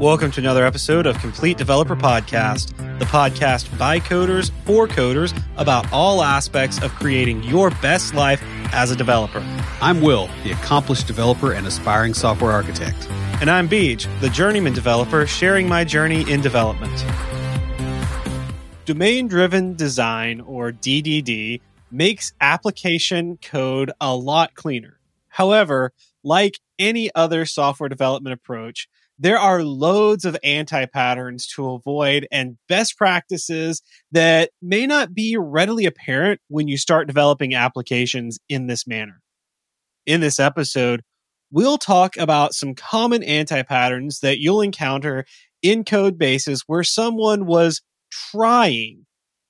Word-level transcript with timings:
Welcome 0.00 0.30
to 0.30 0.40
another 0.40 0.64
episode 0.64 1.04
of 1.04 1.18
Complete 1.18 1.58
Developer 1.58 1.94
Podcast, 1.94 2.74
the 2.98 3.04
podcast 3.04 3.76
by 3.78 4.00
coders 4.00 4.50
for 4.64 4.88
coders 4.88 5.38
about 5.58 5.92
all 5.92 6.22
aspects 6.22 6.82
of 6.82 6.90
creating 6.94 7.42
your 7.42 7.68
best 7.82 8.14
life 8.14 8.42
as 8.72 8.90
a 8.90 8.96
developer. 8.96 9.44
I'm 9.82 10.00
Will, 10.00 10.30
the 10.42 10.52
accomplished 10.52 11.06
developer 11.06 11.52
and 11.52 11.66
aspiring 11.66 12.14
software 12.14 12.50
architect. 12.50 12.96
And 13.42 13.50
I'm 13.50 13.68
Beej, 13.68 14.08
the 14.22 14.30
journeyman 14.30 14.72
developer 14.72 15.26
sharing 15.26 15.68
my 15.68 15.84
journey 15.84 16.22
in 16.30 16.40
development. 16.40 17.04
Domain 18.86 19.28
driven 19.28 19.74
design, 19.74 20.40
or 20.40 20.72
DDD, 20.72 21.60
makes 21.90 22.32
application 22.40 23.36
code 23.36 23.92
a 24.00 24.16
lot 24.16 24.54
cleaner. 24.54 24.98
However, 25.28 25.92
like 26.24 26.58
any 26.78 27.10
other 27.14 27.44
software 27.44 27.90
development 27.90 28.32
approach, 28.32 28.88
there 29.20 29.38
are 29.38 29.62
loads 29.62 30.24
of 30.24 30.36
anti 30.42 30.86
patterns 30.86 31.46
to 31.46 31.70
avoid 31.70 32.26
and 32.32 32.56
best 32.68 32.96
practices 32.96 33.82
that 34.10 34.50
may 34.62 34.86
not 34.86 35.14
be 35.14 35.36
readily 35.36 35.84
apparent 35.84 36.40
when 36.48 36.68
you 36.68 36.78
start 36.78 37.06
developing 37.06 37.54
applications 37.54 38.38
in 38.48 38.66
this 38.66 38.86
manner. 38.86 39.20
In 40.06 40.22
this 40.22 40.40
episode, 40.40 41.02
we'll 41.50 41.76
talk 41.76 42.16
about 42.16 42.54
some 42.54 42.74
common 42.74 43.22
anti 43.22 43.62
patterns 43.62 44.20
that 44.20 44.38
you'll 44.38 44.62
encounter 44.62 45.26
in 45.62 45.84
code 45.84 46.16
bases 46.16 46.64
where 46.66 46.82
someone 46.82 47.44
was 47.44 47.82
trying 48.10 49.04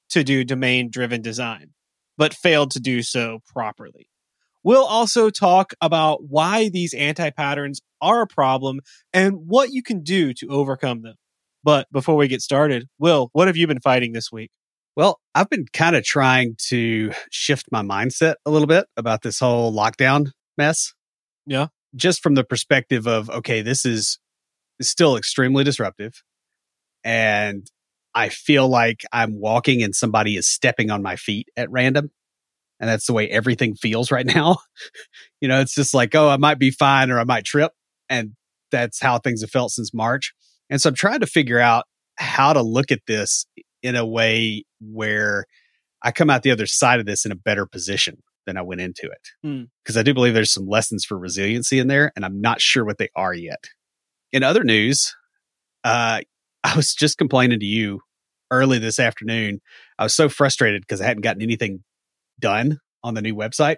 to 0.09 0.25
do 0.25 0.43
domain 0.43 0.91
driven 0.91 1.23
design, 1.23 1.71
but 2.19 2.35
failed 2.35 2.73
to 2.73 2.81
do 2.81 3.03
so 3.03 3.39
properly. 3.47 4.10
We'll 4.63 4.85
also 4.85 5.31
talk 5.31 5.73
about 5.81 6.25
why 6.29 6.69
these 6.69 6.93
anti 6.95 7.31
patterns 7.31 7.81
are 8.01 8.23
a 8.23 8.27
problem 8.27 8.81
and 9.13 9.47
what 9.47 9.71
you 9.73 9.83
can 9.83 10.03
do 10.03 10.33
to 10.35 10.49
overcome 10.49 11.03
them. 11.03 11.15
But 11.63 11.87
before 11.93 12.17
we 12.17 12.29
get 12.29 12.41
started, 12.41 12.89
Will, 12.99 13.29
what 13.33 13.47
have 13.47 13.57
you 13.57 13.67
been 13.67 13.81
fighting 13.81 14.13
this 14.13 14.31
week? 14.33 14.51
Well, 14.97 15.19
I've 15.35 15.49
been 15.49 15.67
kind 15.73 15.97
of 15.97 16.05
trying 16.05 16.57
to 16.69 17.13
shift 17.31 17.67
my 17.71 17.83
mindset 17.83 18.35
a 18.45 18.51
little 18.51 18.67
bit 18.67 18.87
about 18.97 19.23
this 19.23 19.39
whole 19.39 19.73
lockdown 19.73 20.31
mess. 20.59 20.93
Yeah. 21.47 21.69
Just 21.95 22.23
from 22.23 22.35
the 22.35 22.45
perspective 22.45 23.07
of, 23.07 23.31
okay, 23.31 23.63
this 23.63 23.85
is 23.85 24.19
still 24.81 25.17
extremely 25.17 25.65
disruptive. 25.65 26.23
And 27.05 27.67
I 28.15 28.29
feel 28.29 28.69
like 28.69 29.05
I'm 29.13 29.39
walking 29.39 29.83
and 29.83 29.95
somebody 29.95 30.37
is 30.37 30.49
stepping 30.49 30.91
on 30.91 31.03
my 31.03 31.17
feet 31.17 31.49
at 31.57 31.71
random 31.71 32.11
and 32.81 32.89
that's 32.89 33.07
the 33.07 33.13
way 33.13 33.29
everything 33.29 33.75
feels 33.75 34.11
right 34.11 34.27
now. 34.27 34.57
you 35.41 35.49
know, 35.49 35.61
it's 35.61 35.75
just 35.75 35.95
like, 35.95 36.15
oh, 36.15 36.29
I 36.29 36.39
might 36.39 36.59
be 36.59 36.71
fine 36.71 37.11
or 37.11 37.21
I 37.21 37.25
might 37.25 37.45
trip. 37.45 37.73
And 38.09 38.33
that's 38.73 39.01
how 39.01 39.19
things 39.19 39.43
have 39.43 39.51
felt 39.51 39.71
since 39.71 39.93
March. 39.93 40.33
And 40.71 40.81
so 40.81 40.89
I'm 40.89 40.95
trying 40.95 41.21
to 41.21 41.27
figure 41.27 41.61
out 41.61 41.85
how 42.17 42.53
to 42.53 42.63
look 42.63 42.91
at 42.91 43.01
this 43.07 43.47
in 43.83 43.97
a 43.97 44.07
way 44.07 44.65
where 44.81 45.45
I 46.03 46.13
come 46.13 46.31
out 46.31 46.43
the 46.43 46.51
other 46.51 46.67
side 46.67 47.01
of 47.01 47.07
this 47.07 47.25
in 47.25 47.33
a 47.33 47.37
better 47.37 47.67
position 47.67 48.23
than 48.47 48.57
I 48.57 48.63
went 48.63 48.81
into 48.81 49.07
it. 49.11 49.69
Because 49.85 49.95
hmm. 49.95 49.99
I 49.99 50.03
do 50.03 50.15
believe 50.15 50.35
there's 50.35 50.53
some 50.53 50.67
lessons 50.67 51.05
for 51.05 51.19
resiliency 51.19 51.79
in 51.79 51.89
there, 51.89 52.13
and 52.17 52.25
I'm 52.25 52.41
not 52.41 52.61
sure 52.61 52.85
what 52.85 52.99
they 52.99 53.11
are 53.15 53.35
yet. 53.35 53.65
In 54.33 54.43
other 54.43 54.65
news, 54.65 55.15
uh, 55.85 56.21
I 56.65 56.77
was 56.77 56.95
just 56.95 57.19
complaining 57.19 57.61
to 57.61 57.67
you 57.67 58.01
early 58.51 58.79
this 58.79 58.99
afternoon. 58.99 59.61
I 59.99 60.03
was 60.03 60.15
so 60.15 60.29
frustrated 60.29 60.83
because 60.83 61.01
I 61.01 61.07
hadn't 61.07 61.23
gotten 61.23 61.43
anything 61.43 61.85
done 62.41 62.79
on 63.03 63.15
the 63.15 63.23
new 63.23 63.35
website. 63.35 63.77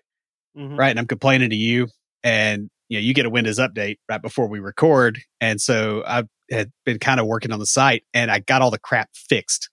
Mm-hmm. 0.57 0.77
Right. 0.77 0.91
And 0.91 0.99
I'm 0.99 1.07
complaining 1.07 1.51
to 1.51 1.57
you 1.57 1.89
and 2.23 2.69
you 2.89 2.99
know, 2.99 3.03
you 3.03 3.15
get 3.15 3.25
a 3.25 3.31
Windows 3.31 3.59
update 3.59 3.97
right 4.07 4.21
before 4.21 4.49
we 4.49 4.61
record. 4.61 5.19
And 5.41 5.59
so 5.61 6.05
I 6.07 6.25
had 6.51 6.71
been 6.85 6.99
kind 6.99 7.21
of 7.21 7.27
working 7.27 7.51
on 7.51 7.59
the 7.59 7.67
site 7.67 8.05
and 8.13 8.31
I 8.31 8.41
got 8.41 8.61
all 8.61 8.71
the 8.71 8.79
crap 8.79 9.09
fixed 9.15 9.71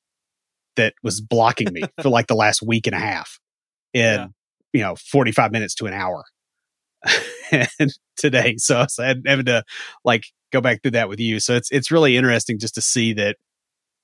that 0.77 0.93
was 1.03 1.19
blocking 1.19 1.73
me 1.73 1.81
for 2.01 2.09
like 2.09 2.27
the 2.27 2.35
last 2.35 2.61
week 2.61 2.87
and 2.87 2.95
a 2.95 2.99
half 2.99 3.37
in, 3.93 4.01
yeah. 4.01 4.27
you 4.71 4.81
know, 4.81 4.95
45 4.95 5.51
minutes 5.51 5.75
to 5.75 5.85
an 5.85 5.93
hour. 5.93 6.23
and 7.51 7.91
today. 8.17 8.55
So 8.57 8.77
I 8.77 8.81
was 8.83 8.97
having 8.97 9.45
to 9.45 9.63
like 10.05 10.23
go 10.53 10.61
back 10.61 10.81
through 10.81 10.91
that 10.91 11.09
with 11.09 11.19
you. 11.19 11.41
So 11.41 11.55
it's, 11.55 11.69
it's 11.71 11.91
really 11.91 12.15
interesting 12.15 12.57
just 12.57 12.75
to 12.75 12.81
see 12.81 13.13
that, 13.13 13.35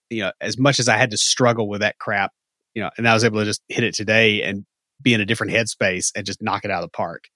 you 0.10 0.24
know, 0.24 0.32
as 0.42 0.58
much 0.58 0.80
as 0.80 0.90
I 0.90 0.98
had 0.98 1.12
to 1.12 1.18
struggle 1.18 1.70
with 1.70 1.82
that 1.82 1.98
crap, 2.00 2.32
you 2.74 2.82
know, 2.82 2.90
and 2.98 3.08
I 3.08 3.14
was 3.14 3.24
able 3.24 3.40
to 3.40 3.46
just 3.46 3.62
hit 3.70 3.84
it 3.84 3.96
today 3.96 4.42
and 4.42 4.66
be 5.06 5.14
in 5.14 5.22
a 5.22 5.26
different 5.26 5.54
headspace 5.54 6.12
and 6.14 6.26
just 6.26 6.42
knock 6.42 6.66
it 6.66 6.72
out 6.72 6.84
of 6.84 6.90
the 6.92 6.96
park. 6.98 7.30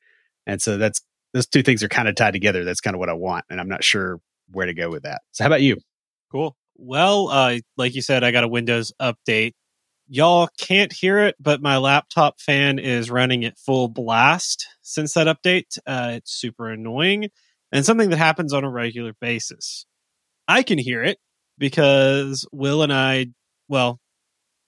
And 0.46 0.62
so 0.62 0.78
that's 0.78 1.02
those 1.34 1.47
two 1.47 1.62
things 1.62 1.84
are 1.84 1.88
kind 1.88 2.09
of 2.09 2.16
tied 2.16 2.34
together. 2.34 2.66
That's 2.66 2.81
kind 2.81 2.96
of 2.96 3.00
what 3.00 3.09
I 3.09 3.13
want, 3.13 3.46
and 3.50 3.62
I'm 3.62 3.69
not 3.69 3.84
sure 3.84 4.19
where 4.52 4.66
to 4.66 4.74
go 4.74 4.90
with 4.90 5.03
that. 5.03 5.22
So 5.31 5.44
how 5.46 5.47
about 5.47 5.62
you? 5.62 5.78
Cool. 6.31 6.58
Well, 6.75 7.29
uh, 7.29 7.59
like 7.78 7.96
you 7.96 8.02
said, 8.02 8.24
I 8.24 8.31
got 8.31 8.44
a 8.44 8.47
Windows 8.47 8.91
update. 9.02 9.53
Y'all 10.08 10.50
can't 10.59 10.91
hear 10.91 11.19
it, 11.19 11.35
but 11.40 11.62
my 11.62 11.78
laptop 11.78 12.41
fan 12.41 12.79
is 12.79 13.12
running 13.12 13.46
at 13.46 13.59
full 13.59 13.88
blast 13.88 14.68
since 14.81 15.13
that 15.13 15.28
update. 15.28 15.78
Uh, 15.85 16.13
it's 16.16 16.34
super 16.34 16.69
annoying 16.69 17.29
and 17.72 17.85
something 17.85 18.09
that 18.09 18.18
happens 18.18 18.53
on 18.53 18.63
a 18.63 18.72
regular 18.72 19.13
basis. 19.22 19.85
I 20.47 20.63
can 20.63 20.79
hear 20.79 21.03
it 21.03 21.19
because 21.59 22.47
Will 22.52 22.81
and 22.81 22.91
I, 22.91 23.28
well, 23.68 24.00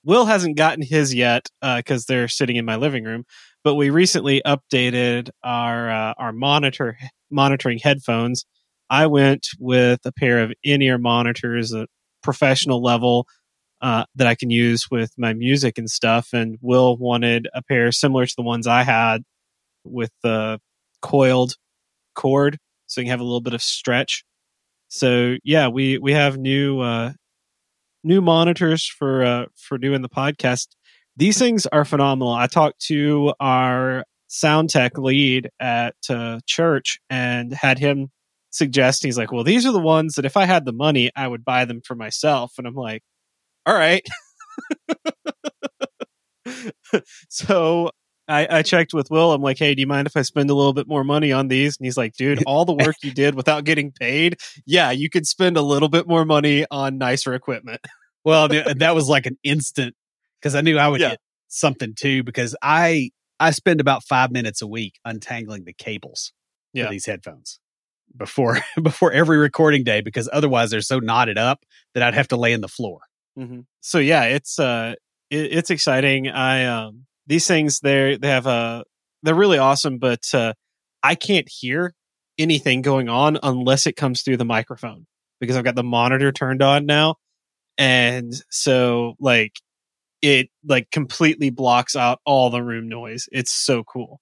Will 0.03 0.25
hasn't 0.25 0.57
gotten 0.57 0.83
his 0.83 1.13
yet 1.13 1.47
because 1.61 2.03
uh, 2.03 2.05
they're 2.07 2.27
sitting 2.27 2.55
in 2.55 2.65
my 2.65 2.75
living 2.75 3.03
room. 3.03 3.23
But 3.63 3.75
we 3.75 3.89
recently 3.89 4.41
updated 4.45 5.29
our 5.43 5.89
uh, 5.89 6.13
our 6.17 6.33
monitor 6.33 6.97
monitoring 7.29 7.79
headphones. 7.81 8.45
I 8.89 9.07
went 9.07 9.47
with 9.59 9.99
a 10.05 10.11
pair 10.11 10.39
of 10.39 10.51
in 10.63 10.81
ear 10.81 10.97
monitors, 10.97 11.73
a 11.73 11.87
professional 12.23 12.81
level 12.81 13.27
uh, 13.81 14.05
that 14.15 14.27
I 14.27 14.35
can 14.35 14.49
use 14.49 14.89
with 14.91 15.11
my 15.17 15.33
music 15.33 15.77
and 15.77 15.89
stuff. 15.89 16.29
And 16.33 16.57
Will 16.61 16.97
wanted 16.97 17.47
a 17.53 17.61
pair 17.63 17.91
similar 17.91 18.25
to 18.25 18.33
the 18.35 18.43
ones 18.43 18.67
I 18.67 18.83
had 18.83 19.23
with 19.83 20.11
the 20.23 20.59
coiled 21.01 21.55
cord, 22.15 22.57
so 22.87 23.01
you 23.01 23.05
can 23.05 23.11
have 23.11 23.19
a 23.19 23.23
little 23.23 23.41
bit 23.41 23.53
of 23.53 23.61
stretch. 23.61 24.23
So 24.89 25.37
yeah, 25.43 25.67
we 25.69 25.97
we 25.99 26.13
have 26.13 26.37
new 26.37 26.81
uh, 26.81 27.13
new 28.03 28.21
monitors 28.21 28.87
for 28.87 29.23
uh, 29.23 29.45
for 29.55 29.77
doing 29.77 30.01
the 30.01 30.09
podcast. 30.09 30.67
These 31.17 31.37
things 31.37 31.65
are 31.67 31.85
phenomenal. 31.85 32.33
I 32.33 32.47
talked 32.47 32.79
to 32.87 33.33
our 33.39 34.03
sound 34.27 34.69
tech 34.69 34.97
lead 34.97 35.49
at 35.59 35.95
uh, 36.09 36.39
church 36.47 36.99
and 37.09 37.53
had 37.53 37.79
him 37.79 38.09
suggest 38.49 39.03
he's 39.03 39.17
like, 39.17 39.31
"Well, 39.31 39.43
these 39.43 39.65
are 39.65 39.71
the 39.71 39.79
ones 39.79 40.15
that 40.15 40.25
if 40.25 40.37
I 40.37 40.45
had 40.45 40.65
the 40.65 40.73
money, 40.73 41.11
I 41.15 41.27
would 41.27 41.45
buy 41.45 41.65
them 41.65 41.81
for 41.85 41.95
myself." 41.95 42.53
And 42.57 42.67
I'm 42.67 42.75
like, 42.75 43.03
"All 43.65 43.75
right." 43.75 44.07
so 47.29 47.91
I, 48.27 48.47
I, 48.49 48.61
checked 48.61 48.93
with 48.93 49.09
Will. 49.11 49.33
I'm 49.33 49.41
like, 49.41 49.57
hey, 49.57 49.75
do 49.75 49.81
you 49.81 49.87
mind 49.87 50.07
if 50.07 50.15
I 50.15 50.21
spend 50.21 50.49
a 50.49 50.53
little 50.53 50.73
bit 50.73 50.87
more 50.87 51.03
money 51.03 51.31
on 51.31 51.47
these? 51.47 51.77
And 51.77 51.85
he's 51.85 51.97
like, 51.97 52.13
dude, 52.13 52.43
all 52.47 52.65
the 52.65 52.73
work 52.73 52.95
you 53.03 53.11
did 53.11 53.35
without 53.35 53.65
getting 53.65 53.91
paid, 53.91 54.37
yeah, 54.65 54.91
you 54.91 55.09
could 55.09 55.25
spend 55.25 55.57
a 55.57 55.61
little 55.61 55.89
bit 55.89 56.07
more 56.07 56.23
money 56.23 56.65
on 56.71 56.97
nicer 56.97 57.33
equipment. 57.33 57.81
well, 58.23 58.47
that 58.47 58.95
was 58.95 59.09
like 59.09 59.25
an 59.25 59.37
instant 59.43 59.95
because 60.39 60.55
I 60.55 60.61
knew 60.61 60.77
I 60.77 60.87
would 60.87 61.01
yeah. 61.01 61.09
get 61.09 61.19
something 61.47 61.93
too 61.95 62.23
because 62.23 62.55
I 62.61 63.09
I 63.39 63.51
spend 63.51 63.81
about 63.81 64.03
five 64.03 64.31
minutes 64.31 64.61
a 64.61 64.67
week 64.67 64.99
untangling 65.03 65.65
the 65.65 65.73
cables 65.73 66.31
yeah. 66.73 66.85
for 66.85 66.91
these 66.91 67.05
headphones 67.05 67.59
before 68.15 68.59
before 68.81 69.11
every 69.11 69.37
recording 69.37 69.83
day 69.83 70.01
because 70.01 70.29
otherwise 70.31 70.71
they're 70.71 70.81
so 70.81 70.99
knotted 70.99 71.37
up 71.37 71.63
that 71.93 72.03
I'd 72.03 72.13
have 72.13 72.27
to 72.29 72.37
lay 72.37 72.53
in 72.53 72.61
the 72.61 72.67
floor. 72.67 72.99
Mm-hmm. 73.37 73.61
So 73.81 73.99
yeah, 73.99 74.23
it's 74.25 74.59
uh 74.59 74.95
it, 75.29 75.53
it's 75.53 75.69
exciting. 75.69 76.29
I 76.29 76.65
um 76.65 77.05
these 77.27 77.47
things 77.47 77.79
they 77.79 78.17
they 78.17 78.29
have 78.29 78.47
a 78.47 78.83
they're 79.23 79.35
really 79.35 79.57
awesome, 79.57 79.97
but 79.97 80.21
uh, 80.33 80.53
I 81.03 81.15
can't 81.15 81.47
hear 81.49 81.93
anything 82.37 82.81
going 82.81 83.09
on 83.09 83.37
unless 83.43 83.85
it 83.85 83.95
comes 83.95 84.21
through 84.21 84.37
the 84.37 84.45
microphone 84.45 85.05
because 85.39 85.55
I've 85.55 85.63
got 85.63 85.75
the 85.75 85.83
monitor 85.83 86.31
turned 86.31 86.61
on 86.61 86.85
now, 86.85 87.15
and 87.77 88.33
so 88.49 89.15
like 89.19 89.53
it 90.21 90.49
like 90.67 90.91
completely 90.91 91.49
blocks 91.49 91.95
out 91.95 92.19
all 92.25 92.49
the 92.49 92.63
room 92.63 92.87
noise. 92.87 93.27
It's 93.31 93.51
so 93.51 93.83
cool. 93.83 94.21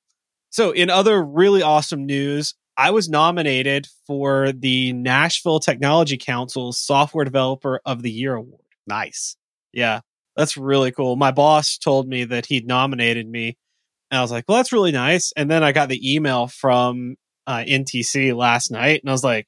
So 0.49 0.71
in 0.71 0.89
other 0.89 1.23
really 1.23 1.61
awesome 1.61 2.05
news, 2.05 2.55
I 2.77 2.91
was 2.91 3.09
nominated 3.09 3.87
for 4.07 4.51
the 4.51 4.93
Nashville 4.93 5.59
Technology 5.59 6.17
Council's 6.17 6.79
Software 6.79 7.25
Developer 7.25 7.81
of 7.85 8.01
the 8.01 8.11
Year 8.11 8.35
award. 8.35 8.61
Nice. 8.87 9.35
Yeah. 9.73 9.99
That's 10.39 10.55
really 10.55 10.93
cool. 10.93 11.17
My 11.17 11.31
boss 11.31 11.77
told 11.77 12.07
me 12.07 12.23
that 12.23 12.45
he'd 12.45 12.65
nominated 12.65 13.27
me. 13.27 13.57
And 14.09 14.19
I 14.19 14.21
was 14.21 14.31
like, 14.31 14.45
well, 14.47 14.55
that's 14.55 14.71
really 14.71 14.93
nice. 14.93 15.33
And 15.35 15.51
then 15.51 15.65
I 15.65 15.73
got 15.73 15.89
the 15.89 16.15
email 16.15 16.47
from 16.47 17.17
uh, 17.45 17.65
NTC 17.67 18.33
last 18.33 18.71
night 18.71 19.01
and 19.03 19.09
I 19.09 19.11
was 19.11 19.23
like, 19.23 19.47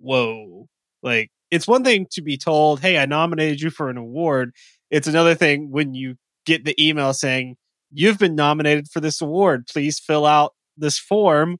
whoa, 0.00 0.66
like 1.02 1.30
it's 1.50 1.68
one 1.68 1.84
thing 1.84 2.06
to 2.12 2.22
be 2.22 2.38
told, 2.38 2.80
hey, 2.80 2.96
I 2.96 3.04
nominated 3.04 3.60
you 3.60 3.68
for 3.68 3.90
an 3.90 3.98
award. 3.98 4.52
It's 4.90 5.08
another 5.08 5.34
thing 5.34 5.70
when 5.70 5.92
you 5.92 6.14
get 6.46 6.64
the 6.64 6.74
email 6.82 7.12
saying, 7.12 7.56
you've 7.92 8.18
been 8.18 8.34
nominated 8.34 8.88
for 8.90 9.00
this 9.00 9.20
award. 9.20 9.66
Please 9.70 9.98
fill 9.98 10.24
out 10.24 10.54
this 10.78 10.98
form 10.98 11.58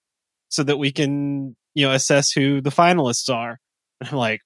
so 0.48 0.62
that 0.62 0.78
we 0.78 0.90
can, 0.90 1.54
you 1.74 1.86
know, 1.86 1.92
assess 1.92 2.32
who 2.32 2.62
the 2.62 2.70
finalists 2.70 3.28
are. 3.28 3.58
And 4.00 4.08
I'm 4.08 4.16
like, 4.16 4.40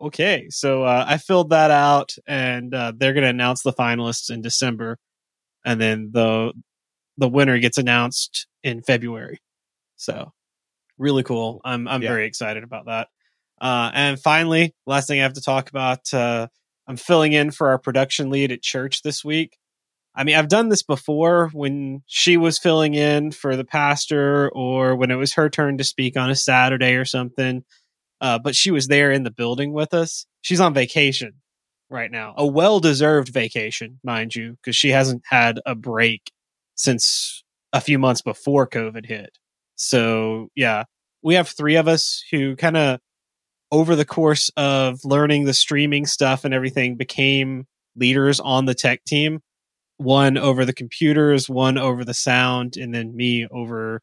okay, 0.00 0.46
so 0.50 0.84
uh, 0.84 1.04
I 1.06 1.18
filled 1.18 1.50
that 1.50 1.70
out, 1.70 2.14
and 2.26 2.74
uh, 2.74 2.92
they're 2.96 3.12
going 3.12 3.24
to 3.24 3.30
announce 3.30 3.62
the 3.62 3.72
finalists 3.72 4.30
in 4.30 4.42
December, 4.42 4.98
and 5.64 5.80
then 5.80 6.10
the 6.12 6.52
the 7.18 7.28
winner 7.28 7.58
gets 7.58 7.78
announced 7.78 8.46
in 8.62 8.82
February. 8.82 9.38
So 9.96 10.32
really 10.98 11.22
cool. 11.22 11.60
I'm 11.64 11.86
I'm 11.88 12.02
Yeah. 12.02 12.08
very 12.10 12.26
excited 12.26 12.64
about 12.64 12.86
that. 12.86 13.08
Uh, 13.60 13.90
and 13.92 14.18
finally, 14.20 14.74
last 14.86 15.06
thing 15.06 15.20
I 15.20 15.24
have 15.24 15.34
to 15.34 15.42
talk 15.42 15.68
about, 15.68 16.12
uh, 16.14 16.46
I'm 16.86 16.96
filling 16.96 17.32
in 17.34 17.50
for 17.50 17.68
our 17.68 17.78
production 17.78 18.30
lead 18.30 18.52
at 18.52 18.62
church 18.62 19.02
this 19.02 19.22
week. 19.24 19.58
I 20.14 20.24
mean, 20.24 20.34
I've 20.36 20.48
done 20.48 20.70
this 20.70 20.82
before 20.82 21.50
when 21.52 22.02
she 22.06 22.36
was 22.36 22.58
filling 22.58 22.94
in 22.94 23.30
for 23.32 23.56
the 23.56 23.64
pastor 23.64 24.50
or 24.50 24.96
when 24.96 25.10
it 25.10 25.16
was 25.16 25.34
her 25.34 25.48
turn 25.50 25.78
to 25.78 25.84
speak 25.84 26.16
on 26.16 26.30
a 26.30 26.34
Saturday 26.34 26.94
or 26.94 27.04
something. 27.04 27.64
Uh, 28.20 28.38
but 28.38 28.54
she 28.54 28.70
was 28.70 28.88
there 28.88 29.10
in 29.10 29.22
the 29.22 29.30
building 29.30 29.72
with 29.72 29.94
us. 29.94 30.26
She's 30.42 30.60
on 30.60 30.74
vacation 30.74 31.34
right 31.88 32.10
now, 32.10 32.34
a 32.36 32.46
well 32.46 32.80
deserved 32.80 33.28
vacation, 33.28 33.98
mind 34.04 34.34
you, 34.34 34.52
because 34.52 34.76
she 34.76 34.90
hasn't 34.90 35.22
had 35.28 35.60
a 35.66 35.74
break 35.74 36.30
since 36.74 37.42
a 37.72 37.80
few 37.80 37.98
months 37.98 38.22
before 38.22 38.66
COVID 38.68 39.06
hit. 39.06 39.38
So, 39.76 40.48
yeah, 40.54 40.84
we 41.22 41.34
have 41.34 41.48
three 41.48 41.76
of 41.76 41.88
us 41.88 42.22
who 42.30 42.56
kind 42.56 42.76
of 42.76 43.00
over 43.72 43.94
the 43.94 44.04
course 44.04 44.50
of 44.56 45.00
learning 45.04 45.44
the 45.44 45.54
streaming 45.54 46.06
stuff 46.06 46.44
and 46.44 46.52
everything 46.52 46.96
became 46.96 47.66
leaders 47.96 48.40
on 48.40 48.64
the 48.64 48.74
tech 48.74 49.04
team 49.04 49.40
one 49.96 50.38
over 50.38 50.64
the 50.64 50.72
computers 50.72 51.48
one 51.48 51.76
over 51.76 52.04
the 52.04 52.14
sound 52.14 52.76
and 52.76 52.94
then 52.94 53.14
me 53.14 53.46
over 53.50 54.00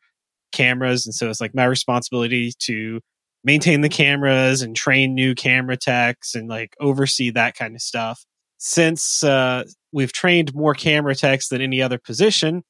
cameras 0.51 1.05
and 1.05 1.15
so 1.15 1.29
it's 1.29 1.41
like 1.41 1.55
my 1.55 1.65
responsibility 1.65 2.53
to 2.59 3.01
maintain 3.43 3.81
the 3.81 3.89
cameras 3.89 4.61
and 4.61 4.75
train 4.75 5.13
new 5.13 5.35
camera 5.35 5.77
techs 5.77 6.35
and 6.35 6.49
like 6.49 6.75
oversee 6.79 7.29
that 7.31 7.55
kind 7.55 7.75
of 7.75 7.81
stuff 7.81 8.25
since 8.59 9.23
uh, 9.23 9.63
we've 9.91 10.11
trained 10.11 10.53
more 10.55 10.73
camera 10.73 11.15
techs 11.15 11.49
than 11.49 11.61
any 11.61 11.81
other 11.81 11.97
position 11.97 12.63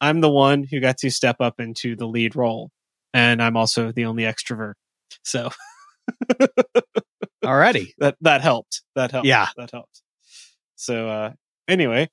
i'm 0.00 0.20
the 0.20 0.30
one 0.30 0.64
who 0.70 0.80
got 0.80 0.96
to 0.98 1.10
step 1.10 1.36
up 1.40 1.54
into 1.58 1.94
the 1.96 2.06
lead 2.06 2.34
role 2.34 2.70
and 3.12 3.42
i'm 3.42 3.56
also 3.56 3.92
the 3.92 4.04
only 4.04 4.22
extrovert 4.22 4.74
so 5.22 5.50
Alrighty. 7.44 7.92
that 7.98 8.16
that 8.20 8.40
helped. 8.40 8.82
That 8.94 9.10
helped. 9.10 9.26
Yeah. 9.26 9.48
that 9.56 9.70
helped. 9.70 10.02
So 10.76 11.08
uh, 11.08 11.32
anyway, 11.66 12.08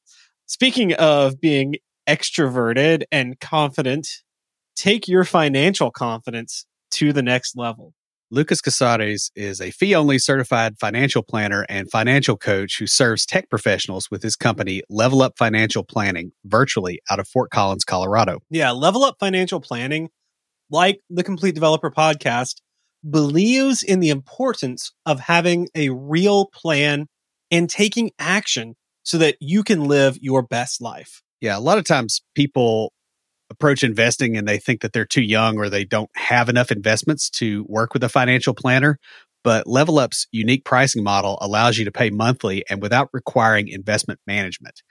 speaking 0.45 0.93
of 0.93 1.39
being 1.39 1.75
extroverted 2.07 3.03
and 3.11 3.39
confident, 3.39 4.07
take 4.75 5.07
your 5.07 5.23
financial 5.23 5.91
confidence 5.91 6.65
to 6.95 7.13
the 7.13 7.23
next 7.23 7.55
level. 7.55 7.93
Lucas 8.31 8.59
Casares 8.59 9.29
is 9.35 9.61
a 9.61 9.69
fee 9.69 9.93
only 9.93 10.17
certified 10.17 10.79
financial 10.79 11.21
planner 11.21 11.65
and 11.69 11.89
financial 11.91 12.35
coach 12.35 12.79
who 12.79 12.87
serves 12.87 13.25
tech 13.25 13.49
professionals 13.49 14.09
with 14.09 14.23
his 14.23 14.35
company, 14.35 14.81
Level 14.89 15.21
Up 15.21 15.33
Financial 15.37 15.83
Planning, 15.83 16.31
virtually 16.43 16.99
out 17.09 17.19
of 17.19 17.27
Fort 17.27 17.51
Collins, 17.51 17.83
Colorado. 17.83 18.39
Yeah, 18.49 18.71
Level 18.71 19.03
Up 19.03 19.17
Financial 19.19 19.61
Planning, 19.61 20.09
like 20.71 20.99
the 21.09 21.23
Complete 21.23 21.53
Developer 21.53 21.91
podcast, 21.91 22.55
believes 23.07 23.83
in 23.83 23.99
the 23.99 24.09
importance 24.09 24.91
of 25.05 25.19
having 25.19 25.67
a 25.75 25.89
real 25.89 26.47
plan 26.47 27.05
and 27.51 27.69
taking 27.69 28.09
action 28.17 28.75
so 29.03 29.19
that 29.19 29.35
you 29.39 29.63
can 29.63 29.85
live 29.85 30.17
your 30.19 30.41
best 30.41 30.81
life. 30.81 31.21
Yeah, 31.41 31.57
a 31.57 31.59
lot 31.59 31.77
of 31.77 31.85
times 31.85 32.23
people 32.33 32.91
approach 33.49 33.83
investing 33.83 34.37
and 34.37 34.47
they 34.47 34.57
think 34.57 34.81
that 34.81 34.93
they're 34.93 35.05
too 35.05 35.21
young 35.21 35.57
or 35.57 35.69
they 35.69 35.85
don't 35.85 36.09
have 36.15 36.49
enough 36.49 36.71
investments 36.71 37.29
to 37.29 37.65
work 37.67 37.93
with 37.93 38.03
a 38.03 38.09
financial 38.09 38.53
planner. 38.53 38.97
But 39.43 39.67
Level 39.67 39.99
Up's 39.99 40.27
unique 40.31 40.65
pricing 40.65 41.03
model 41.03 41.37
allows 41.39 41.77
you 41.77 41.85
to 41.85 41.91
pay 41.91 42.09
monthly 42.09 42.63
and 42.69 42.81
without 42.81 43.09
requiring 43.13 43.67
investment 43.67 44.19
management. 44.25 44.81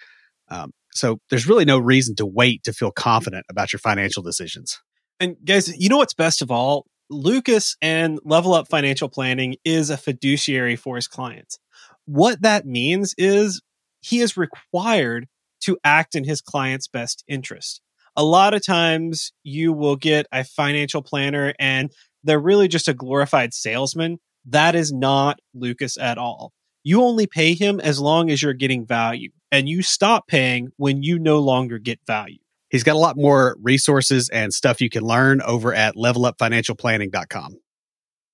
Um, 0.49 0.73
so 0.93 1.19
there's 1.29 1.49
really 1.49 1.65
no 1.65 1.79
reason 1.79 2.15
to 2.17 2.27
wait 2.27 2.63
to 2.65 2.73
feel 2.73 2.93
confident 2.93 3.45
about 3.51 3.73
your 3.73 3.81
financial 3.81 4.23
decisions. 4.23 4.81
And 5.19 5.37
guys, 5.45 5.77
you 5.77 5.89
know 5.89 5.97
what's 5.97 6.15
best 6.15 6.41
of 6.41 6.51
all? 6.51 6.87
Lucas 7.11 7.77
and 7.83 8.19
Level 8.25 8.55
Up 8.55 8.69
Financial 8.69 9.09
Planning 9.09 9.57
is 9.65 9.91
a 9.91 9.97
fiduciary 9.97 10.77
for 10.77 10.97
his 10.97 11.09
clients. 11.09 11.59
What 12.07 12.43
that 12.43 12.67
means 12.67 13.15
is 13.19 13.61
he 14.01 14.21
is 14.21 14.37
required 14.37 15.27
to 15.63 15.79
act 15.83 16.15
in 16.15 16.25
his 16.25 16.41
client's 16.41 16.89
best 16.89 17.25
interest. 17.27 17.81
A 18.17 18.25
lot 18.25 18.55
of 18.55 18.65
times 18.65 19.33
you 19.43 19.73
will 19.73 19.97
get 19.97 20.27
a 20.31 20.45
financial 20.45 21.03
planner 21.03 21.53
and 21.59 21.91
they're 22.23 22.41
really 22.41 22.69
just 22.69 22.89
a 22.89 22.95
glorified 22.95 23.53
salesman. 23.53 24.19
That 24.47 24.75
is 24.75 24.93
not 24.93 25.41
Lucas 25.53 25.99
at 25.99 26.19
all. 26.19 26.53
You 26.85 27.03
only 27.03 27.27
pay 27.27 27.55
him 27.55 27.81
as 27.81 27.99
long 27.99 28.31
as 28.31 28.43
you're 28.43 28.53
getting 28.53 28.87
value, 28.87 29.31
and 29.51 29.69
you 29.69 29.83
stop 29.83 30.29
paying 30.29 30.69
when 30.77 31.03
you 31.03 31.19
no 31.19 31.39
longer 31.39 31.79
get 31.79 31.99
value. 32.07 32.39
He's 32.69 32.83
got 32.83 32.95
a 32.95 32.99
lot 32.99 33.17
more 33.17 33.57
resources 33.63 34.29
and 34.29 34.53
stuff 34.53 34.83
you 34.83 34.91
can 34.91 35.03
learn 35.03 35.41
over 35.43 35.73
at 35.73 35.97
levelupfinancialplanning.com. 35.97 37.57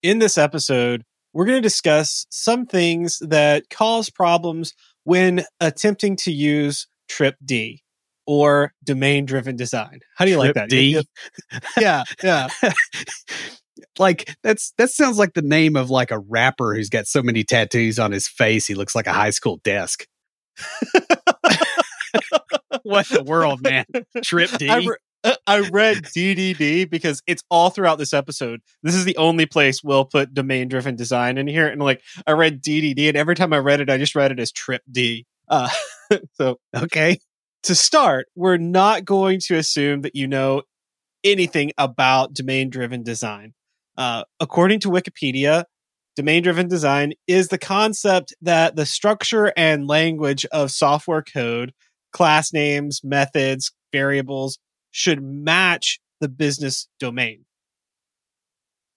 in 0.03 0.19
this 0.19 0.37
episode, 0.37 1.05
we're 1.33 1.45
going 1.45 1.59
to 1.59 1.63
discuss 1.63 2.27
some 2.31 2.67
things 2.67 3.19
that 3.21 3.71
cause 3.71 4.11
problems 4.11 4.75
when 5.05 5.45
attempting 5.61 6.17
to 6.17 6.33
use 6.33 6.89
Trip 7.09 7.37
D 7.45 7.83
or 8.27 8.73
domain 8.85 9.27
driven 9.27 9.57
design. 9.57 10.01
How 10.17 10.25
do 10.25 10.31
you 10.31 10.39
like 10.39 10.55
that? 10.55 10.69
D? 10.69 11.03
Yeah, 11.79 12.05
yeah. 12.23 12.49
like 13.99 14.35
that's 14.43 14.73
that 14.79 14.91
sounds 14.91 15.19
like 15.19 15.35
the 15.35 15.43
name 15.43 15.77
of 15.77 15.91
like 15.91 16.11
a 16.11 16.19
rapper 16.19 16.75
who's 16.75 16.89
got 16.89 17.07
so 17.07 17.23
many 17.23 17.45
tattoos 17.45 17.99
on 17.99 18.13
his 18.13 18.29
face 18.29 18.67
he 18.67 18.75
looks 18.75 18.95
like 18.95 19.07
a 19.07 19.13
high 19.13 19.31
school 19.31 19.61
desk. 19.65 20.07
what 22.83 23.09
the 23.09 23.23
world, 23.25 23.63
man? 23.63 23.85
Trip 24.23 24.51
D. 24.59 24.69
I, 24.69 24.77
re- 24.79 24.97
uh, 25.25 25.35
I 25.47 25.61
read 25.61 25.99
DDD 26.05 26.89
because 26.91 27.23
it's 27.27 27.43
all 27.51 27.71
throughout 27.71 27.99
this 27.99 28.13
episode. 28.13 28.61
This 28.83 28.95
is 28.95 29.05
the 29.05 29.17
only 29.17 29.47
place 29.47 29.83
we'll 29.83 30.05
put 30.05 30.35
domain 30.35 30.69
driven 30.69 30.97
design 30.97 31.39
in 31.39 31.47
here. 31.47 31.69
And 31.69 31.81
like, 31.81 32.03
I 32.27 32.33
read 32.33 32.63
DDD, 32.63 33.09
and 33.09 33.17
every 33.17 33.35
time 33.35 33.53
I 33.53 33.59
read 33.59 33.81
it, 33.81 33.91
I 33.91 33.99
just 33.99 34.15
read 34.15 34.33
it 34.33 34.41
as 34.41 34.53
Trip 34.53 34.83
D. 34.91 35.27
Uh, 35.49 35.69
so 36.35 36.59
okay. 36.75 37.19
To 37.65 37.75
start, 37.75 38.27
we're 38.35 38.57
not 38.57 39.05
going 39.05 39.41
to 39.47 39.57
assume 39.57 40.03
that 40.03 40.17
you 40.17 40.27
know 40.27 40.63
anything 41.25 41.73
about 41.77 42.33
domain 42.33 42.71
driven 42.71 43.03
design. 43.03 43.53
Uh, 43.97 44.25
according 44.39 44.81
to 44.81 44.89
Wikipedia, 44.89 45.65
domain 46.17 46.43
driven 46.43 46.69
design 46.69 47.13
is 47.27 47.49
the 47.49 47.59
concept 47.59 48.35
that 48.41 48.77
the 48.77 48.87
structure 48.87 49.53
and 49.57 49.87
language 49.87 50.47
of 50.47 50.71
software 50.71 51.23
code, 51.23 51.73
class 52.13 52.53
names, 52.53 53.01
methods, 53.05 53.73
variables 53.93 54.59
should 54.91 55.23
match 55.23 56.01
the 56.21 56.29
business 56.29 56.89
domain. 56.99 57.45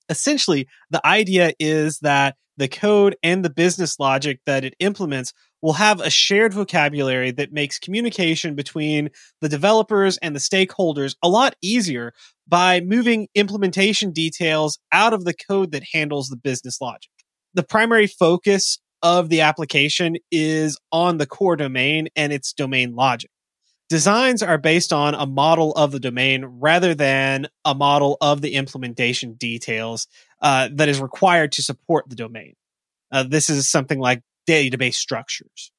Essentially, 0.09 0.67
the 0.89 1.05
idea 1.05 1.53
is 1.59 1.99
that 1.99 2.35
the 2.57 2.67
code 2.67 3.15
and 3.23 3.43
the 3.43 3.49
business 3.49 3.99
logic 3.99 4.39
that 4.45 4.63
it 4.63 4.75
implements 4.79 5.33
will 5.61 5.73
have 5.73 5.99
a 6.01 6.09
shared 6.09 6.53
vocabulary 6.53 7.31
that 7.31 7.53
makes 7.53 7.79
communication 7.79 8.53
between 8.53 9.09
the 9.41 9.49
developers 9.49 10.17
and 10.17 10.35
the 10.35 10.39
stakeholders 10.39 11.15
a 11.23 11.29
lot 11.29 11.55
easier 11.61 12.13
by 12.47 12.81
moving 12.81 13.27
implementation 13.33 14.11
details 14.11 14.77
out 14.91 15.13
of 15.13 15.23
the 15.23 15.33
code 15.33 15.71
that 15.71 15.83
handles 15.93 16.27
the 16.27 16.37
business 16.37 16.81
logic. 16.81 17.09
The 17.53 17.63
primary 17.63 18.07
focus 18.07 18.79
of 19.01 19.29
the 19.29 19.41
application 19.41 20.17
is 20.31 20.77
on 20.91 21.17
the 21.17 21.25
core 21.25 21.55
domain 21.55 22.07
and 22.15 22.33
its 22.33 22.53
domain 22.53 22.95
logic. 22.95 23.29
Designs 23.93 24.41
are 24.41 24.57
based 24.57 24.91
on 24.91 25.13
a 25.13 25.27
model 25.27 25.71
of 25.73 25.91
the 25.91 25.99
domain 25.99 26.45
rather 26.45 26.95
than 26.95 27.47
a 27.63 27.75
model 27.75 28.17
of 28.21 28.41
the 28.41 28.55
implementation 28.55 29.33
details 29.35 30.07
uh, 30.41 30.67
that 30.73 30.89
is 30.89 30.99
required 30.99 31.51
to 31.51 31.61
support 31.61 32.09
the 32.09 32.15
domain. 32.15 32.55
Uh, 33.11 33.21
this 33.21 33.51
is 33.51 33.69
something 33.69 33.99
like 33.99 34.23
database 34.49 34.95
structures. 34.95 35.71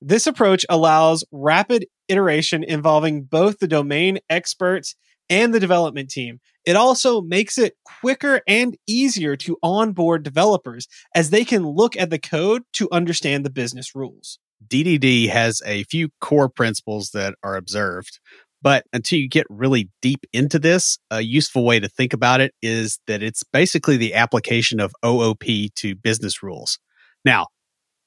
This 0.00 0.26
approach 0.26 0.64
allows 0.70 1.24
rapid 1.30 1.84
iteration 2.08 2.64
involving 2.64 3.24
both 3.24 3.58
the 3.58 3.68
domain 3.68 4.20
experts 4.30 4.96
and 5.28 5.52
the 5.52 5.60
development 5.60 6.08
team. 6.08 6.40
It 6.64 6.76
also 6.76 7.20
makes 7.20 7.58
it 7.58 7.76
quicker 8.00 8.40
and 8.48 8.78
easier 8.86 9.36
to 9.36 9.58
onboard 9.62 10.22
developers 10.22 10.88
as 11.14 11.28
they 11.28 11.44
can 11.44 11.66
look 11.66 11.98
at 11.98 12.08
the 12.08 12.18
code 12.18 12.62
to 12.76 12.88
understand 12.90 13.44
the 13.44 13.50
business 13.50 13.94
rules. 13.94 14.38
DDD 14.68 15.28
has 15.28 15.60
a 15.64 15.84
few 15.84 16.08
core 16.20 16.48
principles 16.48 17.10
that 17.14 17.34
are 17.42 17.56
observed, 17.56 18.18
but 18.62 18.84
until 18.92 19.18
you 19.18 19.28
get 19.28 19.46
really 19.50 19.90
deep 20.00 20.24
into 20.32 20.58
this, 20.58 20.98
a 21.10 21.20
useful 21.20 21.64
way 21.64 21.80
to 21.80 21.88
think 21.88 22.12
about 22.12 22.40
it 22.40 22.54
is 22.62 23.00
that 23.06 23.22
it's 23.22 23.42
basically 23.42 23.96
the 23.96 24.14
application 24.14 24.80
of 24.80 24.92
OOP 25.04 25.44
to 25.76 25.94
business 25.96 26.42
rules. 26.42 26.78
Now, 27.24 27.48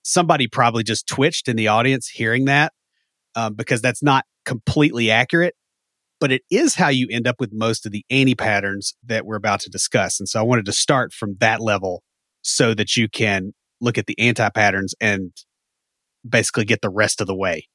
somebody 0.03 0.47
probably 0.47 0.83
just 0.83 1.07
twitched 1.07 1.47
in 1.47 1.57
the 1.57 1.67
audience 1.67 2.07
hearing 2.07 2.45
that 2.45 2.71
um, 3.35 3.55
because 3.55 3.81
that's 3.81 4.03
not 4.03 4.23
completely 4.45 5.11
accurate, 5.11 5.55
but 6.21 6.31
it 6.31 6.43
is 6.49 6.75
how 6.75 6.87
you 6.87 7.07
end 7.11 7.27
up 7.27 7.35
with 7.39 7.51
most 7.51 7.85
of 7.85 7.91
the 7.91 8.05
anti 8.09 8.35
patterns 8.35 8.95
that 9.03 9.25
we're 9.25 9.35
about 9.35 9.59
to 9.61 9.69
discuss. 9.69 10.19
And 10.19 10.29
so 10.29 10.39
I 10.39 10.43
wanted 10.43 10.65
to 10.65 10.73
start 10.73 11.11
from 11.11 11.35
that 11.39 11.59
level 11.59 12.01
so 12.41 12.73
that 12.75 12.95
you 12.95 13.09
can 13.09 13.53
look 13.81 13.97
at 13.97 14.05
the 14.05 14.17
anti 14.19 14.47
patterns 14.49 14.93
and 15.01 15.31
basically 16.27 16.65
get 16.65 16.81
the 16.81 16.89
rest 16.89 17.21
of 17.21 17.27
the 17.27 17.35
way. 17.35 17.67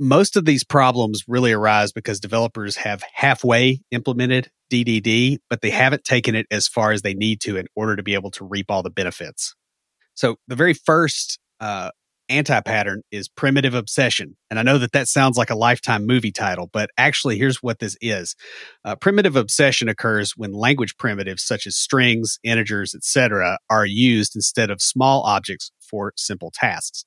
Most 0.00 0.36
of 0.36 0.44
these 0.44 0.62
problems 0.62 1.24
really 1.26 1.52
arise 1.52 1.90
because 1.92 2.20
developers 2.20 2.76
have 2.76 3.02
halfway 3.12 3.80
implemented 3.90 4.48
DDD, 4.70 5.38
but 5.50 5.60
they 5.60 5.70
haven't 5.70 6.04
taken 6.04 6.34
it 6.34 6.46
as 6.50 6.68
far 6.68 6.92
as 6.92 7.02
they 7.02 7.14
need 7.14 7.40
to 7.40 7.56
in 7.56 7.66
order 7.74 7.96
to 7.96 8.02
be 8.02 8.14
able 8.14 8.30
to 8.32 8.44
reap 8.44 8.70
all 8.70 8.82
the 8.82 8.90
benefits. 8.90 9.54
So 10.14 10.36
the 10.46 10.54
very 10.54 10.74
first 10.74 11.38
uh, 11.58 11.90
anti 12.28 12.60
pattern 12.60 13.02
is 13.10 13.28
primitive 13.28 13.74
obsession. 13.74 14.36
And 14.50 14.58
I 14.58 14.62
know 14.62 14.78
that 14.78 14.92
that 14.92 15.08
sounds 15.08 15.36
like 15.36 15.50
a 15.50 15.54
lifetime 15.56 16.06
movie 16.06 16.32
title, 16.32 16.68
but 16.72 16.90
actually, 16.96 17.38
here's 17.38 17.62
what 17.62 17.78
this 17.78 17.96
is 18.00 18.36
uh, 18.84 18.96
primitive 18.96 19.36
obsession 19.36 19.88
occurs 19.88 20.34
when 20.36 20.52
language 20.52 20.96
primitives 20.96 21.42
such 21.42 21.66
as 21.66 21.76
strings, 21.76 22.38
integers, 22.42 22.94
etc., 22.94 23.58
are 23.70 23.86
used 23.86 24.36
instead 24.36 24.70
of 24.70 24.82
small 24.82 25.22
objects 25.22 25.70
for 25.80 26.12
simple 26.16 26.52
tasks. 26.54 27.04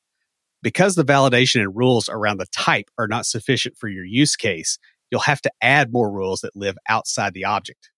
Because 0.64 0.96
the 0.96 1.06
validation 1.06 1.62
and 1.62 1.76
rules 1.76 2.08
around 2.10 2.38
the 2.38 2.46
type 2.52 2.90
are 2.98 3.08
not 3.08 3.26
sufficient 3.26 3.78
for 3.78 3.88
your 3.88 4.06
use 4.06 4.36
case, 4.36 4.78
you'll 5.10 5.22
have 5.22 5.42
to 5.42 5.52
add 5.62 5.92
more 5.92 6.12
rules 6.12 6.42
that 6.42 6.56
live 6.56 6.78
outside 6.88 7.34
the 7.34 7.46
object. 7.46 7.90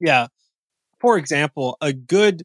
Yeah. 0.00 0.26
For 1.00 1.16
example, 1.16 1.76
a 1.80 1.92
good 1.92 2.42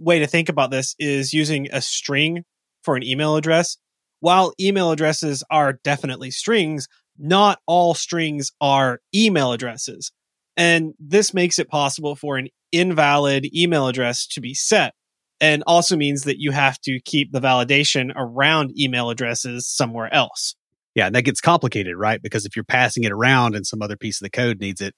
way 0.00 0.18
to 0.18 0.26
think 0.26 0.48
about 0.48 0.70
this 0.70 0.94
is 0.98 1.32
using 1.32 1.68
a 1.72 1.80
string 1.80 2.44
for 2.82 2.96
an 2.96 3.02
email 3.02 3.36
address. 3.36 3.76
While 4.20 4.52
email 4.60 4.90
addresses 4.90 5.42
are 5.50 5.74
definitely 5.84 6.30
strings, 6.30 6.88
not 7.18 7.58
all 7.66 7.94
strings 7.94 8.52
are 8.60 9.00
email 9.14 9.52
addresses. 9.52 10.12
And 10.56 10.94
this 10.98 11.34
makes 11.34 11.58
it 11.58 11.68
possible 11.68 12.16
for 12.16 12.36
an 12.36 12.48
invalid 12.72 13.54
email 13.54 13.86
address 13.86 14.26
to 14.28 14.40
be 14.40 14.54
set 14.54 14.94
and 15.42 15.64
also 15.66 15.96
means 15.96 16.22
that 16.22 16.38
you 16.38 16.52
have 16.52 16.80
to 16.82 17.00
keep 17.00 17.32
the 17.32 17.40
validation 17.40 18.12
around 18.14 18.72
email 18.78 19.10
addresses 19.10 19.68
somewhere 19.68 20.12
else. 20.14 20.54
Yeah, 20.94 21.06
and 21.06 21.14
that 21.16 21.22
gets 21.22 21.40
complicated, 21.40 21.96
right? 21.96 22.22
Because 22.22 22.46
if 22.46 22.54
you're 22.54 22.64
passing 22.64 23.02
it 23.02 23.12
around 23.12 23.56
and 23.56 23.66
some 23.66 23.82
other 23.82 23.96
piece 23.96 24.20
of 24.20 24.24
the 24.24 24.30
code 24.30 24.60
needs 24.60 24.80
it, 24.80 24.94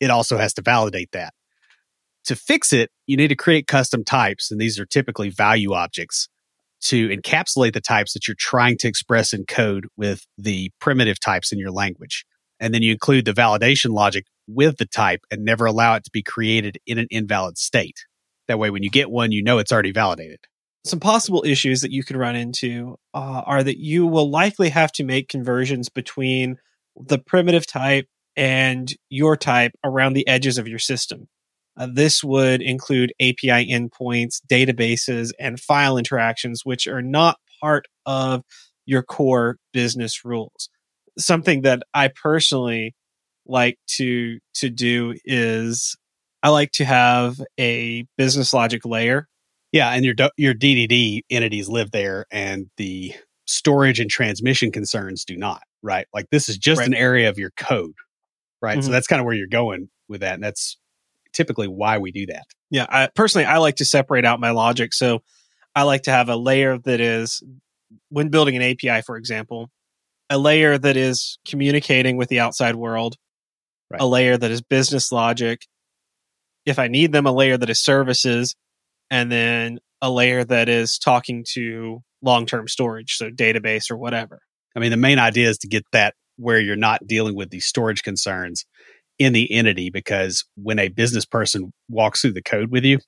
it 0.00 0.10
also 0.10 0.38
has 0.38 0.54
to 0.54 0.62
validate 0.62 1.12
that. 1.12 1.34
To 2.24 2.36
fix 2.36 2.72
it, 2.72 2.90
you 3.06 3.16
need 3.16 3.28
to 3.28 3.36
create 3.36 3.66
custom 3.66 4.02
types, 4.02 4.50
and 4.50 4.58
these 4.58 4.78
are 4.80 4.86
typically 4.86 5.28
value 5.28 5.74
objects 5.74 6.28
to 6.82 7.08
encapsulate 7.08 7.74
the 7.74 7.80
types 7.82 8.14
that 8.14 8.26
you're 8.26 8.36
trying 8.38 8.78
to 8.78 8.88
express 8.88 9.34
in 9.34 9.44
code 9.44 9.86
with 9.96 10.26
the 10.38 10.70
primitive 10.80 11.20
types 11.20 11.52
in 11.52 11.58
your 11.58 11.70
language. 11.70 12.24
And 12.58 12.72
then 12.72 12.82
you 12.82 12.92
include 12.92 13.26
the 13.26 13.32
validation 13.32 13.90
logic 13.90 14.24
with 14.46 14.78
the 14.78 14.86
type 14.86 15.20
and 15.30 15.44
never 15.44 15.66
allow 15.66 15.96
it 15.96 16.04
to 16.04 16.10
be 16.10 16.22
created 16.22 16.78
in 16.86 16.98
an 16.98 17.08
invalid 17.10 17.58
state. 17.58 18.04
That 18.50 18.58
way, 18.58 18.70
when 18.70 18.82
you 18.82 18.90
get 18.90 19.12
one, 19.12 19.30
you 19.30 19.44
know 19.44 19.58
it's 19.58 19.70
already 19.70 19.92
validated. 19.92 20.40
Some 20.84 20.98
possible 20.98 21.44
issues 21.46 21.82
that 21.82 21.92
you 21.92 22.02
could 22.02 22.16
run 22.16 22.34
into 22.34 22.96
uh, 23.14 23.42
are 23.46 23.62
that 23.62 23.78
you 23.78 24.08
will 24.08 24.28
likely 24.28 24.70
have 24.70 24.90
to 24.94 25.04
make 25.04 25.28
conversions 25.28 25.88
between 25.88 26.56
the 26.96 27.20
primitive 27.20 27.64
type 27.64 28.08
and 28.34 28.92
your 29.08 29.36
type 29.36 29.70
around 29.84 30.14
the 30.14 30.26
edges 30.26 30.58
of 30.58 30.66
your 30.66 30.80
system. 30.80 31.28
Uh, 31.76 31.86
this 31.92 32.24
would 32.24 32.60
include 32.60 33.12
API 33.20 33.70
endpoints, 33.70 34.40
databases, 34.50 35.30
and 35.38 35.60
file 35.60 35.96
interactions, 35.96 36.62
which 36.64 36.88
are 36.88 37.02
not 37.02 37.36
part 37.60 37.86
of 38.04 38.42
your 38.84 39.04
core 39.04 39.58
business 39.72 40.24
rules. 40.24 40.68
Something 41.16 41.62
that 41.62 41.84
I 41.94 42.10
personally 42.20 42.96
like 43.46 43.78
to 43.98 44.40
to 44.54 44.70
do 44.70 45.14
is 45.24 45.96
I 46.42 46.48
like 46.48 46.72
to 46.72 46.84
have 46.84 47.40
a 47.58 48.06
business 48.16 48.52
logic 48.52 48.84
layer. 48.84 49.28
Yeah, 49.72 49.90
and 49.90 50.04
your 50.04 50.14
your 50.36 50.54
DDD 50.54 51.22
entities 51.30 51.68
live 51.68 51.92
there, 51.92 52.26
and 52.30 52.68
the 52.76 53.14
storage 53.46 54.00
and 54.00 54.10
transmission 54.10 54.72
concerns 54.72 55.24
do 55.24 55.36
not. 55.36 55.62
Right, 55.82 56.06
like 56.12 56.26
this 56.30 56.48
is 56.48 56.58
just 56.58 56.80
right. 56.80 56.88
an 56.88 56.94
area 56.94 57.28
of 57.28 57.38
your 57.38 57.50
code. 57.56 57.94
Right, 58.60 58.78
mm-hmm. 58.78 58.86
so 58.86 58.92
that's 58.92 59.06
kind 59.06 59.20
of 59.20 59.26
where 59.26 59.34
you're 59.34 59.46
going 59.46 59.88
with 60.08 60.22
that, 60.22 60.34
and 60.34 60.42
that's 60.42 60.76
typically 61.32 61.68
why 61.68 61.98
we 61.98 62.10
do 62.10 62.26
that. 62.26 62.44
Yeah, 62.70 62.86
I, 62.88 63.08
personally, 63.14 63.46
I 63.46 63.58
like 63.58 63.76
to 63.76 63.84
separate 63.84 64.24
out 64.24 64.40
my 64.40 64.50
logic. 64.50 64.92
So 64.92 65.22
I 65.74 65.84
like 65.84 66.02
to 66.02 66.10
have 66.10 66.28
a 66.28 66.36
layer 66.36 66.78
that 66.78 67.00
is, 67.00 67.42
when 68.08 68.28
building 68.28 68.56
an 68.56 68.62
API, 68.62 69.02
for 69.02 69.16
example, 69.16 69.70
a 70.28 70.38
layer 70.38 70.78
that 70.78 70.96
is 70.96 71.38
communicating 71.46 72.16
with 72.16 72.28
the 72.28 72.40
outside 72.40 72.76
world, 72.76 73.16
right. 73.90 74.00
a 74.00 74.06
layer 74.06 74.36
that 74.36 74.50
is 74.50 74.62
business 74.62 75.12
logic. 75.12 75.66
If 76.66 76.78
I 76.78 76.88
need 76.88 77.12
them, 77.12 77.26
a 77.26 77.32
layer 77.32 77.56
that 77.56 77.70
is 77.70 77.82
services, 77.82 78.54
and 79.10 79.30
then 79.30 79.78
a 80.02 80.10
layer 80.10 80.44
that 80.44 80.68
is 80.68 80.98
talking 80.98 81.44
to 81.54 82.02
long 82.22 82.46
term 82.46 82.68
storage, 82.68 83.16
so 83.16 83.30
database 83.30 83.90
or 83.90 83.96
whatever. 83.96 84.40
I 84.76 84.80
mean, 84.80 84.90
the 84.90 84.96
main 84.96 85.18
idea 85.18 85.48
is 85.48 85.58
to 85.58 85.68
get 85.68 85.84
that 85.92 86.14
where 86.36 86.60
you're 86.60 86.76
not 86.76 87.06
dealing 87.06 87.34
with 87.34 87.50
these 87.50 87.66
storage 87.66 88.02
concerns 88.02 88.64
in 89.18 89.32
the 89.32 89.52
entity 89.52 89.90
because 89.90 90.44
when 90.56 90.78
a 90.78 90.88
business 90.88 91.26
person 91.26 91.72
walks 91.88 92.22
through 92.22 92.32
the 92.32 92.42
code 92.42 92.70
with 92.70 92.84
you, 92.84 92.98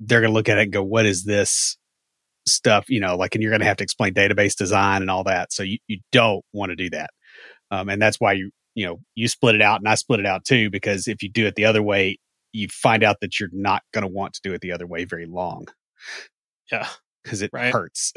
they're 0.00 0.20
going 0.20 0.30
to 0.30 0.34
look 0.34 0.48
at 0.48 0.58
it 0.58 0.62
and 0.62 0.72
go, 0.72 0.82
what 0.82 1.04
is 1.04 1.24
this 1.24 1.76
stuff? 2.46 2.86
You 2.88 3.00
know, 3.00 3.16
like, 3.16 3.34
and 3.34 3.42
you're 3.42 3.50
going 3.50 3.60
to 3.60 3.66
have 3.66 3.76
to 3.78 3.84
explain 3.84 4.14
database 4.14 4.56
design 4.56 5.02
and 5.02 5.10
all 5.10 5.24
that. 5.24 5.52
So 5.52 5.62
you, 5.62 5.78
you 5.86 5.98
don't 6.12 6.42
want 6.52 6.70
to 6.70 6.76
do 6.76 6.88
that. 6.90 7.10
Um, 7.70 7.90
and 7.90 8.00
that's 8.00 8.18
why 8.18 8.32
you, 8.32 8.50
you 8.74 8.86
know, 8.86 9.00
you 9.14 9.28
split 9.28 9.56
it 9.56 9.60
out 9.60 9.80
and 9.80 9.88
I 9.88 9.96
split 9.96 10.20
it 10.20 10.26
out 10.26 10.44
too, 10.44 10.70
because 10.70 11.08
if 11.08 11.22
you 11.22 11.28
do 11.28 11.46
it 11.46 11.54
the 11.54 11.66
other 11.66 11.82
way, 11.82 12.18
you 12.52 12.68
find 12.68 13.02
out 13.02 13.20
that 13.20 13.38
you're 13.38 13.50
not 13.52 13.82
going 13.92 14.02
to 14.02 14.12
want 14.12 14.34
to 14.34 14.40
do 14.42 14.52
it 14.52 14.60
the 14.60 14.72
other 14.72 14.86
way 14.86 15.04
very 15.04 15.26
long. 15.26 15.66
Yeah. 16.70 16.88
Because 17.22 17.42
it 17.42 17.50
right. 17.52 17.72
hurts. 17.72 18.12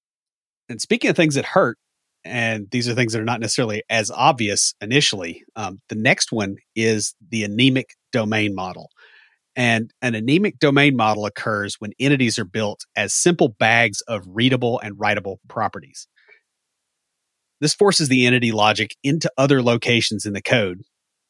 and 0.68 0.80
speaking 0.80 1.10
of 1.10 1.16
things 1.16 1.36
that 1.36 1.44
hurt, 1.44 1.78
and 2.24 2.68
these 2.70 2.88
are 2.88 2.94
things 2.94 3.12
that 3.12 3.20
are 3.20 3.24
not 3.24 3.40
necessarily 3.40 3.82
as 3.90 4.10
obvious 4.10 4.74
initially. 4.80 5.42
Um, 5.56 5.80
the 5.88 5.96
next 5.96 6.30
one 6.30 6.56
is 6.76 7.14
the 7.30 7.44
anemic 7.44 7.94
domain 8.12 8.54
model. 8.54 8.90
And 9.54 9.92
an 10.00 10.14
anemic 10.14 10.58
domain 10.58 10.96
model 10.96 11.26
occurs 11.26 11.76
when 11.78 11.92
entities 11.98 12.38
are 12.38 12.44
built 12.44 12.84
as 12.96 13.12
simple 13.12 13.48
bags 13.48 14.00
of 14.02 14.24
readable 14.26 14.80
and 14.80 14.96
writable 14.96 15.36
properties. 15.48 16.06
This 17.60 17.74
forces 17.74 18.08
the 18.08 18.26
entity 18.26 18.50
logic 18.50 18.96
into 19.02 19.30
other 19.36 19.62
locations 19.62 20.24
in 20.24 20.32
the 20.32 20.42
code 20.42 20.82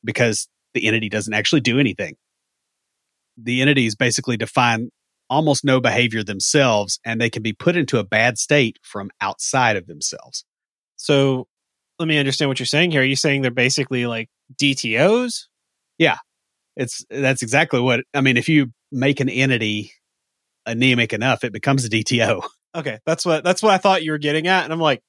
because 0.04 0.48
the 0.72 0.86
entity 0.86 1.08
doesn't 1.08 1.34
actually 1.34 1.60
do 1.60 1.78
anything. 1.78 2.16
The 3.36 3.62
entities 3.62 3.94
basically 3.94 4.36
define 4.36 4.90
almost 5.30 5.64
no 5.64 5.80
behavior 5.80 6.22
themselves 6.22 7.00
and 7.04 7.20
they 7.20 7.30
can 7.30 7.42
be 7.42 7.52
put 7.52 7.76
into 7.76 7.98
a 7.98 8.04
bad 8.04 8.36
state 8.38 8.78
from 8.82 9.10
outside 9.20 9.76
of 9.76 9.86
themselves. 9.86 10.44
So 10.96 11.46
let 11.98 12.06
me 12.06 12.18
understand 12.18 12.48
what 12.48 12.58
you're 12.58 12.66
saying 12.66 12.90
here. 12.90 13.00
Are 13.00 13.04
you 13.04 13.16
saying 13.16 13.42
they're 13.42 13.50
basically 13.50 14.06
like 14.06 14.28
DTOs? 14.60 15.46
Yeah. 15.98 16.18
It's 16.76 17.04
that's 17.08 17.42
exactly 17.42 17.80
what 17.80 18.00
I 18.12 18.20
mean. 18.20 18.36
If 18.36 18.48
you 18.48 18.72
make 18.90 19.20
an 19.20 19.28
entity 19.28 19.92
anemic 20.66 21.12
enough, 21.12 21.44
it 21.44 21.52
becomes 21.52 21.84
a 21.84 21.88
DTO. 21.88 22.42
Okay. 22.74 22.98
That's 23.04 23.26
what 23.26 23.44
that's 23.44 23.62
what 23.62 23.74
I 23.74 23.78
thought 23.78 24.02
you 24.02 24.12
were 24.12 24.18
getting 24.18 24.46
at. 24.46 24.64
And 24.64 24.72
I'm 24.72 24.80
like, 24.80 25.02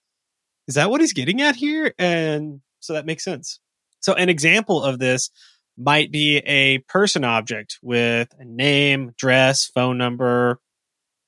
is 0.68 0.75
that 0.75 0.89
what 0.89 1.00
he's 1.00 1.13
getting 1.13 1.42
at 1.42 1.56
here? 1.56 1.94
And 1.98 2.60
so 2.82 2.94
that 2.94 3.06
makes 3.06 3.24
sense. 3.24 3.60
So 4.01 4.13
an 4.13 4.27
example 4.27 4.84
of 4.84 5.00
this 5.00 5.30
might 5.77 6.12
be 6.12 6.38
a 6.38 6.80
person 6.80 7.24
object 7.24 7.80
with 7.82 8.30
a 8.38 8.46
name, 8.46 9.10
address, 9.10 9.65
phone 9.74 9.98
number, 9.98 10.60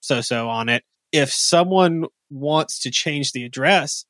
so 0.01 0.21
so 0.21 0.49
on 0.49 0.69
it. 0.69 0.83
If 1.11 1.31
someone 1.31 2.05
wants 2.29 2.79
to 2.81 2.91
change 2.91 3.31
the 3.31 3.43
address, 3.43 4.05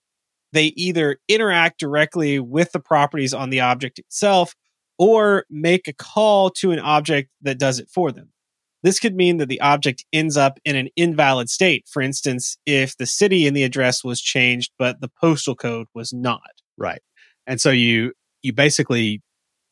they 0.51 0.67
either 0.75 1.17
interact 1.27 1.79
directly 1.79 2.39
with 2.39 2.71
the 2.71 2.79
properties 2.79 3.33
on 3.33 3.49
the 3.49 3.61
object 3.61 3.99
itself 3.99 4.55
or 4.97 5.45
make 5.49 5.87
a 5.87 5.93
call 5.93 6.49
to 6.49 6.71
an 6.71 6.79
object 6.79 7.29
that 7.41 7.59
does 7.59 7.79
it 7.79 7.89
for 7.93 8.11
them. 8.11 8.29
This 8.81 8.99
could 8.99 9.15
mean 9.15 9.37
that 9.37 9.49
the 9.49 9.61
object 9.61 10.05
ends 10.13 10.37
up 10.37 10.59
in 10.63 10.75
an 10.75 10.89
invalid 10.95 11.49
state. 11.49 11.85
For 11.91 12.01
instance, 12.01 12.57
if 12.65 12.95
the 12.95 13.07
city 13.07 13.47
in 13.47 13.53
the 13.53 13.63
address 13.63 14.03
was 14.03 14.21
changed, 14.21 14.71
but 14.77 15.01
the 15.01 15.09
postal 15.19 15.55
code 15.55 15.87
was 15.95 16.13
not. 16.13 16.41
Right. 16.77 17.01
And 17.47 17.59
so 17.59 17.71
you 17.71 18.13
you 18.43 18.53
basically 18.53 19.23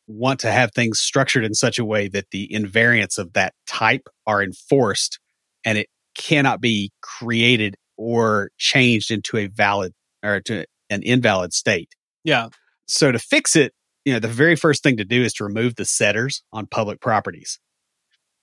want 0.07 0.39
to 0.41 0.51
have 0.51 0.73
things 0.73 0.99
structured 0.99 1.45
in 1.45 1.53
such 1.53 1.79
a 1.79 1.85
way 1.85 2.07
that 2.09 2.31
the 2.31 2.49
invariants 2.53 3.17
of 3.17 3.33
that 3.33 3.53
type 3.67 4.07
are 4.27 4.43
enforced 4.43 5.19
and 5.65 5.77
it 5.77 5.87
cannot 6.15 6.61
be 6.61 6.91
created 7.01 7.75
or 7.97 8.49
changed 8.57 9.11
into 9.11 9.37
a 9.37 9.47
valid 9.47 9.93
or 10.23 10.41
to 10.41 10.65
an 10.89 11.01
invalid 11.03 11.53
state. 11.53 11.89
Yeah. 12.23 12.49
So 12.87 13.11
to 13.11 13.19
fix 13.19 13.55
it, 13.55 13.73
you 14.05 14.13
know, 14.13 14.19
the 14.19 14.27
very 14.27 14.55
first 14.55 14.83
thing 14.83 14.97
to 14.97 15.05
do 15.05 15.23
is 15.23 15.33
to 15.35 15.45
remove 15.45 15.75
the 15.75 15.85
setters 15.85 16.43
on 16.51 16.67
public 16.67 16.99
properties. 16.99 17.59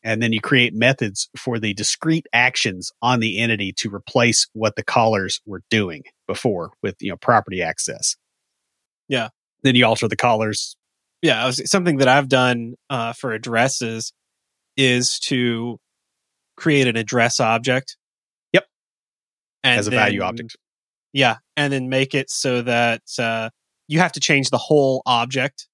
And 0.02 0.22
then 0.22 0.32
you 0.32 0.40
create 0.40 0.72
methods 0.72 1.28
for 1.36 1.58
the 1.58 1.74
discrete 1.74 2.26
actions 2.32 2.90
on 3.02 3.20
the 3.20 3.38
entity 3.38 3.72
to 3.78 3.94
replace 3.94 4.46
what 4.54 4.76
the 4.76 4.82
callers 4.82 5.40
were 5.44 5.62
doing 5.68 6.04
before 6.26 6.72
with, 6.82 6.96
you 7.00 7.10
know, 7.10 7.16
property 7.16 7.62
access. 7.62 8.16
Yeah. 9.08 9.28
Then 9.62 9.74
you 9.74 9.84
alter 9.84 10.08
the 10.08 10.16
callers. 10.16 10.76
Yeah. 11.22 11.46
Was, 11.46 11.70
something 11.70 11.98
that 11.98 12.08
I've 12.08 12.28
done 12.28 12.74
uh, 12.88 13.12
for 13.12 13.32
addresses 13.32 14.12
is 14.76 15.18
to 15.20 15.78
create 16.56 16.86
an 16.86 16.96
address 16.96 17.40
object. 17.40 17.96
Yep. 18.52 18.66
And 19.64 19.78
as 19.78 19.86
a 19.86 19.90
value 19.90 20.22
object. 20.22 20.56
Yeah, 21.12 21.36
and 21.56 21.72
then 21.72 21.88
make 21.88 22.14
it 22.14 22.30
so 22.30 22.62
that 22.62 23.02
uh, 23.18 23.50
you 23.88 23.98
have 23.98 24.12
to 24.12 24.20
change 24.20 24.50
the 24.50 24.58
whole 24.58 25.02
object. 25.06 25.66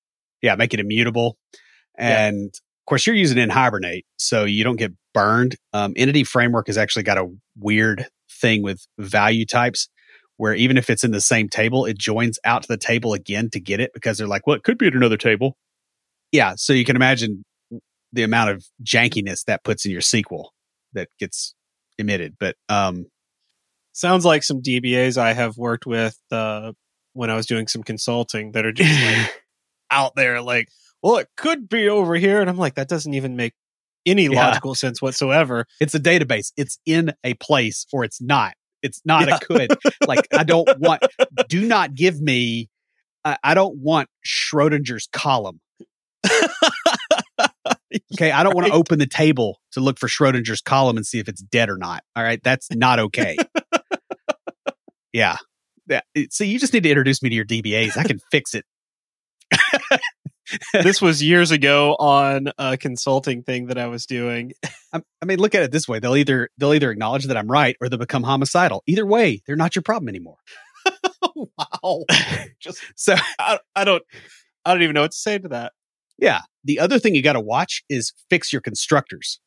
Yeah, 0.42 0.54
make 0.54 0.72
it 0.72 0.80
immutable. 0.80 1.36
Yeah. 1.98 2.26
And 2.26 2.46
of 2.48 2.88
course, 2.88 3.06
you're 3.06 3.16
using 3.16 3.36
NHibernate, 3.36 4.04
so 4.16 4.44
you 4.44 4.64
don't 4.64 4.76
get 4.76 4.92
burned. 5.12 5.56
Um, 5.72 5.92
Entity 5.96 6.24
Framework 6.24 6.68
has 6.68 6.78
actually 6.78 7.02
got 7.02 7.18
a 7.18 7.28
weird 7.58 8.06
thing 8.30 8.62
with 8.62 8.86
value 8.98 9.44
types 9.44 9.88
where 10.38 10.54
even 10.54 10.76
if 10.76 10.90
it's 10.90 11.04
in 11.04 11.10
the 11.12 11.20
same 11.20 11.48
table, 11.48 11.84
it 11.86 11.98
joins 11.98 12.38
out 12.44 12.62
to 12.62 12.68
the 12.68 12.76
table 12.76 13.12
again 13.14 13.48
to 13.50 13.60
get 13.60 13.80
it 13.80 13.92
because 13.94 14.18
they're 14.18 14.26
like, 14.26 14.46
well, 14.46 14.56
it 14.56 14.62
could 14.64 14.78
be 14.78 14.86
at 14.86 14.94
another 14.94 15.16
table. 15.16 15.56
Yeah, 16.32 16.54
so 16.56 16.72
you 16.72 16.84
can 16.84 16.96
imagine 16.96 17.44
the 18.12 18.22
amount 18.22 18.50
of 18.50 18.64
jankiness 18.82 19.44
that 19.44 19.64
puts 19.64 19.84
in 19.84 19.92
your 19.92 20.00
SQL 20.00 20.46
that 20.92 21.08
gets 21.18 21.54
emitted. 21.98 22.36
But 22.38 22.56
um, 22.68 23.06
Sounds 23.92 24.24
like 24.26 24.42
some 24.42 24.60
DBAs 24.60 25.16
I 25.16 25.32
have 25.32 25.56
worked 25.56 25.86
with 25.86 26.18
uh, 26.30 26.72
when 27.14 27.30
I 27.30 27.34
was 27.34 27.46
doing 27.46 27.66
some 27.66 27.82
consulting 27.82 28.52
that 28.52 28.66
are 28.66 28.72
just 28.72 29.02
like 29.02 29.42
out 29.90 30.14
there, 30.16 30.42
like, 30.42 30.68
well, 31.02 31.16
it 31.16 31.28
could 31.36 31.68
be 31.68 31.88
over 31.88 32.14
here, 32.14 32.40
and 32.42 32.50
I'm 32.50 32.58
like, 32.58 32.74
that 32.74 32.88
doesn't 32.88 33.14
even 33.14 33.36
make 33.36 33.54
any 34.04 34.24
Yeah. 34.24 34.46
logical 34.48 34.74
sense 34.74 35.00
whatsoever. 35.00 35.66
it's 35.80 35.94
a 35.94 36.00
database. 36.00 36.52
It's 36.58 36.78
in 36.84 37.14
a 37.24 37.34
place 37.34 37.86
or 37.92 38.04
it's 38.04 38.20
not. 38.20 38.54
It's 38.86 39.02
not 39.04 39.28
Yeah. 39.28 39.36
a 39.36 39.40
could. 39.40 39.76
like 40.06 40.26
I 40.32 40.44
don't 40.44 40.68
want. 40.78 41.02
Do 41.48 41.66
not 41.66 41.94
give 41.94 42.20
me. 42.20 42.70
I, 43.24 43.36
I 43.44 43.54
don't 43.54 43.76
want 43.78 44.08
Schrodinger's 44.26 45.08
column. 45.12 45.60
Okay, 48.14 48.30
I 48.30 48.42
don't 48.42 48.54
want 48.54 48.64
Right. 48.66 48.72
to 48.72 48.78
open 48.78 48.98
the 48.98 49.06
table 49.06 49.58
to 49.72 49.80
look 49.80 49.98
for 49.98 50.06
Schrodinger's 50.08 50.60
column 50.60 50.96
and 50.96 51.06
see 51.06 51.18
if 51.18 51.28
it's 51.28 51.40
dead 51.42 51.68
or 51.70 51.76
not. 51.76 52.02
All 52.14 52.22
right, 52.22 52.40
that's 52.42 52.70
not 52.72 52.98
okay. 52.98 53.36
yeah. 55.12 55.36
Yeah. 55.88 56.00
See, 56.30 56.46
you 56.46 56.58
just 56.58 56.72
need 56.72 56.82
to 56.82 56.88
introduce 56.90 57.22
me 57.22 57.28
to 57.30 57.34
your 57.34 57.44
DBAs. 57.44 57.96
I 57.96 58.02
can 58.04 58.18
fix 58.30 58.54
it. 58.54 58.64
this 60.72 61.00
was 61.00 61.22
years 61.22 61.50
ago 61.50 61.94
on 61.96 62.52
a 62.58 62.76
consulting 62.76 63.42
thing 63.42 63.66
that 63.66 63.78
I 63.78 63.86
was 63.86 64.06
doing. 64.06 64.52
I, 64.92 65.00
I 65.22 65.24
mean, 65.24 65.38
look 65.38 65.54
at 65.54 65.62
it 65.62 65.72
this 65.72 65.88
way: 65.88 65.98
they'll 65.98 66.16
either 66.16 66.48
they'll 66.58 66.74
either 66.74 66.90
acknowledge 66.90 67.24
that 67.26 67.36
I'm 67.36 67.50
right 67.50 67.76
or 67.80 67.88
they'll 67.88 67.98
become 67.98 68.22
homicidal. 68.22 68.82
Either 68.86 69.06
way, 69.06 69.42
they're 69.46 69.56
not 69.56 69.74
your 69.74 69.82
problem 69.82 70.08
anymore. 70.08 70.38
wow. 71.34 72.04
Just 72.60 72.80
So 72.94 73.16
I, 73.38 73.58
I 73.74 73.84
don't 73.84 74.02
I 74.64 74.72
don't 74.72 74.82
even 74.82 74.94
know 74.94 75.02
what 75.02 75.12
to 75.12 75.16
say 75.16 75.38
to 75.38 75.48
that. 75.48 75.72
Yeah. 76.18 76.40
The 76.64 76.80
other 76.80 76.98
thing 76.98 77.14
you 77.14 77.22
got 77.22 77.34
to 77.34 77.40
watch 77.40 77.84
is 77.88 78.12
fix 78.30 78.52
your 78.52 78.62
constructors. 78.62 79.40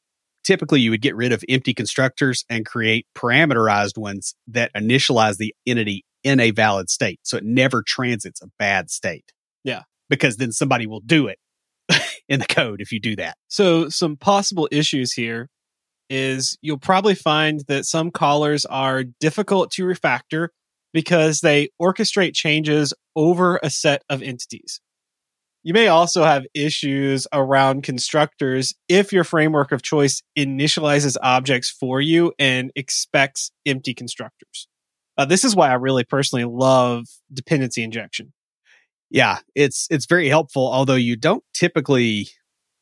Typically, 0.43 0.79
you 0.79 0.91
would 0.91 1.01
get 1.01 1.15
rid 1.15 1.31
of 1.31 1.43
empty 1.49 1.73
constructors 1.73 2.45
and 2.49 2.65
create 2.65 3.05
parameterized 3.15 3.97
ones 3.97 4.35
that 4.47 4.71
initialize 4.73 5.37
the 5.37 5.53
entity 5.67 6.05
in 6.23 6.39
a 6.39 6.51
valid 6.51 6.89
state. 6.89 7.19
So 7.23 7.37
it 7.37 7.43
never 7.43 7.83
transits 7.85 8.41
a 8.41 8.47
bad 8.57 8.89
state. 8.89 9.31
Yeah. 9.63 9.83
Because 10.09 10.37
then 10.37 10.51
somebody 10.51 10.87
will 10.87 11.01
do 11.01 11.27
it 11.27 11.37
in 12.29 12.39
the 12.39 12.45
code 12.45 12.81
if 12.81 12.91
you 12.91 12.99
do 12.99 13.15
that. 13.17 13.37
So 13.47 13.89
some 13.89 14.17
possible 14.17 14.67
issues 14.71 15.13
here 15.13 15.49
is 16.09 16.57
you'll 16.61 16.79
probably 16.79 17.15
find 17.15 17.61
that 17.67 17.85
some 17.85 18.11
callers 18.11 18.65
are 18.65 19.03
difficult 19.03 19.71
to 19.71 19.83
refactor 19.83 20.47
because 20.91 21.41
they 21.41 21.69
orchestrate 21.81 22.33
changes 22.33 22.93
over 23.15 23.59
a 23.61 23.69
set 23.69 24.03
of 24.09 24.23
entities. 24.23 24.81
You 25.61 25.73
may 25.73 25.87
also 25.87 26.23
have 26.23 26.45
issues 26.53 27.27
around 27.33 27.83
constructors 27.83 28.73
if 28.87 29.11
your 29.11 29.25
framework 29.25 29.71
of 29.71 29.81
choice 29.81 30.23
initializes 30.37 31.17
objects 31.21 31.69
for 31.69 31.99
you 31.99 32.33
and 32.39 32.71
expects 32.75 33.51
empty 33.65 33.93
constructors. 33.93 34.67
Uh, 35.17 35.25
this 35.25 35.43
is 35.43 35.55
why 35.55 35.69
I 35.69 35.73
really 35.73 36.05
personally 36.05 36.45
love 36.45 37.07
dependency 37.31 37.83
injection. 37.83 38.31
Yeah, 39.09 39.39
it's 39.55 39.87
it's 39.89 40.05
very 40.05 40.29
helpful. 40.29 40.71
Although 40.71 40.95
you 40.95 41.15
don't 41.15 41.43
typically 41.53 42.29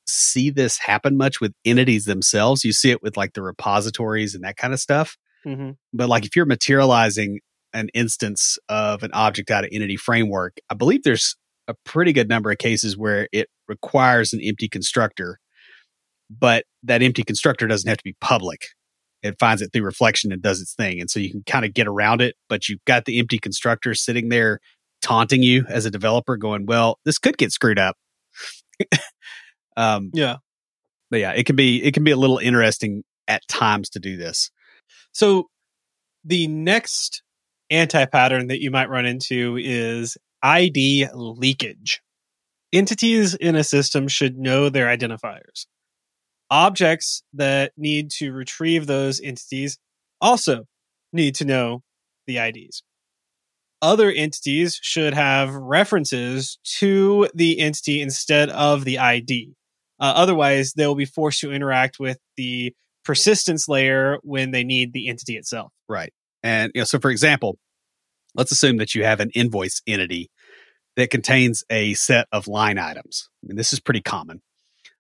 see 0.08 0.50
this 0.50 0.78
happen 0.78 1.18
much 1.18 1.42
with 1.42 1.54
entities 1.66 2.06
themselves. 2.06 2.64
You 2.64 2.72
see 2.72 2.92
it 2.92 3.04
with 3.04 3.18
like 3.18 3.34
the 3.34 3.42
repositories 3.42 4.34
and 4.36 4.44
that 4.44 4.58
kind 4.58 4.74
of 4.74 4.80
stuff. 4.80 5.18
Mm-hmm. 5.46 5.72
but 5.94 6.10
like 6.10 6.26
if 6.26 6.36
you're 6.36 6.46
materializing 6.46 7.40
an 7.72 7.90
instance 7.94 8.58
of 8.68 9.04
an 9.04 9.12
object 9.14 9.52
out 9.52 9.64
of 9.64 9.70
entity 9.72 9.96
framework 9.96 10.58
i 10.70 10.74
believe 10.74 11.04
there's 11.04 11.36
a 11.70 11.76
pretty 11.86 12.12
good 12.12 12.28
number 12.28 12.52
of 12.52 12.58
cases 12.58 12.98
where 12.98 13.30
it 13.32 13.48
requires 13.68 14.34
an 14.34 14.42
empty 14.42 14.68
constructor 14.68 15.40
but 16.30 16.66
that 16.84 17.04
empty 17.04 17.24
constructor 17.24 17.68
doesn't 17.68 17.88
have 17.88 18.00
to 18.00 18.04
be 18.04 18.16
public 18.20 18.66
it 19.22 19.38
finds 19.40 19.62
it 19.62 19.72
through 19.72 19.84
reflection 19.84 20.32
and 20.34 20.42
does 20.42 20.60
its 20.60 20.74
thing 20.74 21.00
and 21.00 21.10
so 21.10 21.20
you 21.20 21.30
can 21.32 21.44
kind 21.46 21.64
of 21.64 21.74
get 21.74 21.88
around 21.88 22.20
it 22.20 22.36
but 22.50 22.68
you've 22.68 22.84
got 22.86 23.06
the 23.06 23.20
empty 23.20 23.38
constructor 23.38 23.94
sitting 23.94 24.30
there 24.30 24.60
taunting 25.02 25.44
you 25.44 25.66
as 25.70 25.86
a 25.86 25.92
developer 25.92 26.38
going 26.38 26.66
well 26.66 27.00
this 27.06 27.18
could 27.18 27.38
get 27.38 27.52
screwed 27.52 27.80
up 27.80 27.96
um 29.78 30.12
Yeah. 30.14 30.38
but 31.12 31.20
yeah 31.20 31.32
it 31.32 31.46
can 31.46 31.56
be 31.56 31.84
it 31.84 31.94
can 31.94 32.04
be 32.04 32.12
a 32.12 32.18
little 32.18 32.38
interesting 32.38 33.04
at 33.28 33.48
times 33.48 33.90
to 33.92 34.00
do 34.00 34.18
this 34.18 34.50
So 35.12 35.50
the 36.24 36.48
next 36.48 37.22
anti 37.70 38.06
pattern 38.06 38.48
that 38.48 38.62
you 38.62 38.72
might 38.72 38.90
run 38.90 39.06
into 39.06 39.58
is 39.60 40.18
ID 40.44 41.08
leakage. 41.14 42.02
Entities 42.74 43.34
in 43.34 43.56
a 43.56 43.64
system 43.64 44.08
should 44.08 44.38
know 44.38 44.70
their 44.70 44.88
identifiers. 44.88 45.66
Objects 46.50 47.24
that 47.34 47.72
need 47.78 48.10
to 48.12 48.32
retrieve 48.32 48.88
those 48.88 49.20
entities 49.20 49.78
also 50.22 50.66
need 51.12 51.36
to 51.36 51.46
know 51.46 51.82
the 52.26 52.38
IDs. 52.38 52.84
Other 53.82 54.12
entities 54.12 54.80
should 54.82 55.14
have 55.14 55.54
references 55.54 56.58
to 56.80 57.28
the 57.34 57.60
entity 57.60 58.02
instead 58.02 58.50
of 58.50 58.86
the 58.86 58.98
ID. 59.00 59.54
Uh, 60.00 60.14
otherwise, 60.16 60.74
they'll 60.74 60.96
be 60.96 61.06
forced 61.06 61.42
to 61.42 61.52
interact 61.52 62.00
with 62.00 62.18
the 62.38 62.74
persistence 63.04 63.68
layer 63.68 64.18
when 64.24 64.52
they 64.52 64.64
need 64.64 64.94
the 64.94 65.08
entity 65.08 65.38
itself. 65.38 65.72
Right. 65.88 66.12
And 66.44 66.72
you 66.76 66.82
know, 66.82 66.86
so 66.86 67.00
for 67.00 67.10
example, 67.10 67.58
let's 68.36 68.52
assume 68.52 68.78
that 68.78 68.96
you 68.96 69.04
have 69.04 69.20
an 69.20 69.32
invoice 69.34 69.82
entity 69.88 70.30
that 70.96 71.10
contains 71.10 71.64
a 71.70 71.94
set 71.94 72.28
of 72.32 72.48
line 72.48 72.78
items. 72.78 73.30
I 73.44 73.48
mean, 73.48 73.58
this 73.58 73.74
is 73.74 73.80
pretty 73.80 74.02
common. 74.02 74.42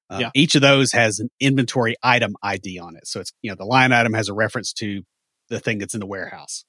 Uh, 0.10 0.20
Yeah. 0.22 0.30
Each 0.36 0.56
of 0.56 0.62
those 0.62 0.92
has 0.94 1.20
an 1.20 1.30
inventory 1.40 1.96
item 2.02 2.36
ID 2.42 2.80
on 2.80 2.96
it. 2.96 3.08
So 3.08 3.20
it's, 3.20 3.34
you 3.42 3.52
know, 3.52 3.56
the 3.56 3.66
line 3.66 3.92
item 3.92 4.14
has 4.14 4.30
a 4.30 4.34
reference 4.34 4.72
to 4.74 5.02
the 5.50 5.60
thing 5.60 5.80
that's 5.80 5.94
in 5.94 6.00
the 6.00 6.06
warehouse. 6.06 6.64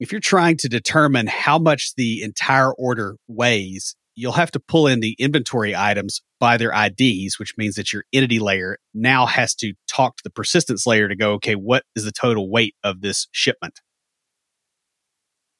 If 0.00 0.12
you're 0.12 0.20
trying 0.20 0.56
to 0.58 0.68
determine 0.68 1.26
how 1.26 1.58
much 1.58 1.92
the 1.94 2.22
entire 2.22 2.72
order 2.72 3.16
weighs, 3.28 3.94
you'll 4.16 4.32
have 4.32 4.50
to 4.52 4.60
pull 4.60 4.86
in 4.86 5.00
the 5.00 5.14
inventory 5.18 5.76
items 5.76 6.22
by 6.40 6.56
their 6.56 6.72
IDs, 6.72 7.38
which 7.38 7.52
means 7.58 7.74
that 7.74 7.92
your 7.92 8.04
entity 8.12 8.38
layer 8.38 8.78
now 8.94 9.26
has 9.26 9.54
to 9.56 9.74
talk 9.90 10.16
to 10.16 10.22
the 10.24 10.30
persistence 10.30 10.86
layer 10.86 11.06
to 11.06 11.14
go, 11.14 11.32
okay, 11.34 11.54
what 11.54 11.84
is 11.94 12.04
the 12.04 12.12
total 12.12 12.50
weight 12.50 12.74
of 12.82 13.02
this 13.02 13.28
shipment? 13.30 13.80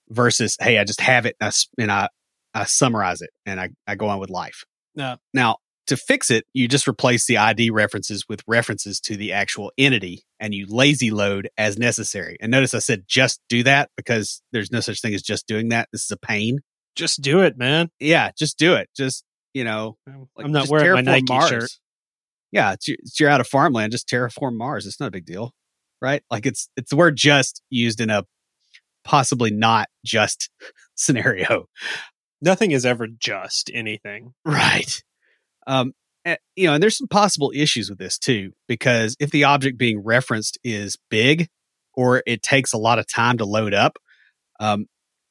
Versus, 0.09 0.57
hey, 0.59 0.79
I 0.79 0.85
just 0.85 1.03
have 1.03 1.27
it 1.27 1.37
and 1.39 1.53
I, 1.53 1.83
and 1.83 1.93
I, 1.93 2.09
I 2.55 2.65
summarize 2.65 3.21
it 3.21 3.31
and 3.45 3.61
I, 3.61 3.69
I 3.87 3.95
go 3.95 4.09
on 4.09 4.19
with 4.19 4.31
life. 4.31 4.65
Yeah. 4.95 5.17
Now, 5.35 5.59
to 5.91 5.97
fix 5.97 6.31
it, 6.31 6.45
you 6.55 6.69
just 6.69 6.87
replace 6.87 7.27
the 7.27 7.37
ID 7.37 7.71
references 7.71 8.25
with 8.29 8.43
references 8.47 9.01
to 9.01 9.17
the 9.17 9.33
actual 9.33 9.73
entity 9.77 10.23
and 10.39 10.55
you 10.55 10.65
lazy 10.69 11.11
load 11.11 11.49
as 11.59 11.79
necessary. 11.79 12.37
And 12.41 12.51
notice 12.51 12.75
I 12.75 12.79
said 12.79 13.05
just 13.07 13.41
do 13.49 13.65
that 13.65 13.91
because 13.97 14.41
there's 14.53 14.71
no 14.71 14.79
such 14.81 15.01
thing 15.01 15.15
as 15.15 15.23
just 15.23 15.49
doing 15.49 15.71
that. 15.71 15.89
This 15.93 16.05
is 16.05 16.11
a 16.13 16.17
pain. 16.17 16.61
Just 16.95 17.21
do 17.23 17.41
it, 17.41 17.59
man. 17.59 17.91
Yeah, 17.99 18.31
just 18.39 18.57
do 18.57 18.75
it. 18.75 18.89
Just, 18.97 19.25
you 19.53 19.65
know, 19.65 19.97
like, 20.37 20.47
I'm 20.47 20.53
not 20.53 20.69
wearing 20.69 20.93
my 20.93 21.01
Nike 21.01 21.41
shirt. 21.49 21.71
Yeah, 22.53 22.73
it's, 22.73 22.89
it's 22.89 23.19
you're 23.19 23.31
out 23.31 23.41
of 23.41 23.49
farmland. 23.49 23.91
Just 23.91 24.09
terraform 24.09 24.57
Mars. 24.57 24.87
It's 24.87 25.01
not 25.01 25.09
a 25.09 25.13
big 25.13 25.27
deal, 25.27 25.53
right? 26.01 26.23
Like 26.31 26.47
it's 26.47 26.69
it's 26.77 26.91
the 26.91 26.97
word 26.97 27.17
"just" 27.17 27.63
used 27.69 28.01
in 28.01 28.11
a 28.11 28.25
possibly 29.05 29.51
not 29.51 29.89
just 30.05 30.51
scenario, 30.95 31.67
Nothing 32.43 32.71
is 32.71 32.87
ever 32.87 33.07
just 33.07 33.71
anything. 33.75 34.33
right? 34.47 35.03
Um, 35.71 35.93
eh, 36.25 36.37
you 36.57 36.67
know, 36.67 36.75
and 36.75 36.83
there's 36.83 36.99
some 36.99 37.07
possible 37.07 37.53
issues 37.55 37.89
with 37.89 38.01
this 38.01 38.19
too, 38.19 38.51
because 38.67 39.17
if 39.21 39.31
the 39.31 39.45
object 39.45 39.79
being 39.79 40.03
referenced 40.03 40.59
is 40.65 40.99
big, 41.11 41.49
or 41.95 42.23
it 42.27 42.43
takes 42.43 42.73
a 42.73 42.79
lot 42.79 42.99
of 42.99 43.07
time 43.07 43.39
to 43.39 43.45
load 43.45 43.73
up, 43.73 43.97
um, 44.59 44.87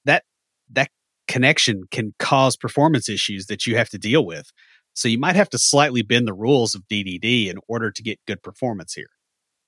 that 0.05 0.23
that 0.71 0.89
connection 1.27 1.83
can 1.91 2.13
cause 2.19 2.55
performance 2.55 3.09
issues 3.09 3.47
that 3.47 3.67
you 3.67 3.75
have 3.75 3.89
to 3.89 3.97
deal 3.97 4.25
with. 4.25 4.51
So 4.93 5.07
you 5.07 5.19
might 5.19 5.35
have 5.35 5.49
to 5.49 5.57
slightly 5.57 6.01
bend 6.01 6.27
the 6.27 6.33
rules 6.33 6.73
of 6.73 6.87
DDD 6.87 7.49
in 7.49 7.57
order 7.67 7.91
to 7.91 8.01
get 8.01 8.19
good 8.25 8.41
performance 8.41 8.93
here. 8.93 9.09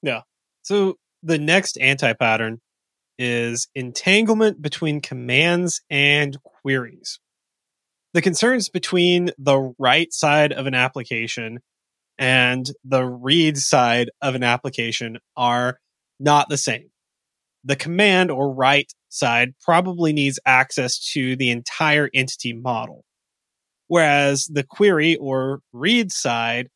Yeah. 0.01 0.21
So 0.63 0.95
the 1.21 1.38
next 1.38 1.77
anti 1.79 2.13
pattern 2.13 2.60
is 3.19 3.67
entanglement 3.75 4.62
between 4.62 5.01
commands 5.01 5.81
and 5.89 6.38
queries. 6.43 7.19
The 8.13 8.21
concerns 8.21 8.67
between 8.67 9.32
the 9.38 9.74
right 9.80 10.12
side 10.12 10.52
of 10.52 10.67
an 10.67 10.74
application 10.74 11.60
and 12.17 12.69
the 12.84 13.06
read 13.06 13.58
side 13.58 14.12
of 14.21 14.36
an 14.36 14.43
application 14.43 15.17
are 15.38 15.80
not 16.19 16.50
the 16.50 16.58
same. 16.58 16.89
The 17.63 17.76
command 17.76 18.30
or 18.30 18.54
write 18.54 18.93
side 19.10 19.54
probably 19.62 20.13
needs 20.13 20.39
access 20.45 21.00
to 21.13 21.36
the 21.36 21.52
entire 21.52 22.10
entity 22.13 22.54
model, 22.54 23.06
whereas 23.88 24.47
the 24.47 24.63
query 24.63 25.15
or 25.15 25.62
read 25.71 26.12
side 26.12 26.69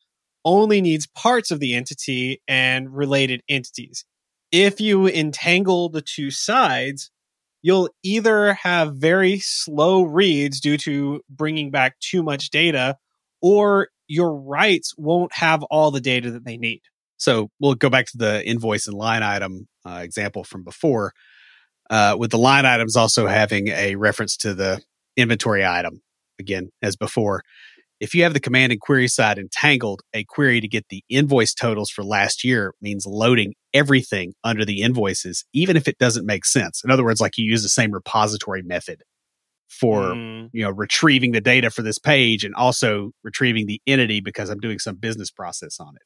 only 0.45 0.80
needs 0.80 1.08
parts 1.08 1.52
of 1.52 1.60
the 1.60 1.74
entity 1.74 2.41
and 2.48 2.95
related 2.95 3.41
entities. 3.50 4.06
If 4.52 4.80
you 4.80 5.08
entangle 5.08 5.89
the 5.89 6.04
two 6.04 6.32
sides, 6.32 7.12
you'll 7.65 7.89
either 8.04 8.54
have 8.54 8.93
very 8.93 9.39
slow 9.39 10.04
reads 10.04 10.60
due 10.60 10.78
to 10.78 11.19
bringing 11.28 11.71
back 11.71 11.99
too 11.99 12.21
much 12.21 12.51
data, 12.51 12.95
or 13.41 13.88
your 14.08 14.36
writes 14.36 14.93
won't 14.99 15.34
have 15.34 15.63
all 15.71 15.89
the 15.89 15.99
data 15.99 16.30
that 16.30 16.45
they 16.45 16.58
need. 16.58 16.82
So 17.17 17.49
we'll 17.60 17.73
go 17.73 17.89
back 17.89 18.06
to 18.06 18.17
the 18.19 18.47
invoice 18.47 18.86
and 18.86 18.95
line 18.95 19.23
item 19.23 19.67
uh, 19.84 20.01
example 20.04 20.43
from 20.43 20.63
before, 20.63 21.13
uh, 21.89 22.15
with 22.19 22.30
the 22.30 22.38
line 22.38 22.67
items 22.67 22.95
also 22.95 23.25
having 23.25 23.69
a 23.69 23.95
reference 23.95 24.38
to 24.38 24.54
the 24.54 24.80
inventory 25.17 25.65
item, 25.65 26.04
again, 26.38 26.69
as 26.84 26.95
before. 26.95 27.41
If 27.99 28.13
you 28.13 28.23
have 28.23 28.34
the 28.34 28.41
command 28.41 28.73
and 28.73 28.81
query 28.81 29.08
side 29.08 29.38
entangled, 29.38 30.01
a 30.13 30.25
query 30.25 30.60
to 30.60 30.67
get 30.67 30.86
the 30.89 31.03
invoice 31.10 31.53
totals 31.53 31.89
for 31.89 32.03
last 32.03 32.43
year 32.43 32.73
means 32.81 33.05
loading 33.05 33.53
everything 33.73 34.34
under 34.43 34.65
the 34.65 34.81
invoices, 34.81 35.45
even 35.53 35.77
if 35.77 35.88
it 35.88 35.97
doesn't 35.97 36.25
make 36.25 36.45
sense. 36.45 36.81
In 36.84 36.91
other 36.91 37.05
words, 37.05 37.21
like 37.21 37.38
you 37.38 37.49
use 37.49 37.63
the 37.63 37.69
same 37.69 37.91
repository 37.91 38.62
method 38.63 39.01
for 39.69 40.01
mm. 40.01 40.49
you 40.53 40.63
know 40.63 40.69
retrieving 40.69 41.31
the 41.31 41.41
data 41.41 41.69
for 41.69 41.81
this 41.81 41.97
page 41.97 42.43
and 42.43 42.53
also 42.55 43.12
retrieving 43.23 43.65
the 43.65 43.81
entity 43.88 44.21
because 44.21 44.49
I'm 44.49 44.60
doing 44.60 44.79
some 44.79 44.95
business 44.95 45.31
process 45.31 45.79
on 45.79 45.95
it. 45.95 46.03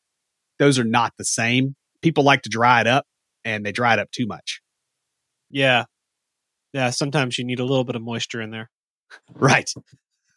Those 0.59 0.77
are 0.77 0.83
not 0.83 1.13
the 1.17 1.25
same. 1.25 1.75
People 2.01 2.23
like 2.23 2.43
to 2.43 2.49
dry 2.49 2.81
it 2.81 2.87
up 2.87 3.05
and 3.43 3.65
they 3.65 3.71
dry 3.71 3.93
it 3.93 3.99
up 3.99 4.11
too 4.11 4.27
much. 4.27 4.61
Yeah. 5.49 5.85
Yeah, 6.73 6.91
sometimes 6.91 7.37
you 7.37 7.45
need 7.45 7.59
a 7.59 7.65
little 7.65 7.83
bit 7.83 7.95
of 7.95 8.03
moisture 8.03 8.41
in 8.41 8.51
there. 8.51 8.69
Right. 9.33 9.69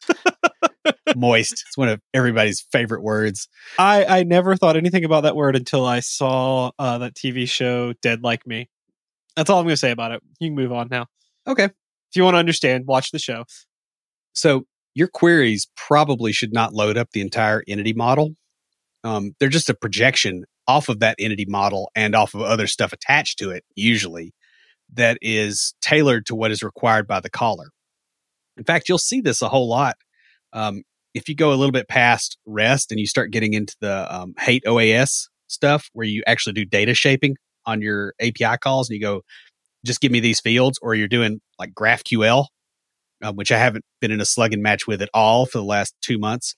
moist. 1.16 1.64
It's 1.66 1.76
one 1.76 1.88
of 1.88 2.00
everybody's 2.14 2.66
favorite 2.72 3.02
words. 3.02 3.48
I 3.78 4.04
I 4.04 4.22
never 4.24 4.56
thought 4.56 4.76
anything 4.76 5.04
about 5.04 5.22
that 5.22 5.36
word 5.36 5.56
until 5.56 5.86
I 5.86 6.00
saw 6.00 6.70
uh, 6.78 6.98
that 6.98 7.14
TV 7.14 7.48
show 7.48 7.92
Dead 8.02 8.22
Like 8.22 8.46
Me. 8.46 8.68
That's 9.36 9.48
all 9.48 9.58
I'm 9.58 9.64
going 9.64 9.74
to 9.74 9.78
say 9.78 9.90
about 9.90 10.12
it. 10.12 10.22
You 10.40 10.48
can 10.48 10.56
move 10.56 10.72
on 10.72 10.88
now. 10.90 11.06
Okay. 11.46 11.64
If 11.64 12.16
you 12.16 12.24
want 12.24 12.34
to 12.34 12.38
understand, 12.38 12.86
watch 12.86 13.10
the 13.10 13.18
show. 13.18 13.44
So 14.34 14.66
your 14.94 15.08
queries 15.08 15.68
probably 15.76 16.32
should 16.32 16.52
not 16.52 16.74
load 16.74 16.98
up 16.98 17.10
the 17.12 17.22
entire 17.22 17.62
entity 17.66 17.94
model. 17.94 18.34
Um, 19.04 19.34
they're 19.40 19.48
just 19.48 19.70
a 19.70 19.74
projection 19.74 20.44
off 20.68 20.88
of 20.88 21.00
that 21.00 21.16
entity 21.18 21.46
model 21.46 21.90
and 21.94 22.14
off 22.14 22.34
of 22.34 22.42
other 22.42 22.66
stuff 22.66 22.92
attached 22.92 23.38
to 23.38 23.50
it, 23.50 23.64
usually, 23.74 24.32
that 24.92 25.18
is 25.22 25.74
tailored 25.80 26.26
to 26.26 26.34
what 26.34 26.50
is 26.50 26.62
required 26.62 27.06
by 27.06 27.20
the 27.20 27.30
caller. 27.30 27.70
In 28.56 28.64
fact, 28.64 28.88
you'll 28.88 28.98
see 28.98 29.20
this 29.20 29.42
a 29.42 29.48
whole 29.48 29.68
lot 29.68 29.96
um, 30.52 30.82
if 31.14 31.28
you 31.28 31.34
go 31.34 31.50
a 31.52 31.56
little 31.56 31.72
bit 31.72 31.88
past 31.88 32.38
REST 32.46 32.90
and 32.90 33.00
you 33.00 33.06
start 33.06 33.30
getting 33.30 33.54
into 33.54 33.76
the 33.80 34.14
um, 34.14 34.34
HATEOAS 34.40 35.28
stuff 35.48 35.90
where 35.92 36.06
you 36.06 36.22
actually 36.26 36.54
do 36.54 36.64
data 36.64 36.94
shaping 36.94 37.36
on 37.66 37.82
your 37.82 38.14
API 38.20 38.56
calls 38.60 38.88
and 38.88 38.94
you 38.94 39.00
go, 39.00 39.22
just 39.84 40.00
give 40.00 40.12
me 40.12 40.20
these 40.20 40.40
fields, 40.40 40.78
or 40.80 40.94
you're 40.94 41.08
doing 41.08 41.40
like 41.58 41.72
GraphQL, 41.74 42.46
um, 43.22 43.36
which 43.36 43.52
I 43.52 43.58
haven't 43.58 43.84
been 44.00 44.10
in 44.10 44.20
a 44.20 44.24
slug 44.24 44.52
and 44.52 44.62
match 44.62 44.86
with 44.86 45.02
at 45.02 45.10
all 45.12 45.46
for 45.46 45.58
the 45.58 45.64
last 45.64 45.94
two 46.00 46.18
months. 46.18 46.54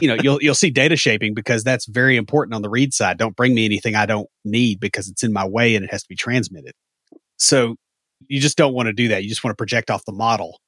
you 0.00 0.08
know, 0.08 0.16
you'll 0.22 0.40
you'll 0.40 0.54
see 0.54 0.70
data 0.70 0.96
shaping 0.96 1.34
because 1.34 1.64
that's 1.64 1.86
very 1.86 2.16
important 2.16 2.54
on 2.54 2.62
the 2.62 2.70
read 2.70 2.94
side. 2.94 3.18
Don't 3.18 3.36
bring 3.36 3.54
me 3.54 3.64
anything 3.64 3.94
I 3.94 4.06
don't 4.06 4.28
need 4.44 4.80
because 4.80 5.08
it's 5.08 5.22
in 5.22 5.32
my 5.32 5.46
way 5.46 5.74
and 5.74 5.84
it 5.84 5.90
has 5.90 6.02
to 6.02 6.08
be 6.08 6.16
transmitted. 6.16 6.72
So 7.36 7.76
you 8.28 8.40
just 8.40 8.56
don't 8.56 8.74
want 8.74 8.86
to 8.86 8.92
do 8.92 9.08
that. 9.08 9.22
You 9.22 9.28
just 9.28 9.42
want 9.42 9.52
to 9.52 9.56
project 9.56 9.90
off 9.90 10.04
the 10.04 10.12
model. 10.12 10.60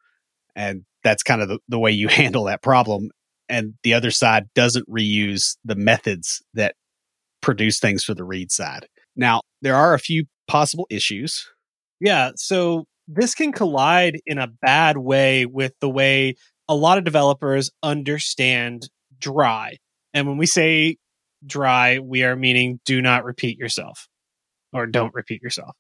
And 0.57 0.85
that's 1.05 1.23
kind 1.23 1.43
of 1.43 1.49
the, 1.49 1.59
the 1.69 1.79
way 1.79 1.93
you 1.93 2.09
handle 2.09 2.45
that 2.45 2.63
problem. 2.63 3.11
And 3.49 3.75
the 3.83 3.95
other 3.95 4.11
side 4.11 4.49
doesn't 4.55 4.89
reuse 4.89 5.57
the 5.65 5.77
methods 5.77 6.43
that 6.55 6.75
produce 7.43 7.79
things 7.79 8.03
for 8.03 8.15
the 8.15 8.25
read 8.25 8.51
side. 8.51 8.87
Now, 9.15 9.43
there 9.61 9.77
are 9.77 9.95
a 9.95 9.99
few 9.99 10.25
possible 10.49 10.87
issues. 10.91 11.47
Yeah. 12.01 12.33
So 12.37 12.87
this 13.07 13.35
can 13.35 13.53
collide 13.53 14.19
in 14.27 14.39
a 14.39 14.49
bad 14.49 14.97
way 14.97 15.45
with 15.47 15.73
the 15.81 15.91
way 15.91 16.35
a 16.69 16.75
lot 16.75 16.97
of 16.97 17.05
developers 17.05 17.71
understand 17.83 18.89
dry. 19.19 19.77
And 20.15 20.27
when 20.27 20.39
we 20.39 20.47
say 20.47 20.97
dry, 21.47 21.99
we 21.99 22.25
are 22.25 22.35
meaning 22.35 22.81
do 22.87 23.03
not 23.03 23.25
repeat 23.25 23.59
yourself 23.59 24.09
or 24.73 24.87
don't 24.87 25.15
repeat 25.15 25.43
yourself. 25.43 25.77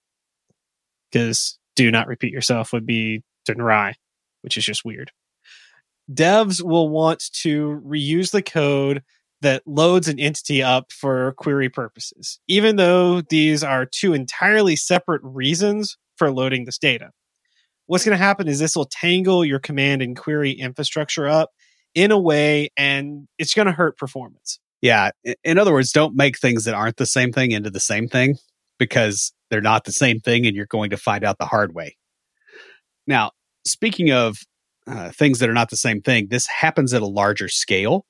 Because 1.10 1.58
do 1.76 1.90
not 1.90 2.08
repeat 2.08 2.32
yourself 2.32 2.72
would 2.72 2.87
be 2.87 3.22
dry 3.46 3.94
which 4.44 4.57
is 4.57 4.64
just 4.64 4.85
weird. 4.85 5.11
Devs 6.12 6.62
will 6.62 6.90
want 6.90 7.24
to 7.42 7.83
reuse 7.85 8.30
the 8.30 8.42
code 8.42 9.02
that 9.40 9.62
loads 9.66 10.07
an 10.07 10.20
entity 10.20 10.62
up 10.62 10.92
for 10.92 11.33
query 11.33 11.68
purposes, 11.68 12.40
even 12.46 12.76
though 12.76 13.22
these 13.22 13.64
are 13.64 13.87
two 13.87 14.12
entirely 14.12 14.76
separate 14.76 15.22
reasons 15.24 15.96
for 16.16 16.30
loading 16.30 16.66
this 16.66 16.78
data. 16.78 17.11
What's 17.87 18.04
going 18.04 18.16
to 18.16 18.22
happen 18.22 18.48
is 18.48 18.59
this 18.59 18.76
will 18.76 18.87
tangle 18.87 19.44
your 19.44 19.59
command 19.59 20.02
and 20.02 20.16
query 20.16 20.52
infrastructure 20.52 21.26
up 21.26 21.50
in 21.94 22.11
a 22.11 22.18
way, 22.18 22.70
and 22.76 23.26
it's 23.38 23.54
going 23.54 23.66
to 23.66 23.72
hurt 23.72 23.98
performance. 23.98 24.61
Yeah. 24.80 25.11
In 25.42 25.59
other 25.59 25.72
words, 25.72 25.92
don't 25.92 26.14
make 26.14 26.38
things 26.38 26.64
that 26.64 26.74
aren't 26.74 26.98
the 26.98 27.07
same 27.07 27.33
thing 27.33 27.52
into 27.52 27.70
the 27.70 27.80
same 27.80 28.09
thing 28.09 28.37
because 28.78 29.33
they're 29.50 29.62
not 29.62 29.85
the 29.85 29.92
same 29.92 30.20
thing 30.20 30.46
and 30.46 30.54
you're 30.54 30.66
going 30.66 30.90
to 30.90 30.96
find 30.98 31.24
out 31.24 31.38
the 31.38 31.46
hard 31.46 31.74
way. 31.74 31.96
Now, 33.07 33.30
speaking 33.66 34.11
of 34.12 34.38
uh, 34.87 35.11
things 35.11 35.38
that 35.38 35.48
are 35.48 35.55
not 35.55 35.70
the 35.70 35.77
same 35.77 36.00
thing, 36.00 36.29
this 36.29 36.46
happens 36.46 36.92
at 36.92 37.03
a 37.03 37.07
larger 37.07 37.48
scale 37.48 38.05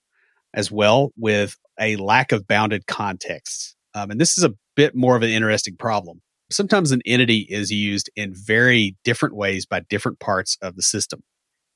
as 0.53 0.71
well 0.71 1.13
with 1.17 1.57
a 1.81 1.97
lack 1.97 2.33
of 2.33 2.47
bounded 2.47 2.87
context. 2.87 3.77
Um, 3.95 4.11
and 4.11 4.21
this 4.21 4.37
is 4.39 4.45
a 4.45 4.55
bit 4.77 4.95
more 4.95 5.17
of 5.17 5.23
an 5.23 5.31
interesting 5.31 5.77
problem. 5.77 6.21
Sometimes 6.51 6.93
an 6.93 7.03
entity 7.07 7.47
is 7.49 7.71
used 7.71 8.11
in 8.17 8.33
very 8.35 8.97
different 9.05 9.35
ways 9.35 9.67
by 9.67 9.81
different 9.81 10.21
parts 10.21 10.59
of 10.61 10.77
the 10.77 10.83
system. 10.83 11.23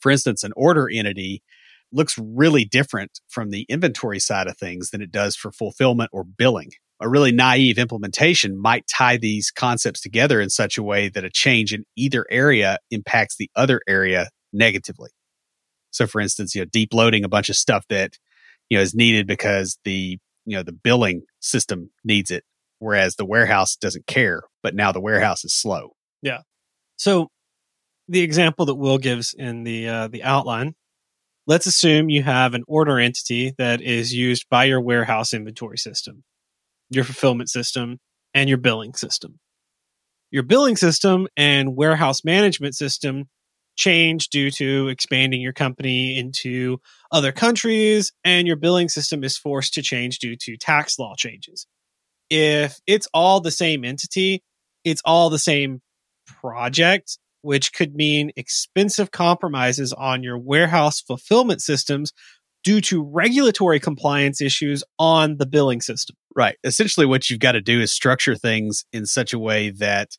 For 0.00 0.10
instance, 0.10 0.44
an 0.44 0.52
order 0.56 0.88
entity 0.92 1.42
looks 1.90 2.18
really 2.18 2.64
different 2.64 3.20
from 3.28 3.50
the 3.50 3.62
inventory 3.68 4.20
side 4.20 4.46
of 4.46 4.56
things 4.56 4.90
than 4.90 5.00
it 5.00 5.10
does 5.10 5.36
for 5.36 5.50
fulfillment 5.50 6.10
or 6.12 6.22
billing 6.22 6.70
a 7.00 7.08
really 7.08 7.32
naive 7.32 7.78
implementation 7.78 8.60
might 8.60 8.86
tie 8.88 9.16
these 9.16 9.50
concepts 9.50 10.00
together 10.00 10.40
in 10.40 10.50
such 10.50 10.78
a 10.78 10.82
way 10.82 11.08
that 11.08 11.24
a 11.24 11.30
change 11.30 11.72
in 11.72 11.84
either 11.96 12.26
area 12.30 12.78
impacts 12.90 13.36
the 13.36 13.50
other 13.54 13.80
area 13.86 14.28
negatively. 14.52 15.10
So 15.90 16.06
for 16.06 16.20
instance, 16.20 16.54
you 16.54 16.62
know, 16.62 16.68
deep 16.70 16.92
loading 16.92 17.24
a 17.24 17.28
bunch 17.28 17.48
of 17.48 17.56
stuff 17.56 17.84
that, 17.88 18.18
you 18.68 18.76
know, 18.78 18.82
is 18.82 18.94
needed 18.94 19.26
because 19.26 19.78
the, 19.84 20.18
you 20.44 20.56
know, 20.56 20.62
the 20.62 20.72
billing 20.72 21.22
system 21.40 21.90
needs 22.04 22.30
it, 22.30 22.44
whereas 22.78 23.16
the 23.16 23.24
warehouse 23.24 23.76
doesn't 23.76 24.06
care, 24.06 24.42
but 24.62 24.74
now 24.74 24.92
the 24.92 25.00
warehouse 25.00 25.44
is 25.44 25.54
slow. 25.54 25.92
Yeah. 26.22 26.40
So 26.96 27.28
the 28.08 28.20
example 28.20 28.66
that 28.66 28.74
Will 28.74 28.98
gives 28.98 29.34
in 29.34 29.62
the 29.62 29.88
uh, 29.88 30.08
the 30.08 30.24
outline, 30.24 30.74
let's 31.46 31.66
assume 31.66 32.10
you 32.10 32.22
have 32.22 32.54
an 32.54 32.64
order 32.66 32.98
entity 32.98 33.54
that 33.58 33.80
is 33.80 34.12
used 34.12 34.46
by 34.50 34.64
your 34.64 34.80
warehouse 34.80 35.32
inventory 35.32 35.78
system 35.78 36.24
your 36.90 37.04
fulfillment 37.04 37.50
system, 37.50 37.98
and 38.34 38.48
your 38.48 38.58
billing 38.58 38.94
system. 38.94 39.38
Your 40.30 40.42
billing 40.42 40.76
system 40.76 41.26
and 41.36 41.76
warehouse 41.76 42.24
management 42.24 42.74
system 42.74 43.28
change 43.76 44.28
due 44.28 44.50
to 44.50 44.88
expanding 44.88 45.40
your 45.40 45.52
company 45.52 46.18
into 46.18 46.80
other 47.12 47.32
countries, 47.32 48.12
and 48.24 48.46
your 48.46 48.56
billing 48.56 48.88
system 48.88 49.24
is 49.24 49.38
forced 49.38 49.74
to 49.74 49.82
change 49.82 50.18
due 50.18 50.36
to 50.36 50.56
tax 50.56 50.98
law 50.98 51.14
changes. 51.16 51.66
If 52.28 52.80
it's 52.86 53.08
all 53.14 53.40
the 53.40 53.50
same 53.50 53.84
entity, 53.84 54.42
it's 54.84 55.00
all 55.04 55.30
the 55.30 55.38
same 55.38 55.80
project, 56.26 57.18
which 57.42 57.72
could 57.72 57.94
mean 57.94 58.32
expensive 58.36 59.10
compromises 59.10 59.92
on 59.92 60.22
your 60.22 60.38
warehouse 60.38 61.00
fulfillment 61.00 61.62
systems 61.62 62.12
due 62.64 62.80
to 62.82 63.02
regulatory 63.02 63.80
compliance 63.80 64.40
issues 64.42 64.84
on 64.98 65.36
the 65.38 65.46
billing 65.46 65.80
system. 65.80 66.16
Right. 66.38 66.56
Essentially, 66.62 67.04
what 67.04 67.28
you've 67.28 67.40
got 67.40 67.52
to 67.52 67.60
do 67.60 67.80
is 67.80 67.90
structure 67.90 68.36
things 68.36 68.84
in 68.92 69.06
such 69.06 69.32
a 69.32 69.40
way 69.40 69.70
that 69.70 70.10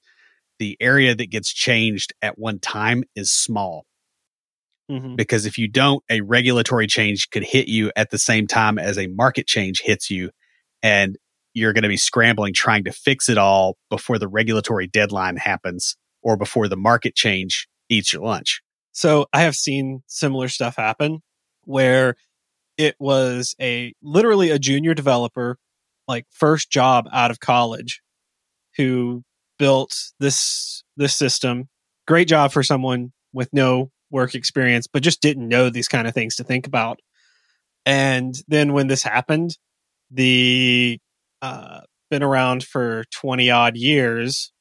the 0.59 0.75
area 0.81 1.15
that 1.15 1.31
gets 1.31 1.49
changed 1.53 2.11
at 2.21 2.37
one 2.37 2.59
time 2.59 3.05
is 3.15 3.31
small. 3.31 3.85
Mm-hmm. 4.91 5.15
Because 5.15 5.45
if 5.45 5.57
you 5.57 5.69
don't, 5.69 6.03
a 6.09 6.19
regulatory 6.19 6.87
change 6.87 7.29
could 7.29 7.45
hit 7.45 7.69
you 7.69 7.93
at 7.95 8.09
the 8.09 8.17
same 8.17 8.47
time 8.47 8.77
as 8.77 8.97
a 8.97 9.07
market 9.07 9.47
change 9.47 9.79
hits 9.79 10.11
you. 10.11 10.31
And 10.83 11.17
you're 11.53 11.71
going 11.71 11.83
to 11.83 11.87
be 11.87 11.95
scrambling 11.95 12.53
trying 12.53 12.83
to 12.83 12.91
fix 12.91 13.29
it 13.29 13.37
all 13.37 13.77
before 13.89 14.19
the 14.19 14.27
regulatory 14.27 14.87
deadline 14.87 15.37
happens 15.37 15.95
or 16.21 16.35
before 16.35 16.67
the 16.67 16.75
market 16.75 17.15
change 17.15 17.69
eats 17.87 18.11
your 18.11 18.23
lunch. 18.23 18.61
So 18.91 19.27
I 19.31 19.43
have 19.43 19.55
seen 19.55 20.03
similar 20.07 20.49
stuff 20.49 20.75
happen 20.75 21.21
where 21.63 22.15
it 22.77 22.95
was 22.99 23.55
a 23.61 23.93
literally 24.01 24.49
a 24.49 24.59
junior 24.59 24.93
developer, 24.93 25.57
like 26.09 26.25
first 26.31 26.71
job 26.71 27.07
out 27.13 27.31
of 27.31 27.39
college, 27.39 28.01
who 28.75 29.23
built 29.59 29.93
this 30.19 30.83
this 30.97 31.15
system. 31.15 31.69
Great 32.07 32.27
job 32.27 32.51
for 32.51 32.63
someone 32.63 33.13
with 33.31 33.47
no 33.53 33.91
work 34.09 34.33
experience, 34.33 34.87
but 34.87 35.03
just 35.03 35.21
didn't 35.21 35.47
know 35.47 35.69
these 35.69 35.87
kind 35.87 36.07
of 36.07 36.13
things 36.15 36.35
to 36.37 36.43
think 36.43 36.65
about. 36.65 36.99
And 37.85 38.33
then 38.47 38.73
when 38.73 38.87
this 38.87 39.03
happened, 39.03 39.55
the 40.09 40.99
uh, 41.43 41.81
been 42.09 42.23
around 42.23 42.63
for 42.63 43.03
20 43.13 43.51
odd 43.51 43.77
years 43.77 44.51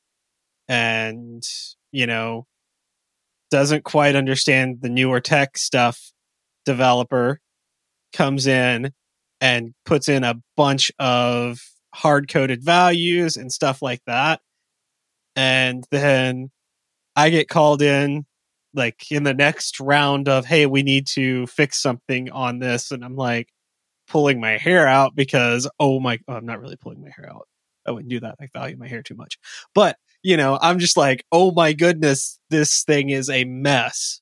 and, 0.69 1.43
you 1.91 2.07
know, 2.07 2.47
doesn't 3.51 3.85
quite 3.85 4.15
understand 4.15 4.79
the 4.83 4.91
newer 4.91 5.21
tech 5.21 5.57
stuff 5.57 6.13
developer 6.67 7.41
comes 8.13 8.47
in 8.47 8.93
and 9.40 9.74
puts 9.85 10.09
in 10.09 10.24
a 10.24 10.35
bunch 10.57 10.90
of 10.98 11.61
hard 11.94 12.29
coded 12.29 12.62
values 12.62 13.37
and 13.37 13.53
stuff 13.53 13.83
like 13.83 14.01
that. 14.07 14.40
And 15.37 15.85
then 15.90 16.51
I 17.14 17.31
get 17.31 17.48
called 17.48 17.83
in 17.83 18.27
like 18.74 19.11
in 19.11 19.24
the 19.24 19.35
next 19.35 19.81
round 19.81 20.29
of, 20.29 20.46
hey, 20.46 20.66
we 20.66 20.83
need 20.83 21.07
to 21.09 21.46
fix 21.46 21.81
something 21.81 22.31
on 22.31 22.59
this. 22.59 22.90
And 22.90 23.05
I'm 23.05 23.16
like 23.16 23.48
pulling 24.09 24.40
my 24.40 24.57
hair 24.57 24.87
out 24.87 25.14
because, 25.14 25.68
oh 25.79 26.01
my, 26.01 26.18
oh, 26.29 26.35
I'm 26.35 26.46
not 26.46 26.61
really 26.61 26.77
pulling 26.77 27.01
my 27.01 27.11
hair 27.14 27.31
out. 27.31 27.48
I 27.87 27.90
wouldn't 27.90 28.11
do 28.11 28.20
that. 28.20 28.37
I 28.40 28.48
value 28.53 28.77
my 28.77 28.88
hair 28.88 29.03
too 29.03 29.14
much. 29.14 29.38
But, 29.74 29.96
you 30.22 30.37
know, 30.37 30.59
I'm 30.61 30.79
just 30.79 30.96
like, 30.96 31.24
oh 31.33 31.51
my 31.53 31.72
goodness, 31.72 32.38
this 32.51 32.85
thing 32.85 33.11
is 33.11 33.31
a 33.31 33.44
mess. 33.44 34.20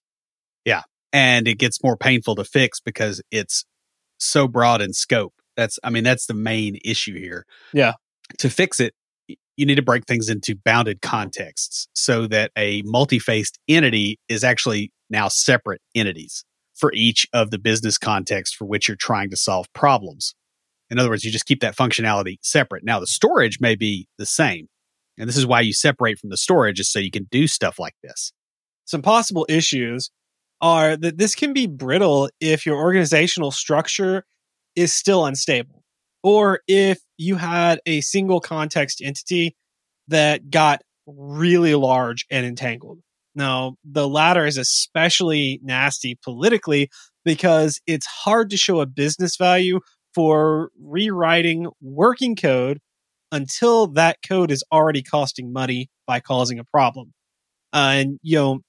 Yeah. 0.64 0.82
And 1.12 1.48
it 1.48 1.58
gets 1.58 1.82
more 1.82 1.96
painful 1.96 2.36
to 2.36 2.44
fix 2.44 2.80
because 2.80 3.22
it's 3.30 3.64
so 4.18 4.48
broad 4.48 4.82
in 4.82 4.92
scope. 4.92 5.34
That's, 5.56 5.78
I 5.82 5.90
mean, 5.90 6.04
that's 6.04 6.26
the 6.26 6.34
main 6.34 6.78
issue 6.84 7.18
here. 7.18 7.46
Yeah. 7.72 7.94
To 8.38 8.50
fix 8.50 8.80
it, 8.80 8.94
you 9.56 9.64
need 9.64 9.76
to 9.76 9.82
break 9.82 10.04
things 10.06 10.28
into 10.28 10.54
bounded 10.54 11.00
contexts 11.00 11.88
so 11.94 12.26
that 12.26 12.50
a 12.56 12.82
multi-faced 12.84 13.58
entity 13.68 14.18
is 14.28 14.44
actually 14.44 14.92
now 15.08 15.28
separate 15.28 15.80
entities 15.94 16.44
for 16.74 16.92
each 16.92 17.26
of 17.32 17.50
the 17.50 17.58
business 17.58 17.96
contexts 17.96 18.54
for 18.54 18.66
which 18.66 18.86
you're 18.86 18.96
trying 18.96 19.30
to 19.30 19.36
solve 19.36 19.66
problems. 19.72 20.34
In 20.90 20.98
other 20.98 21.08
words, 21.08 21.24
you 21.24 21.32
just 21.32 21.46
keep 21.46 21.60
that 21.60 21.76
functionality 21.76 22.36
separate. 22.42 22.84
Now, 22.84 23.00
the 23.00 23.06
storage 23.06 23.58
may 23.60 23.76
be 23.76 24.08
the 24.18 24.26
same. 24.26 24.68
And 25.18 25.26
this 25.26 25.38
is 25.38 25.46
why 25.46 25.62
you 25.62 25.72
separate 25.72 26.18
from 26.18 26.28
the 26.30 26.36
storage 26.36 26.78
is 26.78 26.90
so 26.90 26.98
you 26.98 27.10
can 27.10 27.26
do 27.30 27.46
stuff 27.46 27.78
like 27.78 27.94
this. 28.02 28.32
Some 28.84 29.00
possible 29.02 29.46
issues 29.48 30.10
are 30.60 30.96
that 30.96 31.18
this 31.18 31.34
can 31.34 31.52
be 31.52 31.66
brittle 31.66 32.28
if 32.40 32.66
your 32.66 32.76
organizational 32.76 33.50
structure 33.50 34.24
is 34.74 34.92
still 34.92 35.26
unstable 35.26 35.82
or 36.22 36.60
if 36.66 36.98
you 37.16 37.36
had 37.36 37.80
a 37.86 38.00
single 38.00 38.40
context 38.40 39.00
entity 39.02 39.56
that 40.08 40.50
got 40.50 40.82
really 41.06 41.74
large 41.74 42.26
and 42.30 42.44
entangled. 42.44 43.00
Now, 43.34 43.76
the 43.84 44.08
latter 44.08 44.46
is 44.46 44.56
especially 44.56 45.60
nasty 45.62 46.18
politically 46.24 46.88
because 47.24 47.80
it's 47.86 48.06
hard 48.06 48.50
to 48.50 48.56
show 48.56 48.80
a 48.80 48.86
business 48.86 49.36
value 49.36 49.80
for 50.14 50.70
rewriting 50.80 51.68
working 51.82 52.34
code 52.34 52.78
until 53.30 53.88
that 53.88 54.18
code 54.26 54.50
is 54.50 54.64
already 54.72 55.02
costing 55.02 55.52
money 55.52 55.90
by 56.06 56.20
causing 56.20 56.58
a 56.58 56.64
problem. 56.64 57.12
Uh, 57.72 57.92
and, 57.92 58.18
you 58.22 58.36
know, 58.36 58.60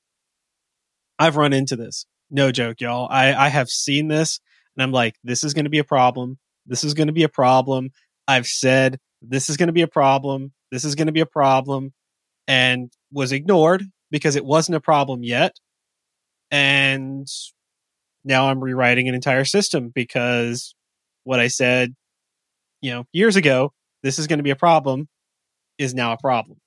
I've 1.19 1.35
run 1.35 1.53
into 1.53 1.75
this. 1.75 2.05
No 2.29 2.51
joke, 2.51 2.81
y'all. 2.81 3.07
I, 3.09 3.33
I 3.33 3.49
have 3.49 3.69
seen 3.69 4.07
this 4.07 4.39
and 4.75 4.83
I'm 4.83 4.91
like, 4.91 5.15
this 5.23 5.43
is 5.43 5.53
going 5.53 5.65
to 5.65 5.71
be 5.71 5.79
a 5.79 5.83
problem. 5.83 6.37
This 6.65 6.83
is 6.83 6.93
going 6.93 7.07
to 7.07 7.13
be 7.13 7.23
a 7.23 7.29
problem. 7.29 7.89
I've 8.27 8.45
said 8.45 8.99
this 9.21 9.49
is 9.49 9.57
going 9.57 9.67
to 9.67 9.73
be 9.73 9.81
a 9.81 9.87
problem. 9.87 10.53
This 10.71 10.83
is 10.83 10.95
going 10.95 11.07
to 11.07 11.13
be 11.13 11.21
a 11.21 11.25
problem 11.25 11.93
and 12.47 12.91
was 13.11 13.31
ignored 13.31 13.83
because 14.11 14.35
it 14.35 14.45
wasn't 14.45 14.75
a 14.75 14.81
problem 14.81 15.23
yet. 15.23 15.53
And 16.51 17.27
now 18.23 18.49
I'm 18.49 18.63
rewriting 18.63 19.07
an 19.07 19.15
entire 19.15 19.45
system 19.45 19.89
because 19.93 20.75
what 21.23 21.39
I 21.39 21.47
said, 21.47 21.93
you 22.81 22.91
know, 22.91 23.05
years 23.11 23.35
ago, 23.35 23.73
this 24.03 24.19
is 24.19 24.27
going 24.27 24.39
to 24.39 24.43
be 24.43 24.51
a 24.51 24.55
problem, 24.55 25.07
is 25.77 25.93
now 25.93 26.13
a 26.13 26.17
problem. 26.17 26.59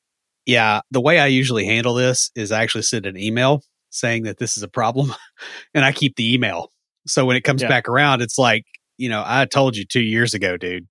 Yeah. 0.46 0.80
The 0.90 1.00
way 1.00 1.18
I 1.18 1.26
usually 1.26 1.66
handle 1.66 1.94
this 1.94 2.30
is 2.34 2.50
I 2.50 2.62
actually 2.62 2.82
send 2.82 3.06
an 3.06 3.16
email 3.16 3.62
saying 3.90 4.24
that 4.24 4.38
this 4.38 4.56
is 4.56 4.62
a 4.62 4.68
problem 4.68 5.12
and 5.74 5.84
I 5.84 5.92
keep 5.92 6.16
the 6.16 6.34
email. 6.34 6.70
So 7.06 7.24
when 7.24 7.36
it 7.36 7.42
comes 7.42 7.62
yeah. 7.62 7.68
back 7.68 7.88
around, 7.88 8.22
it's 8.22 8.38
like, 8.38 8.64
you 8.96 9.08
know, 9.08 9.22
I 9.24 9.44
told 9.46 9.76
you 9.76 9.84
two 9.84 10.02
years 10.02 10.34
ago, 10.34 10.56
dude, 10.56 10.86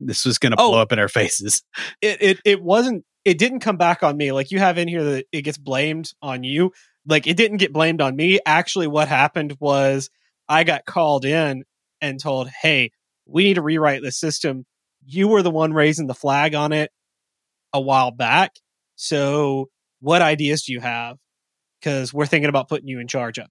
this 0.00 0.24
was 0.24 0.38
going 0.38 0.52
to 0.52 0.60
oh, 0.60 0.70
blow 0.70 0.80
up 0.80 0.92
in 0.92 0.98
our 0.98 1.08
faces. 1.08 1.62
It, 2.00 2.22
it, 2.22 2.40
it 2.44 2.62
wasn't, 2.62 3.04
it 3.24 3.38
didn't 3.38 3.60
come 3.60 3.76
back 3.76 4.02
on 4.02 4.16
me. 4.16 4.32
Like 4.32 4.50
you 4.50 4.58
have 4.58 4.76
in 4.78 4.88
here 4.88 5.02
that 5.02 5.26
it 5.32 5.42
gets 5.42 5.56
blamed 5.56 6.10
on 6.20 6.44
you. 6.44 6.72
Like 7.06 7.26
it 7.26 7.36
didn't 7.36 7.58
get 7.58 7.72
blamed 7.72 8.00
on 8.00 8.14
me. 8.14 8.40
Actually, 8.44 8.86
what 8.86 9.08
happened 9.08 9.56
was 9.58 10.10
I 10.48 10.64
got 10.64 10.84
called 10.84 11.24
in 11.24 11.64
and 12.00 12.20
told, 12.20 12.48
Hey, 12.48 12.90
we 13.26 13.44
need 13.44 13.54
to 13.54 13.62
rewrite 13.62 14.02
the 14.02 14.12
system. 14.12 14.64
You 15.06 15.28
were 15.28 15.42
the 15.42 15.50
one 15.50 15.72
raising 15.72 16.06
the 16.06 16.14
flag 16.14 16.54
on 16.54 16.72
it 16.72 16.90
a 17.72 17.80
while 17.80 18.10
back. 18.10 18.52
So 18.96 19.68
what 20.00 20.22
ideas 20.22 20.64
do 20.64 20.72
you 20.72 20.80
have? 20.80 21.16
Because 21.84 22.14
we're 22.14 22.26
thinking 22.26 22.48
about 22.48 22.68
putting 22.68 22.88
you 22.88 22.98
in 22.98 23.08
charge 23.08 23.38
of 23.38 23.44
it. 23.44 23.50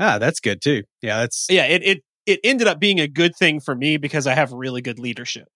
Ah, 0.00 0.18
that's 0.18 0.40
good 0.40 0.60
too. 0.60 0.82
Yeah, 1.02 1.18
that's 1.20 1.46
yeah. 1.48 1.66
It 1.66 1.82
it 1.84 2.02
it 2.26 2.40
ended 2.42 2.66
up 2.66 2.80
being 2.80 2.98
a 2.98 3.06
good 3.06 3.36
thing 3.36 3.60
for 3.60 3.74
me 3.74 3.98
because 3.98 4.26
I 4.26 4.34
have 4.34 4.52
really 4.52 4.82
good 4.82 4.98
leadership. 4.98 5.46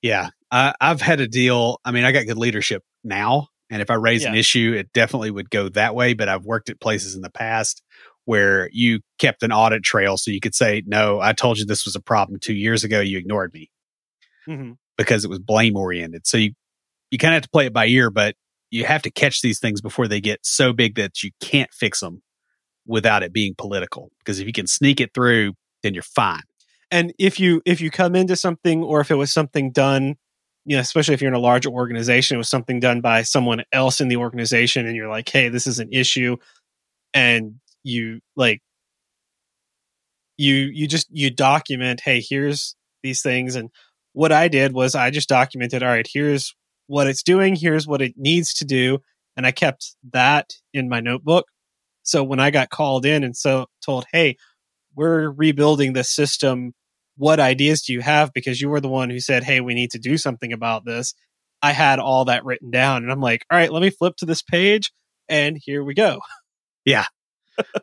Yeah, 0.00 0.30
I, 0.50 0.74
have 0.80 1.00
had 1.00 1.20
a 1.20 1.28
deal. 1.28 1.78
I 1.84 1.92
mean, 1.92 2.04
I 2.04 2.10
got 2.10 2.26
good 2.26 2.38
leadership 2.38 2.82
now, 3.04 3.48
and 3.70 3.80
if 3.80 3.90
I 3.90 3.94
raise 3.94 4.24
yeah. 4.24 4.30
an 4.30 4.34
issue, 4.34 4.74
it 4.76 4.92
definitely 4.92 5.30
would 5.30 5.50
go 5.50 5.68
that 5.70 5.94
way. 5.94 6.14
But 6.14 6.28
I've 6.28 6.44
worked 6.44 6.70
at 6.70 6.80
places 6.80 7.14
in 7.14 7.20
the 7.20 7.30
past 7.30 7.82
where 8.24 8.68
you 8.72 9.00
kept 9.18 9.42
an 9.42 9.52
audit 9.52 9.82
trail 9.82 10.16
so 10.16 10.30
you 10.30 10.40
could 10.40 10.54
say, 10.54 10.82
no, 10.86 11.20
I 11.20 11.32
told 11.32 11.58
you 11.58 11.66
this 11.66 11.84
was 11.84 11.96
a 11.96 12.00
problem 12.00 12.38
two 12.40 12.54
years 12.54 12.84
ago. 12.84 13.00
You 13.00 13.18
ignored 13.18 13.52
me 13.52 13.70
mm-hmm. 14.48 14.72
because 14.96 15.24
it 15.24 15.28
was 15.28 15.40
blame 15.40 15.76
oriented. 15.76 16.26
So 16.26 16.36
you, 16.36 16.52
you 17.10 17.18
kind 17.18 17.34
of 17.34 17.36
have 17.36 17.42
to 17.42 17.50
play 17.50 17.66
it 17.66 17.72
by 17.72 17.86
ear, 17.86 18.10
but 18.10 18.36
you 18.72 18.86
have 18.86 19.02
to 19.02 19.10
catch 19.10 19.42
these 19.42 19.60
things 19.60 19.80
before 19.80 20.08
they 20.08 20.20
get 20.20 20.40
so 20.42 20.72
big 20.72 20.96
that 20.96 21.22
you 21.22 21.30
can't 21.40 21.70
fix 21.72 22.00
them 22.00 22.22
without 22.86 23.22
it 23.22 23.32
being 23.32 23.54
political. 23.56 24.10
Because 24.18 24.40
if 24.40 24.46
you 24.46 24.52
can 24.52 24.66
sneak 24.66 25.00
it 25.00 25.12
through, 25.14 25.52
then 25.82 25.92
you're 25.94 26.02
fine. 26.02 26.42
And 26.90 27.12
if 27.18 27.38
you 27.38 27.62
if 27.64 27.80
you 27.80 27.90
come 27.90 28.16
into 28.16 28.34
something 28.34 28.82
or 28.82 29.00
if 29.00 29.10
it 29.10 29.16
was 29.16 29.32
something 29.32 29.70
done, 29.70 30.16
you 30.64 30.76
know, 30.76 30.80
especially 30.80 31.14
if 31.14 31.20
you're 31.20 31.30
in 31.30 31.36
a 31.36 31.38
large 31.38 31.66
organization, 31.66 32.34
it 32.34 32.38
was 32.38 32.48
something 32.48 32.80
done 32.80 33.02
by 33.02 33.22
someone 33.22 33.62
else 33.72 34.00
in 34.00 34.08
the 34.08 34.16
organization 34.16 34.86
and 34.86 34.96
you're 34.96 35.08
like, 35.08 35.28
hey, 35.28 35.48
this 35.48 35.66
is 35.66 35.78
an 35.78 35.88
issue 35.92 36.36
and 37.14 37.54
you 37.84 38.20
like 38.36 38.62
you 40.38 40.54
you 40.54 40.86
just 40.86 41.08
you 41.10 41.30
document 41.30 42.00
hey 42.00 42.22
here's 42.26 42.74
these 43.02 43.22
things 43.22 43.54
and 43.54 43.70
what 44.12 44.32
i 44.32 44.48
did 44.48 44.72
was 44.72 44.94
i 44.94 45.10
just 45.10 45.28
documented 45.28 45.82
all 45.82 45.88
right 45.88 46.08
here's 46.12 46.54
what 46.86 47.06
it's 47.06 47.22
doing 47.22 47.56
here's 47.56 47.86
what 47.86 48.02
it 48.02 48.14
needs 48.16 48.54
to 48.54 48.64
do. 48.64 48.98
And 49.36 49.46
i 49.46 49.50
kept 49.50 49.96
that 50.12 50.54
in 50.72 50.88
my 50.88 51.00
notebook. 51.00 51.46
So 52.02 52.22
when 52.22 52.40
i 52.40 52.50
got 52.50 52.70
called 52.70 53.06
in 53.06 53.24
and 53.24 53.36
so 53.36 53.66
told 53.84 54.04
hey 54.12 54.36
we're 54.94 55.30
rebuilding 55.30 55.92
this 55.92 56.10
system 56.10 56.72
what 57.16 57.38
ideas 57.38 57.82
do 57.82 57.92
you 57.92 58.00
have? 58.00 58.32
Because 58.32 58.60
you 58.60 58.70
were 58.70 58.80
the 58.80 58.88
one 58.88 59.10
who 59.10 59.20
said 59.20 59.44
hey 59.44 59.60
we 59.60 59.74
need 59.74 59.90
to 59.92 59.98
do 59.98 60.16
something 60.16 60.52
about 60.52 60.84
this. 60.84 61.14
I 61.62 61.72
had 61.72 61.98
all 62.00 62.24
that 62.24 62.44
written 62.44 62.70
down 62.70 63.02
and 63.02 63.12
i'm 63.12 63.20
like 63.20 63.44
all 63.50 63.58
right 63.58 63.72
let 63.72 63.82
me 63.82 63.90
flip 63.90 64.16
to 64.16 64.26
this 64.26 64.42
page 64.42 64.92
and 65.28 65.58
here 65.60 65.82
we 65.82 65.94
go. 65.94 66.20
Yeah. 66.84 67.04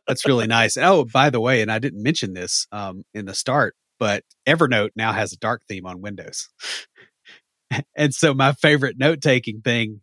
That's 0.08 0.26
really 0.26 0.48
nice. 0.48 0.78
Oh, 0.78 1.06
by 1.06 1.30
the 1.30 1.40
way, 1.40 1.62
and 1.62 1.72
I 1.72 1.80
didn't 1.80 2.04
mention 2.04 2.34
this 2.34 2.68
um, 2.72 3.04
in 3.14 3.26
the 3.26 3.34
start, 3.34 3.76
but 4.00 4.24
Evernote 4.48 4.90
now 4.96 5.12
has 5.14 5.34
a 5.34 5.38
dark 5.38 5.62
theme 5.68 5.86
on 5.86 6.02
Windows. 6.02 6.50
and 7.96 8.14
so 8.14 8.34
my 8.34 8.54
favorite 8.54 8.98
note 8.98 9.22
taking 9.22 9.62
thing, 9.62 10.02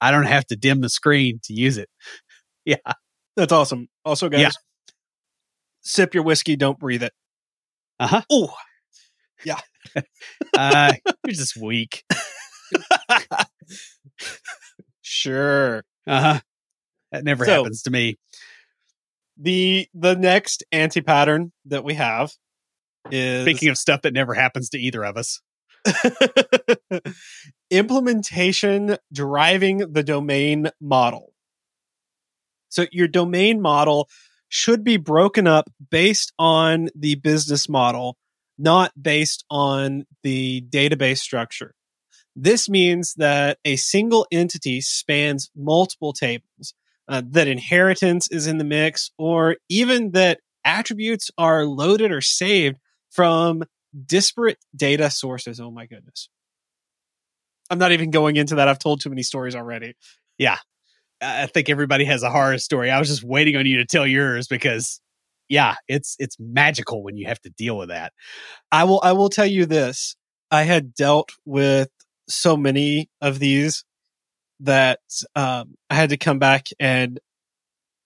I 0.00 0.10
don't 0.10 0.24
have 0.24 0.46
to 0.46 0.56
dim 0.56 0.80
the 0.80 0.88
screen 0.88 1.40
to 1.44 1.52
use 1.52 1.78
it. 1.78 1.88
yeah. 2.64 2.76
That's 3.36 3.52
awesome. 3.52 3.88
Also, 4.04 4.28
guys, 4.28 4.40
yeah. 4.40 4.50
sip 5.82 6.14
your 6.14 6.22
whiskey, 6.22 6.56
don't 6.56 6.78
breathe 6.78 7.02
it. 7.02 7.12
Uh 7.98 8.08
huh. 8.08 8.22
Oh, 8.28 8.52
yeah. 9.42 9.58
uh, 10.54 10.92
you're 11.24 11.32
just 11.32 11.56
weak. 11.56 12.04
sure. 15.00 15.82
Uh 16.06 16.20
huh. 16.20 16.40
That 17.12 17.24
never 17.24 17.46
so, 17.46 17.52
happens 17.52 17.80
to 17.84 17.90
me 17.90 18.18
the 19.36 19.86
the 19.94 20.14
next 20.14 20.64
anti 20.72 21.00
pattern 21.00 21.52
that 21.66 21.84
we 21.84 21.94
have 21.94 22.32
is 23.10 23.42
speaking 23.42 23.68
of 23.68 23.76
stuff 23.76 24.02
that 24.02 24.14
never 24.14 24.34
happens 24.34 24.70
to 24.70 24.78
either 24.78 25.04
of 25.04 25.16
us. 25.16 25.40
implementation 27.70 28.96
driving 29.12 29.78
the 29.92 30.02
domain 30.02 30.70
model. 30.80 31.32
So 32.68 32.86
your 32.92 33.08
domain 33.08 33.60
model 33.60 34.08
should 34.48 34.84
be 34.84 34.96
broken 34.96 35.46
up 35.46 35.68
based 35.90 36.32
on 36.38 36.88
the 36.94 37.16
business 37.16 37.68
model, 37.68 38.16
not 38.58 38.92
based 39.00 39.44
on 39.50 40.04
the 40.22 40.64
database 40.70 41.18
structure. 41.18 41.74
This 42.34 42.68
means 42.68 43.14
that 43.14 43.58
a 43.64 43.76
single 43.76 44.26
entity 44.30 44.80
spans 44.80 45.50
multiple 45.56 46.12
tables, 46.12 46.74
uh, 47.08 47.22
that 47.30 47.48
inheritance 47.48 48.28
is 48.30 48.46
in 48.46 48.58
the 48.58 48.64
mix, 48.64 49.10
or 49.16 49.56
even 49.68 50.12
that 50.12 50.40
attributes 50.64 51.30
are 51.38 51.64
loaded 51.64 52.12
or 52.12 52.20
saved 52.20 52.76
from 53.10 53.64
disparate 54.06 54.58
data 54.74 55.10
sources. 55.10 55.60
Oh 55.60 55.70
my 55.70 55.86
goodness. 55.86 56.28
I'm 57.70 57.78
not 57.78 57.92
even 57.92 58.10
going 58.10 58.36
into 58.36 58.56
that. 58.56 58.68
I've 58.68 58.78
told 58.78 59.00
too 59.00 59.10
many 59.10 59.22
stories 59.22 59.54
already. 59.54 59.94
Yeah. 60.38 60.58
I 61.20 61.46
think 61.46 61.68
everybody 61.68 62.04
has 62.04 62.22
a 62.22 62.30
horror 62.30 62.58
story. 62.58 62.90
I 62.90 62.98
was 62.98 63.08
just 63.08 63.24
waiting 63.24 63.56
on 63.56 63.66
you 63.66 63.78
to 63.78 63.86
tell 63.86 64.06
yours 64.06 64.48
because 64.48 65.00
yeah, 65.48 65.76
it's 65.88 66.16
it's 66.18 66.36
magical 66.38 67.02
when 67.02 67.16
you 67.16 67.26
have 67.28 67.40
to 67.42 67.50
deal 67.50 67.78
with 67.78 67.88
that. 67.88 68.12
I 68.70 68.84
will 68.84 69.00
I 69.02 69.12
will 69.12 69.28
tell 69.28 69.46
you 69.46 69.64
this. 69.64 70.16
I 70.50 70.62
had 70.62 70.94
dealt 70.94 71.30
with 71.44 71.88
so 72.28 72.56
many 72.56 73.08
of 73.20 73.38
these 73.38 73.84
that 74.60 75.00
um, 75.34 75.74
I 75.90 75.94
had 75.94 76.10
to 76.10 76.16
come 76.16 76.38
back 76.38 76.66
and 76.78 77.20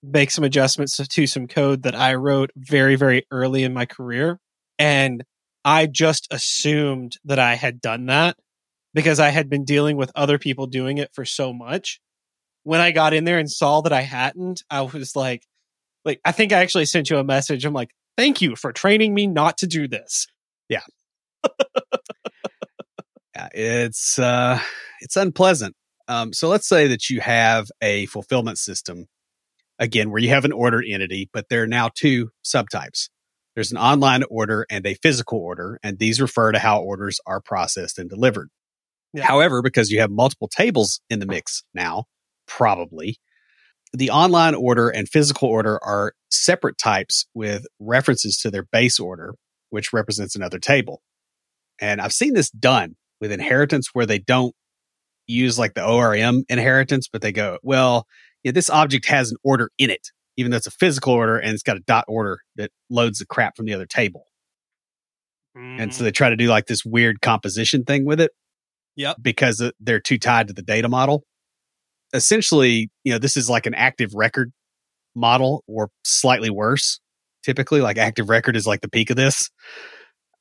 make 0.02 0.30
some 0.30 0.44
adjustments 0.44 0.96
to 0.96 1.26
some 1.26 1.46
code 1.46 1.82
that 1.82 1.94
I 1.94 2.14
wrote 2.14 2.50
very, 2.56 2.96
very 2.96 3.26
early 3.30 3.64
in 3.64 3.74
my 3.74 3.86
career. 3.86 4.38
And 4.78 5.24
I 5.64 5.86
just 5.86 6.28
assumed 6.30 7.16
that 7.24 7.38
I 7.38 7.54
had 7.54 7.80
done 7.80 8.06
that 8.06 8.36
because 8.94 9.20
I 9.20 9.28
had 9.28 9.48
been 9.48 9.64
dealing 9.64 9.96
with 9.96 10.12
other 10.14 10.38
people 10.38 10.66
doing 10.66 10.98
it 10.98 11.10
for 11.12 11.24
so 11.24 11.52
much. 11.52 12.00
When 12.62 12.80
I 12.80 12.90
got 12.90 13.14
in 13.14 13.24
there 13.24 13.38
and 13.38 13.50
saw 13.50 13.80
that 13.82 13.92
I 13.92 14.02
hadn't, 14.02 14.62
I 14.70 14.82
was 14.82 15.14
like, 15.16 15.46
like, 16.04 16.20
I 16.24 16.32
think 16.32 16.52
I 16.52 16.60
actually 16.60 16.86
sent 16.86 17.10
you 17.10 17.18
a 17.18 17.24
message. 17.24 17.64
I'm 17.64 17.74
like, 17.74 17.90
thank 18.16 18.40
you 18.40 18.56
for 18.56 18.72
training 18.72 19.14
me 19.14 19.26
not 19.26 19.58
to 19.58 19.66
do 19.66 19.86
this. 19.88 20.26
Yeah. 20.68 20.82
yeah 23.34 23.48
it's, 23.52 24.18
uh, 24.18 24.60
it's 25.00 25.16
unpleasant. 25.16 25.74
Um, 26.08 26.32
so 26.32 26.48
let's 26.48 26.68
say 26.68 26.88
that 26.88 27.08
you 27.08 27.20
have 27.20 27.70
a 27.80 28.06
fulfillment 28.06 28.58
system 28.58 29.06
again, 29.78 30.10
where 30.10 30.20
you 30.20 30.28
have 30.28 30.44
an 30.44 30.52
order 30.52 30.82
entity, 30.86 31.28
but 31.32 31.48
there 31.48 31.62
are 31.62 31.66
now 31.66 31.90
two 31.94 32.30
subtypes. 32.44 33.08
There's 33.54 33.72
an 33.72 33.78
online 33.78 34.22
order 34.30 34.66
and 34.70 34.86
a 34.86 34.94
physical 34.94 35.38
order, 35.38 35.78
and 35.82 35.98
these 35.98 36.20
refer 36.20 36.52
to 36.52 36.58
how 36.58 36.80
orders 36.80 37.20
are 37.26 37.40
processed 37.40 37.98
and 37.98 38.08
delivered. 38.08 38.48
Yeah. 39.12 39.24
However, 39.24 39.60
because 39.60 39.90
you 39.90 40.00
have 40.00 40.10
multiple 40.10 40.48
tables 40.48 41.00
in 41.10 41.18
the 41.18 41.26
mix 41.26 41.64
now, 41.74 42.04
probably, 42.46 43.18
the 43.92 44.10
online 44.10 44.54
order 44.54 44.88
and 44.88 45.08
physical 45.08 45.48
order 45.48 45.82
are 45.82 46.12
separate 46.30 46.78
types 46.78 47.26
with 47.34 47.66
references 47.80 48.38
to 48.38 48.50
their 48.50 48.62
base 48.70 49.00
order, 49.00 49.34
which 49.70 49.92
represents 49.92 50.36
another 50.36 50.60
table. 50.60 51.02
And 51.80 52.00
I've 52.00 52.12
seen 52.12 52.34
this 52.34 52.50
done 52.50 52.94
with 53.20 53.32
inheritance 53.32 53.88
where 53.92 54.06
they 54.06 54.18
don't 54.18 54.54
use 55.26 55.58
like 55.58 55.74
the 55.74 55.84
ORM 55.84 56.44
inheritance, 56.48 57.08
but 57.12 57.22
they 57.22 57.32
go, 57.32 57.58
well, 57.62 58.06
yeah, 58.44 58.52
this 58.52 58.70
object 58.70 59.06
has 59.06 59.30
an 59.30 59.36
order 59.42 59.70
in 59.78 59.90
it, 59.90 60.08
even 60.40 60.50
though 60.50 60.56
it's 60.56 60.66
a 60.66 60.72
physical 60.72 61.12
order 61.12 61.36
and 61.36 61.52
it's 61.52 61.62
got 61.62 61.76
a 61.76 61.80
dot 61.80 62.06
order 62.08 62.38
that 62.56 62.70
loads 62.88 63.18
the 63.18 63.26
crap 63.26 63.56
from 63.56 63.66
the 63.66 63.74
other 63.74 63.84
table. 63.84 64.24
Mm. 65.56 65.82
And 65.82 65.94
so 65.94 66.02
they 66.02 66.10
try 66.10 66.30
to 66.30 66.36
do 66.36 66.46
like 66.46 66.66
this 66.66 66.82
weird 66.82 67.20
composition 67.20 67.84
thing 67.84 68.06
with 68.06 68.20
it. 68.20 68.32
Yep. 68.96 69.16
Because 69.20 69.62
they're 69.78 70.00
too 70.00 70.18
tied 70.18 70.48
to 70.48 70.54
the 70.54 70.62
data 70.62 70.88
model. 70.88 71.24
Essentially, 72.14 72.90
you 73.04 73.12
know, 73.12 73.18
this 73.18 73.36
is 73.36 73.50
like 73.50 73.66
an 73.66 73.74
active 73.74 74.14
record 74.14 74.52
model 75.14 75.62
or 75.68 75.90
slightly 76.04 76.50
worse. 76.50 77.00
Typically, 77.42 77.80
like 77.80 77.98
active 77.98 78.28
record 78.28 78.56
is 78.56 78.66
like 78.66 78.80
the 78.80 78.88
peak 78.88 79.10
of 79.10 79.16
this. 79.16 79.50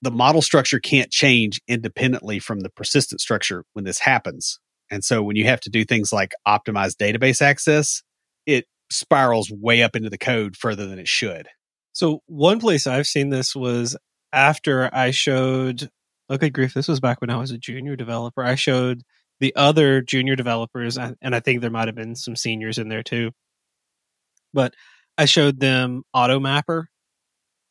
The 0.01 0.11
model 0.11 0.41
structure 0.41 0.79
can't 0.79 1.11
change 1.11 1.59
independently 1.67 2.39
from 2.39 2.61
the 2.61 2.69
persistent 2.69 3.19
structure 3.19 3.65
when 3.73 3.83
this 3.83 3.99
happens. 3.99 4.59
And 4.89 5.03
so 5.03 5.21
when 5.21 5.35
you 5.35 5.45
have 5.45 5.59
to 5.61 5.69
do 5.69 5.85
things 5.85 6.11
like 6.11 6.33
optimize 6.47 6.95
database 6.95 7.41
access, 7.41 8.01
it 8.45 8.65
spirals 8.91 9.51
way 9.51 9.83
up 9.83 9.95
into 9.95 10.09
the 10.09 10.17
code 10.17 10.55
further 10.55 10.87
than 10.87 10.99
it 10.99 11.07
should. 11.07 11.47
So 11.93 12.21
one 12.27 12.59
place 12.59 12.87
I've 12.87 13.07
seen 13.07 13.29
this 13.29 13.55
was 13.55 13.97
after 14.31 14.89
I 14.93 15.11
showed 15.11 15.89
oh, 16.29 16.35
okay 16.35 16.49
grief, 16.49 16.73
this 16.73 16.87
was 16.87 16.99
back 16.99 17.21
when 17.21 17.29
I 17.29 17.37
was 17.37 17.51
a 17.51 17.57
junior 17.57 17.95
developer. 17.95 18.43
I 18.43 18.55
showed 18.55 19.01
the 19.39 19.55
other 19.55 20.01
junior 20.01 20.35
developers, 20.35 20.97
and 20.97 21.15
I 21.23 21.39
think 21.39 21.61
there 21.61 21.69
might 21.69 21.87
have 21.87 21.95
been 21.95 22.15
some 22.15 22.35
seniors 22.35 22.77
in 22.77 22.89
there 22.89 23.03
too. 23.03 23.31
But 24.53 24.73
I 25.17 25.25
showed 25.25 25.59
them 25.59 26.03
AutoMapper. 26.15 26.85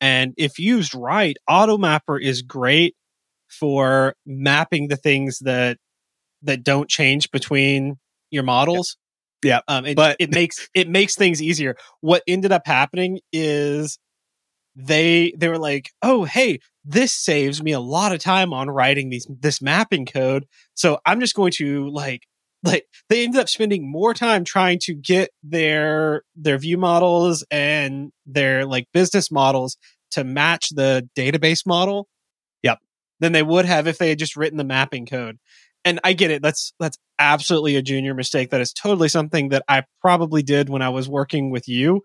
And 0.01 0.33
if 0.37 0.59
used 0.59 0.95
right, 0.95 1.37
AutoMapper 1.49 2.23
is 2.23 2.43
great 2.43 2.95
for 3.49 4.15
mapping 4.27 4.89
the 4.89 4.97
things 4.97 5.41
that 5.41 5.79
that 6.43 6.63
don't 6.63 6.89
change 6.89 7.31
between 7.31 7.97
your 8.31 8.45
models. 8.45 8.97
Yeah, 9.45 9.61
um, 9.69 9.87
it, 9.87 9.97
but 9.97 10.17
it 10.19 10.31
makes 10.33 10.69
it 10.75 10.89
makes 10.89 11.15
things 11.15 11.41
easier. 11.41 11.77
What 12.01 12.23
ended 12.27 12.51
up 12.53 12.63
happening 12.67 13.21
is 13.33 13.99
they 14.77 15.33
they 15.37 15.49
were 15.49 15.59
like, 15.59 15.91
"Oh, 16.03 16.25
hey, 16.25 16.61
this 16.85 17.13
saves 17.13 17.63
me 17.63 17.73
a 17.73 17.81
lot 17.81 18.13
of 18.13 18.21
time 18.21 18.53
on 18.53 18.71
writing 18.71 19.11
these 19.11 19.27
this 19.29 19.63
mapping 19.63 20.07
code. 20.07 20.47
So 20.75 20.99
I'm 21.07 21.21
just 21.21 21.35
going 21.35 21.53
to 21.59 21.89
like 21.91 22.23
like 22.65 22.87
they 23.09 23.25
ended 23.25 23.41
up 23.41 23.49
spending 23.49 23.91
more 23.91 24.15
time 24.15 24.45
trying 24.45 24.79
to 24.85 24.95
get 24.95 25.31
their 25.43 26.23
their 26.37 26.59
view 26.59 26.79
models 26.79 27.45
and 27.51 28.11
their 28.27 28.67
like 28.67 28.87
business 28.93 29.31
models 29.31 29.77
to 30.13 30.25
match 30.25 30.71
the 30.71 31.09
database 31.17 31.67
model. 31.67 32.09
Yep. 32.63 32.79
Than 33.21 33.33
they 33.33 33.43
would 33.43 33.67
have 33.67 33.87
if 33.87 33.99
they 33.99 34.11
had 34.11 34.19
just 34.19 34.37
written 34.37 34.59
the 34.59 34.65
mapping 34.65 35.07
code 35.07 35.39
and 35.89 36.01
I 36.05 36.13
get 36.13 36.31
it. 36.31 36.43
That's 36.43 36.75
that's 36.79 36.99
absolutely 37.19 37.77
a 37.77 37.83
junior 37.83 38.13
mistake. 38.15 38.51
That 38.51 38.61
is 38.61 38.73
totally 38.73 39.09
something 39.09 39.49
that 39.49 39.65
I 39.69 39.85
probably 40.03 40.43
did 40.43 40.69
when 40.69 40.83
I 40.83 40.91
was 40.91 41.09
working 41.09 41.51
with 41.51 41.67
you. 41.67 42.03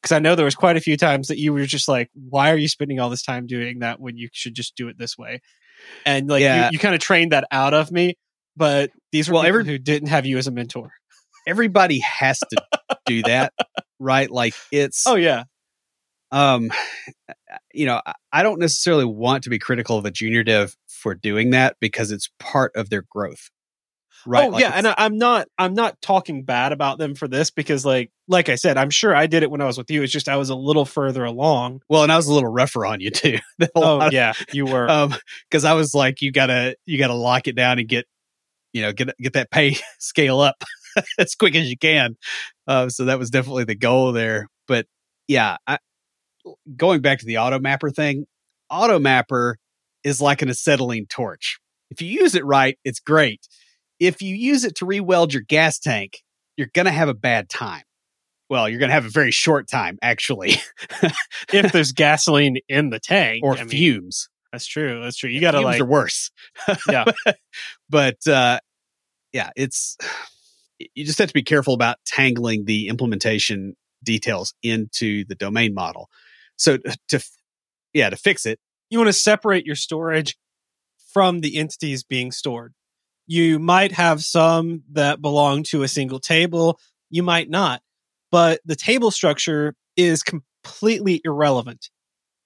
Because 0.00 0.12
I 0.12 0.18
know 0.18 0.34
there 0.34 0.46
was 0.46 0.56
quite 0.56 0.76
a 0.76 0.80
few 0.80 0.96
times 0.96 1.28
that 1.28 1.38
you 1.38 1.52
were 1.52 1.66
just 1.66 1.88
like, 1.88 2.10
"Why 2.14 2.50
are 2.50 2.56
you 2.56 2.68
spending 2.68 2.98
all 2.98 3.10
this 3.10 3.22
time 3.22 3.46
doing 3.46 3.80
that 3.80 4.00
when 4.00 4.16
you 4.16 4.28
should 4.32 4.54
just 4.54 4.74
do 4.76 4.88
it 4.88 4.98
this 4.98 5.18
way?" 5.18 5.42
And 6.06 6.28
like 6.28 6.40
yeah. 6.40 6.66
you, 6.66 6.70
you 6.72 6.78
kind 6.78 6.94
of 6.94 7.00
trained 7.00 7.32
that 7.32 7.46
out 7.52 7.74
of 7.74 7.92
me. 7.92 8.14
But 8.56 8.90
these 9.12 9.28
were 9.28 9.34
well, 9.34 9.42
people 9.42 9.60
every, 9.60 9.72
who 9.72 9.78
didn't 9.78 10.08
have 10.08 10.26
you 10.26 10.38
as 10.38 10.46
a 10.46 10.50
mentor. 10.50 10.90
Everybody 11.46 12.00
has 12.00 12.38
to 12.38 12.56
do 13.06 13.22
that, 13.24 13.52
right? 14.00 14.30
Like 14.30 14.54
it's 14.72 15.06
oh 15.06 15.16
yeah. 15.16 15.44
Um, 16.30 16.70
you 17.72 17.86
know, 17.86 18.00
I 18.32 18.42
don't 18.42 18.58
necessarily 18.58 19.04
want 19.04 19.44
to 19.44 19.50
be 19.50 19.58
critical 19.58 19.98
of 19.98 20.04
a 20.04 20.10
junior 20.10 20.42
dev 20.42 20.76
for 20.86 21.14
doing 21.14 21.50
that 21.50 21.76
because 21.80 22.10
it's 22.10 22.30
part 22.38 22.72
of 22.76 22.90
their 22.90 23.04
growth. 23.10 23.50
Right. 24.24 24.46
Oh 24.46 24.50
like 24.50 24.62
yeah, 24.62 24.72
and 24.74 24.86
I, 24.86 24.94
I'm 24.98 25.18
not 25.18 25.48
I'm 25.58 25.74
not 25.74 26.00
talking 26.00 26.44
bad 26.44 26.72
about 26.72 26.98
them 26.98 27.14
for 27.14 27.26
this 27.26 27.50
because 27.50 27.84
like 27.84 28.10
like 28.28 28.48
I 28.48 28.54
said, 28.54 28.76
I'm 28.76 28.90
sure 28.90 29.14
I 29.14 29.26
did 29.26 29.42
it 29.42 29.50
when 29.50 29.60
I 29.60 29.66
was 29.66 29.78
with 29.78 29.90
you. 29.90 30.02
It's 30.02 30.12
just 30.12 30.28
I 30.28 30.36
was 30.36 30.48
a 30.48 30.54
little 30.54 30.84
further 30.84 31.24
along. 31.24 31.82
Well, 31.88 32.02
and 32.02 32.12
I 32.12 32.16
was 32.16 32.28
a 32.28 32.32
little 32.32 32.50
rougher 32.50 32.86
on 32.86 33.00
you 33.00 33.10
too. 33.10 33.38
oh 33.74 34.08
yeah, 34.10 34.32
you 34.52 34.66
were. 34.66 34.88
Um, 34.88 35.14
because 35.50 35.64
I 35.64 35.72
was 35.72 35.94
like, 35.94 36.22
you 36.22 36.30
gotta 36.30 36.76
you 36.86 36.98
gotta 36.98 37.14
lock 37.14 37.48
it 37.48 37.56
down 37.56 37.78
and 37.78 37.88
get 37.88 38.06
you 38.72 38.82
know 38.82 38.92
get 38.92 39.16
get 39.18 39.32
that 39.32 39.50
pay 39.50 39.76
scale 39.98 40.40
up 40.40 40.62
as 41.18 41.34
quick 41.34 41.56
as 41.56 41.68
you 41.68 41.76
can. 41.76 42.16
Uh, 42.66 42.88
so 42.88 43.06
that 43.06 43.18
was 43.18 43.30
definitely 43.30 43.64
the 43.64 43.74
goal 43.74 44.12
there. 44.12 44.48
But 44.68 44.86
yeah, 45.26 45.56
I, 45.66 45.78
going 46.76 47.00
back 47.00 47.20
to 47.20 47.26
the 47.26 47.34
AutoMapper 47.34 47.94
thing, 47.94 48.26
AutoMapper 48.70 49.54
is 50.04 50.20
like 50.20 50.42
an 50.42 50.48
acetylene 50.48 51.06
torch. 51.06 51.58
If 51.90 52.00
you 52.00 52.08
use 52.08 52.34
it 52.34 52.44
right, 52.44 52.78
it's 52.84 53.00
great. 53.00 53.46
If 54.00 54.22
you 54.22 54.34
use 54.34 54.64
it 54.64 54.76
to 54.76 54.86
re-weld 54.86 55.32
your 55.32 55.42
gas 55.42 55.78
tank, 55.78 56.22
you're 56.56 56.70
going 56.72 56.86
to 56.86 56.92
have 56.92 57.08
a 57.08 57.14
bad 57.14 57.48
time. 57.48 57.82
Well, 58.48 58.68
you're 58.68 58.78
going 58.78 58.90
to 58.90 58.94
have 58.94 59.06
a 59.06 59.10
very 59.10 59.30
short 59.30 59.68
time, 59.68 59.98
actually. 60.02 60.56
if 61.52 61.72
there's 61.72 61.92
gasoline 61.92 62.58
in 62.68 62.90
the 62.90 62.98
tank 62.98 63.44
or 63.44 63.56
I 63.56 63.64
fumes. 63.64 64.28
Mean, 64.28 64.50
that's 64.52 64.66
true. 64.66 65.00
That's 65.02 65.16
true. 65.16 65.30
You 65.30 65.40
got 65.40 65.52
to 65.52 65.60
like. 65.60 65.80
are 65.80 65.86
worse. 65.86 66.30
yeah. 66.88 67.04
but 67.90 68.26
uh, 68.26 68.60
yeah, 69.32 69.50
it's. 69.56 69.96
You 70.94 71.04
just 71.04 71.18
have 71.18 71.28
to 71.28 71.34
be 71.34 71.44
careful 71.44 71.74
about 71.74 71.96
tangling 72.04 72.64
the 72.64 72.88
implementation 72.88 73.76
details 74.02 74.52
into 74.62 75.24
the 75.26 75.36
domain 75.36 75.74
model. 75.74 76.10
So 76.62 76.78
to, 77.08 77.24
yeah, 77.92 78.10
to 78.10 78.16
fix 78.16 78.46
it, 78.46 78.58
you 78.88 78.98
want 78.98 79.08
to 79.08 79.12
separate 79.12 79.66
your 79.66 79.74
storage 79.74 80.36
from 81.12 81.40
the 81.40 81.58
entities 81.58 82.04
being 82.04 82.30
stored. 82.30 82.72
You 83.26 83.58
might 83.58 83.92
have 83.92 84.22
some 84.22 84.82
that 84.92 85.20
belong 85.20 85.64
to 85.64 85.82
a 85.82 85.88
single 85.88 86.20
table, 86.20 86.78
you 87.10 87.22
might 87.22 87.50
not, 87.50 87.82
but 88.30 88.60
the 88.64 88.76
table 88.76 89.10
structure 89.10 89.74
is 89.96 90.22
completely 90.22 91.20
irrelevant. 91.24 91.90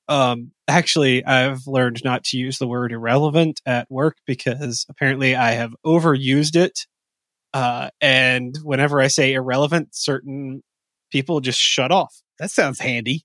Um, 0.08 0.52
actually, 0.66 1.24
I've 1.24 1.66
learned 1.66 2.02
not 2.04 2.24
to 2.24 2.38
use 2.38 2.58
the 2.58 2.66
word 2.66 2.92
irrelevant 2.92 3.60
at 3.66 3.90
work 3.90 4.16
because 4.26 4.86
apparently 4.88 5.34
I 5.34 5.52
have 5.52 5.74
overused 5.84 6.56
it. 6.56 6.86
Uh, 7.52 7.90
and 8.00 8.56
whenever 8.62 9.00
I 9.00 9.08
say 9.08 9.32
irrelevant, 9.32 9.88
certain 9.92 10.62
people 11.10 11.40
just 11.40 11.58
shut 11.58 11.90
off. 11.92 12.22
that 12.38 12.50
sounds 12.50 12.78
handy. 12.78 13.24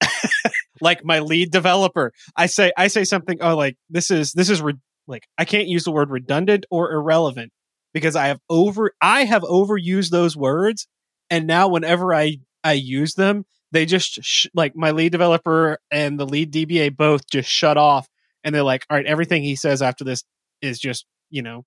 like 0.80 1.04
my 1.04 1.20
lead 1.20 1.50
developer, 1.50 2.12
I 2.36 2.46
say 2.46 2.72
I 2.76 2.88
say 2.88 3.04
something. 3.04 3.38
Oh, 3.40 3.56
like 3.56 3.76
this 3.88 4.10
is 4.10 4.32
this 4.32 4.50
is 4.50 4.62
re- 4.62 4.74
like 5.06 5.24
I 5.38 5.44
can't 5.44 5.68
use 5.68 5.84
the 5.84 5.92
word 5.92 6.10
redundant 6.10 6.66
or 6.70 6.92
irrelevant 6.92 7.52
because 7.92 8.16
I 8.16 8.28
have 8.28 8.38
over 8.48 8.92
I 9.00 9.24
have 9.24 9.42
overused 9.42 10.10
those 10.10 10.36
words, 10.36 10.86
and 11.28 11.46
now 11.46 11.68
whenever 11.68 12.14
I 12.14 12.36
I 12.64 12.72
use 12.72 13.14
them, 13.14 13.44
they 13.72 13.86
just 13.86 14.20
sh- 14.22 14.46
like 14.54 14.74
my 14.74 14.90
lead 14.90 15.12
developer 15.12 15.78
and 15.90 16.18
the 16.18 16.26
lead 16.26 16.52
DBA 16.52 16.96
both 16.96 17.28
just 17.30 17.48
shut 17.48 17.76
off, 17.76 18.08
and 18.44 18.54
they're 18.54 18.62
like, 18.62 18.84
all 18.88 18.96
right, 18.96 19.06
everything 19.06 19.42
he 19.42 19.56
says 19.56 19.82
after 19.82 20.04
this 20.04 20.24
is 20.62 20.78
just 20.78 21.06
you 21.30 21.42
know 21.42 21.64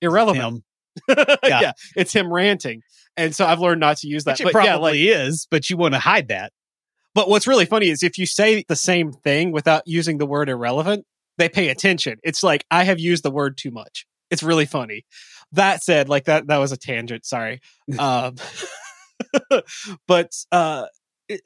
irrelevant. 0.00 0.64
Yeah. 1.08 1.34
Yeah. 1.42 1.72
it's 1.96 2.12
him 2.12 2.32
ranting, 2.32 2.82
and 3.16 3.34
so 3.34 3.44
I've 3.44 3.58
learned 3.58 3.80
not 3.80 3.96
to 3.98 4.06
use 4.06 4.22
that. 4.24 4.34
Which 4.34 4.42
it 4.42 4.44
But 4.44 4.52
probably 4.52 5.00
yeah, 5.00 5.16
like 5.16 5.26
is, 5.26 5.48
but 5.50 5.68
you 5.68 5.76
want 5.76 5.94
to 5.94 5.98
hide 5.98 6.28
that. 6.28 6.52
But 7.14 7.28
what's 7.28 7.46
really 7.46 7.66
funny 7.66 7.88
is 7.88 8.02
if 8.02 8.18
you 8.18 8.26
say 8.26 8.64
the 8.68 8.76
same 8.76 9.12
thing 9.12 9.52
without 9.52 9.82
using 9.86 10.18
the 10.18 10.26
word 10.26 10.48
irrelevant, 10.48 11.04
they 11.38 11.48
pay 11.48 11.68
attention. 11.68 12.18
It's 12.22 12.42
like 12.42 12.64
I 12.70 12.84
have 12.84 12.98
used 13.00 13.22
the 13.22 13.30
word 13.30 13.56
too 13.56 13.70
much. 13.70 14.06
It's 14.30 14.42
really 14.42 14.66
funny. 14.66 15.04
That 15.52 15.82
said, 15.82 16.08
like 16.08 16.24
that 16.24 16.48
that 16.48 16.58
was 16.58 16.72
a 16.72 16.76
tangent, 16.76 17.24
sorry. 17.24 17.60
um 17.98 18.36
but 20.06 20.32
uh 20.52 20.86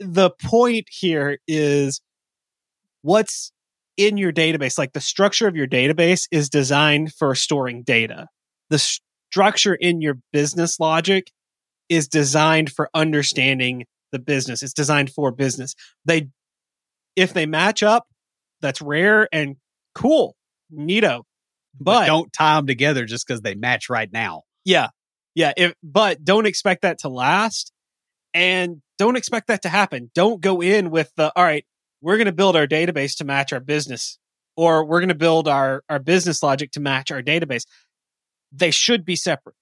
the 0.01 0.31
point 0.43 0.87
here 0.91 1.39
is 1.47 2.01
what's 3.03 3.53
in 3.97 4.17
your 4.17 4.33
database, 4.33 4.79
like 4.79 4.93
the 4.93 5.01
structure 5.01 5.49
of 5.49 5.57
your 5.57 5.67
database 5.67 6.27
is 6.31 6.49
designed 6.49 7.13
for 7.15 7.35
storing 7.35 7.83
data. 7.83 8.29
The 8.71 8.79
structure 8.79 9.75
in 9.75 10.01
your 10.01 10.19
business 10.33 10.79
logic 10.79 11.31
is 11.89 12.07
designed 12.07 12.71
for 12.71 12.89
understanding 12.95 13.85
the 14.13 14.19
business. 14.19 14.63
It's 14.63 14.73
designed 14.73 15.11
for 15.11 15.31
business. 15.31 15.75
They, 16.05 16.29
if 17.17 17.33
they 17.35 17.47
match 17.47 17.83
up, 17.83 18.07
that's 18.61 18.81
rare 18.81 19.29
and 19.33 19.57
cool, 19.95 20.37
neato. 20.73 21.23
But 21.81 21.85
But 22.01 22.07
don't 22.07 22.33
tie 22.33 22.57
them 22.57 22.67
together 22.67 23.05
just 23.05 23.27
because 23.27 23.41
they 23.43 23.55
match 23.55 23.89
right 23.89 24.11
now. 24.13 24.43
yeah, 24.65 24.89
yeah. 25.35 25.53
If 25.57 25.75
but 25.83 26.25
don't 26.25 26.47
expect 26.47 26.83
that 26.83 26.99
to 27.01 27.09
last, 27.09 27.73
and 28.35 28.83
don't 28.99 29.17
expect 29.17 29.47
that 29.49 29.63
to 29.63 29.69
happen. 29.69 30.11
Don't 30.15 30.41
go 30.41 30.61
in 30.61 30.91
with 30.91 31.13
the 31.17 31.33
all 31.37 31.45
right. 31.45 31.65
We're 32.01 32.17
going 32.17 32.27
to 32.27 32.33
build 32.33 32.57
our 32.57 32.67
database 32.67 33.17
to 33.19 33.25
match 33.25 33.53
our 33.53 33.61
business, 33.61 34.19
or 34.57 34.85
we're 34.85 35.01
going 35.01 35.09
to 35.09 35.15
build 35.15 35.47
our 35.49 35.83
our 35.89 35.99
business 36.01 36.43
logic 36.43 36.73
to 36.73 36.81
match 36.81 37.11
our 37.13 37.23
database. 37.23 37.65
They 38.53 38.71
should 38.71 39.05
be 39.05 39.15
separate. 39.17 39.55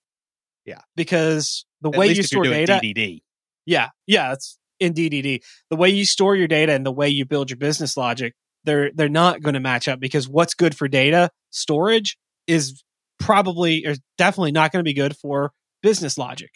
Yeah. 0.65 0.81
because 0.97 1.65
the 1.81 1.91
At 1.91 1.99
way 1.99 2.09
you 2.09 2.23
store 2.25 2.43
data, 2.45 2.81
DDD. 2.83 3.23
Yeah, 3.67 3.89
yeah, 4.07 4.33
it's 4.33 4.59
in 4.81 4.95
DDD. 4.95 5.43
The 5.71 5.77
way 5.77 5.89
you 5.91 6.05
store 6.05 6.37
your 6.37 6.49
data 6.49 6.73
and 6.73 6.87
the 6.87 6.93
way 6.93 7.09
you 7.09 7.25
build 7.27 7.51
your 7.51 7.57
business 7.59 7.97
logic, 7.97 8.35
they're 8.65 8.91
they're 8.95 9.09
not 9.09 9.43
going 9.43 9.55
to 9.55 9.61
match 9.61 9.89
up 9.89 10.01
because 10.01 10.29
what's 10.29 10.55
good 10.55 10.77
for 10.77 10.89
data 10.89 11.31
storage 11.51 12.17
is 12.47 12.83
probably 13.19 13.85
or 13.87 13.95
definitely 14.19 14.53
not 14.53 14.73
going 14.73 14.81
to 14.81 14.89
be 14.89 14.95
good 14.95 15.17
for 15.17 15.53
business 15.83 16.17
logic. 16.19 16.51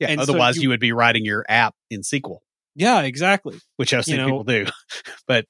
Yeah. 0.00 0.08
And 0.08 0.18
so 0.20 0.22
Otherwise, 0.22 0.56
you- 0.56 0.62
you, 0.62 0.68
would 0.70 0.80
be 0.80 0.92
writing 0.92 1.24
your 1.24 1.44
app 1.48 1.74
in 1.90 2.00
SQL, 2.02 2.38
Yeah, 2.76 3.02
exactly. 3.02 3.58
which 3.76 3.92
I've 3.92 3.98
You 4.00 4.14
seen 4.14 4.16
know- 4.18 4.26
people 4.26 4.44
do, 4.44 4.66
but 5.28 5.44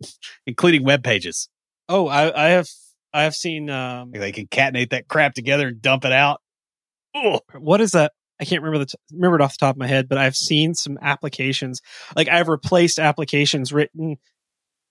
including 0.47 0.85
web 0.85 1.03
pages. 1.05 1.49
Oh, 1.89 2.07
I, 2.09 2.47
I 2.47 2.49
have 2.51 2.69
I 3.15 3.23
have 3.23 3.35
seen 3.35 3.71
um 3.71 4.11
they 4.13 4.33
concatenate 4.33 4.91
that 4.91 5.09
crap 5.09 5.35
together 5.35 5.69
and 5.69 5.81
dump 5.81 6.05
it 6.05 6.13
out. 6.13 6.41
Oh, 7.15 7.41
what 7.59 7.81
is 7.81 7.93
that? 7.93 8.13
I 8.41 8.45
can't 8.45 8.63
remember 8.63 8.79
the 8.85 8.87
t- 8.87 8.99
remember 9.13 9.37
it 9.37 9.43
off 9.43 9.53
the 9.59 9.67
top 9.67 9.75
of 9.77 9.79
my 9.79 9.87
head, 9.87 10.09
but 10.09 10.19
I've 10.19 10.37
seen 10.37 10.75
some 10.75 10.99
applications 11.03 11.81
like 12.17 12.29
I've 12.29 12.49
replaced 12.49 12.99
applications 12.99 13.73
written 13.73 14.17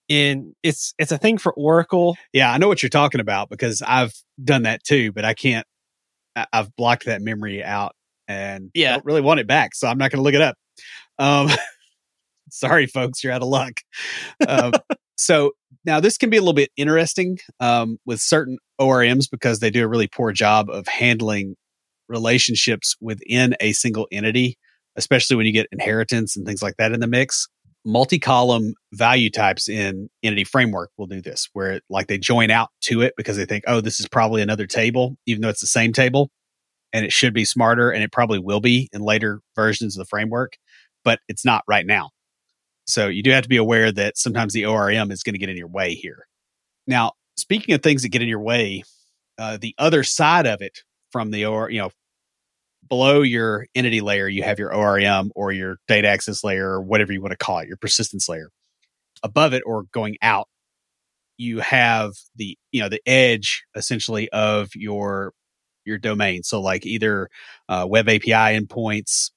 in 0.09 0.53
it's 0.63 0.93
it's 0.97 1.11
a 1.11 1.17
thing 1.17 1.37
for 1.37 1.53
Oracle 1.53 2.15
yeah. 2.33 2.51
I 2.51 2.57
know 2.57 2.67
what 2.67 2.81
you're 2.81 2.89
talking 2.89 3.19
about 3.21 3.49
because 3.49 3.81
I've 3.81 4.13
done 4.43 4.63
that 4.63 4.83
too, 4.83 5.11
but 5.11 5.25
I 5.25 5.33
can't. 5.33 5.65
I- 6.35 6.47
I've 6.53 6.75
blocked 6.75 7.05
that 7.05 7.21
memory 7.21 7.63
out 7.63 7.93
and 8.27 8.69
Yeah. 8.73 8.93
don't 8.93 9.05
really 9.05 9.21
want 9.21 9.39
it 9.39 9.47
back, 9.47 9.75
so 9.75 9.87
I'm 9.87 9.97
not 9.97 10.11
going 10.11 10.19
to 10.19 10.23
look 10.23 10.33
it 10.35 10.41
up. 10.41 10.55
Um, 11.19 11.49
sorry, 12.49 12.87
folks, 12.87 13.23
you're 13.23 13.33
out 13.33 13.41
of 13.41 13.47
luck. 13.47 13.73
Um, 14.47 14.73
so 15.17 15.51
now 15.85 15.99
this 15.99 16.17
can 16.17 16.29
be 16.29 16.37
a 16.37 16.41
little 16.41 16.53
bit 16.53 16.69
interesting 16.77 17.39
um, 17.59 17.97
with 18.05 18.19
certain 18.21 18.57
ORMs 18.79 19.29
because 19.29 19.59
they 19.59 19.69
do 19.69 19.83
a 19.83 19.87
really 19.87 20.07
poor 20.07 20.31
job 20.31 20.69
of 20.69 20.87
handling 20.87 21.55
relationships 22.09 22.95
within 23.01 23.55
a 23.59 23.73
single 23.73 24.07
entity, 24.11 24.57
especially 24.95 25.35
when 25.35 25.45
you 25.45 25.53
get 25.53 25.67
inheritance 25.71 26.35
and 26.35 26.45
things 26.45 26.61
like 26.61 26.75
that 26.77 26.91
in 26.91 26.99
the 26.99 27.07
mix. 27.07 27.47
Multi-column 27.85 28.73
value 28.93 29.29
types 29.29 29.69
in 29.69 30.09
Entity 30.21 30.43
Framework 30.43 30.89
will 30.97 31.07
do 31.07 31.21
this, 31.21 31.47
where 31.53 31.79
like 31.89 32.07
they 32.07 32.17
join 32.17 32.51
out 32.51 32.69
to 32.81 33.01
it 33.01 33.13
because 33.15 33.37
they 33.37 33.45
think, 33.45 33.63
oh, 33.67 33.79
this 33.79 33.99
is 33.99 34.07
probably 34.09 34.41
another 34.41 34.67
table, 34.67 35.15
even 35.25 35.41
though 35.41 35.49
it's 35.49 35.61
the 35.61 35.67
same 35.67 35.93
table, 35.93 36.29
and 36.91 37.05
it 37.05 37.13
should 37.13 37.33
be 37.33 37.45
smarter, 37.45 37.89
and 37.89 38.03
it 38.03 38.11
probably 38.11 38.39
will 38.39 38.59
be 38.59 38.89
in 38.91 39.01
later 39.01 39.39
versions 39.55 39.95
of 39.95 40.01
the 40.01 40.09
framework, 40.09 40.57
but 41.05 41.19
it's 41.29 41.45
not 41.45 41.63
right 41.67 41.85
now. 41.85 42.09
So 42.87 43.07
you 43.07 43.23
do 43.23 43.31
have 43.31 43.43
to 43.43 43.49
be 43.49 43.57
aware 43.57 43.91
that 43.91 44.17
sometimes 44.17 44.53
the 44.53 44.65
ORM 44.65 45.11
is 45.11 45.23
going 45.23 45.33
to 45.33 45.39
get 45.39 45.49
in 45.49 45.57
your 45.57 45.67
way 45.67 45.93
here. 45.93 46.25
Now, 46.87 47.13
speaking 47.37 47.75
of 47.75 47.81
things 47.81 48.01
that 48.01 48.09
get 48.09 48.21
in 48.21 48.29
your 48.29 48.41
way, 48.41 48.83
uh, 49.37 49.57
the 49.59 49.75
other 49.77 50.03
side 50.03 50.47
of 50.47 50.61
it 50.61 50.79
from 51.17 51.31
the 51.31 51.45
OR, 51.45 51.67
you 51.71 51.79
know, 51.79 51.89
below 52.87 53.23
your 53.23 53.65
entity 53.73 54.01
layer, 54.01 54.27
you 54.27 54.43
have 54.43 54.59
your 54.59 54.71
ORM 54.71 55.31
or 55.35 55.51
your 55.51 55.77
data 55.87 56.07
access 56.07 56.43
layer 56.43 56.73
or 56.73 56.79
whatever 56.79 57.11
you 57.11 57.19
want 57.19 57.31
to 57.31 57.37
call 57.37 57.57
it, 57.57 57.67
your 57.67 57.77
persistence 57.77 58.29
layer. 58.29 58.51
Above 59.23 59.55
it 59.55 59.63
or 59.65 59.85
going 59.91 60.15
out, 60.21 60.47
you 61.35 61.57
have 61.57 62.11
the, 62.35 62.55
you 62.71 62.79
know, 62.79 62.87
the 62.87 63.01
edge 63.07 63.63
essentially 63.75 64.29
of 64.29 64.69
your 64.75 65.33
your 65.85 65.97
domain. 65.97 66.43
So 66.43 66.61
like 66.61 66.85
either 66.85 67.29
uh, 67.67 67.87
web 67.89 68.07
API 68.09 68.29
endpoints, 68.29 69.31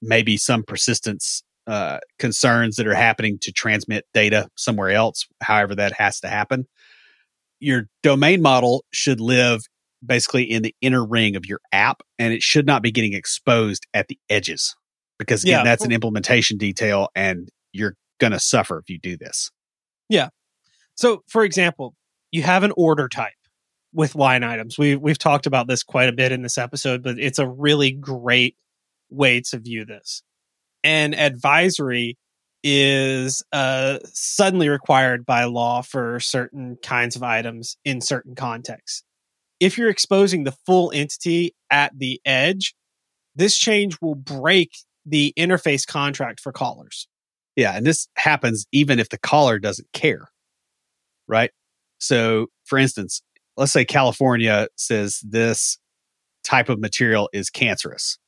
maybe 0.00 0.36
some 0.36 0.62
persistence 0.62 1.42
uh, 1.66 1.98
concerns 2.20 2.76
that 2.76 2.86
are 2.86 2.94
happening 2.94 3.38
to 3.40 3.50
transmit 3.50 4.04
data 4.14 4.48
somewhere 4.54 4.90
else, 4.90 5.26
however 5.42 5.74
that 5.74 5.94
has 5.94 6.20
to 6.20 6.28
happen. 6.28 6.68
Your 7.58 7.88
domain 8.04 8.42
model 8.42 8.84
should 8.92 9.20
live 9.20 9.62
basically 10.04 10.44
in 10.44 10.62
the 10.62 10.74
inner 10.80 11.04
ring 11.06 11.36
of 11.36 11.46
your 11.46 11.60
app, 11.72 12.02
and 12.18 12.32
it 12.32 12.42
should 12.42 12.66
not 12.66 12.82
be 12.82 12.90
getting 12.90 13.14
exposed 13.14 13.86
at 13.94 14.08
the 14.08 14.18
edges 14.28 14.74
because 15.18 15.42
again, 15.44 15.60
Yeah. 15.60 15.64
that's 15.64 15.84
an 15.84 15.92
implementation 15.92 16.58
detail, 16.58 17.08
and 17.14 17.48
you're 17.72 17.94
going 18.18 18.32
to 18.32 18.40
suffer 18.40 18.78
if 18.78 18.88
you 18.88 18.98
do 18.98 19.16
this. 19.16 19.50
Yeah. 20.08 20.28
So, 20.96 21.22
for 21.28 21.44
example, 21.44 21.94
you 22.30 22.42
have 22.42 22.62
an 22.62 22.72
order 22.76 23.08
type 23.08 23.32
with 23.92 24.14
line 24.14 24.42
items. 24.42 24.78
We 24.78 24.96
we've 24.96 25.18
talked 25.18 25.46
about 25.46 25.68
this 25.68 25.82
quite 25.82 26.08
a 26.08 26.12
bit 26.12 26.32
in 26.32 26.42
this 26.42 26.58
episode, 26.58 27.02
but 27.02 27.18
it's 27.18 27.38
a 27.38 27.48
really 27.48 27.92
great 27.92 28.56
way 29.10 29.40
to 29.50 29.58
view 29.58 29.84
this. 29.84 30.22
And 30.82 31.14
advisory 31.14 32.18
is 32.62 33.42
uh, 33.52 33.98
suddenly 34.04 34.68
required 34.68 35.24
by 35.26 35.44
law 35.44 35.82
for 35.82 36.18
certain 36.18 36.76
kinds 36.82 37.14
of 37.14 37.22
items 37.22 37.76
in 37.84 38.00
certain 38.00 38.34
contexts. 38.34 39.04
If 39.60 39.78
you're 39.78 39.90
exposing 39.90 40.44
the 40.44 40.54
full 40.66 40.90
entity 40.92 41.54
at 41.70 41.96
the 41.96 42.20
edge, 42.24 42.74
this 43.34 43.56
change 43.56 43.96
will 44.00 44.14
break 44.14 44.72
the 45.06 45.32
interface 45.38 45.86
contract 45.86 46.40
for 46.40 46.52
callers. 46.52 47.08
Yeah, 47.56 47.76
and 47.76 47.86
this 47.86 48.08
happens 48.16 48.66
even 48.72 48.98
if 48.98 49.10
the 49.10 49.18
caller 49.18 49.58
doesn't 49.58 49.92
care, 49.92 50.28
right? 51.28 51.50
So, 51.98 52.46
for 52.64 52.78
instance, 52.78 53.22
let's 53.56 53.72
say 53.72 53.84
California 53.84 54.68
says 54.76 55.20
this 55.22 55.78
type 56.42 56.68
of 56.68 56.80
material 56.80 57.28
is 57.32 57.50
cancerous, 57.50 58.18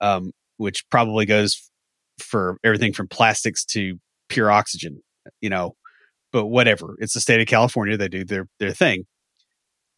um, 0.00 0.32
which 0.58 0.88
probably 0.90 1.24
goes 1.24 1.70
for 2.18 2.58
everything 2.62 2.92
from 2.92 3.08
plastics 3.08 3.64
to 3.66 3.98
pure 4.28 4.50
oxygen, 4.50 5.02
you 5.40 5.50
know. 5.50 5.74
But 6.30 6.46
whatever, 6.46 6.96
it's 6.98 7.14
the 7.14 7.20
state 7.20 7.40
of 7.40 7.46
California; 7.46 7.96
they 7.96 8.08
do 8.08 8.24
their 8.24 8.46
their 8.58 8.72
thing. 8.72 9.04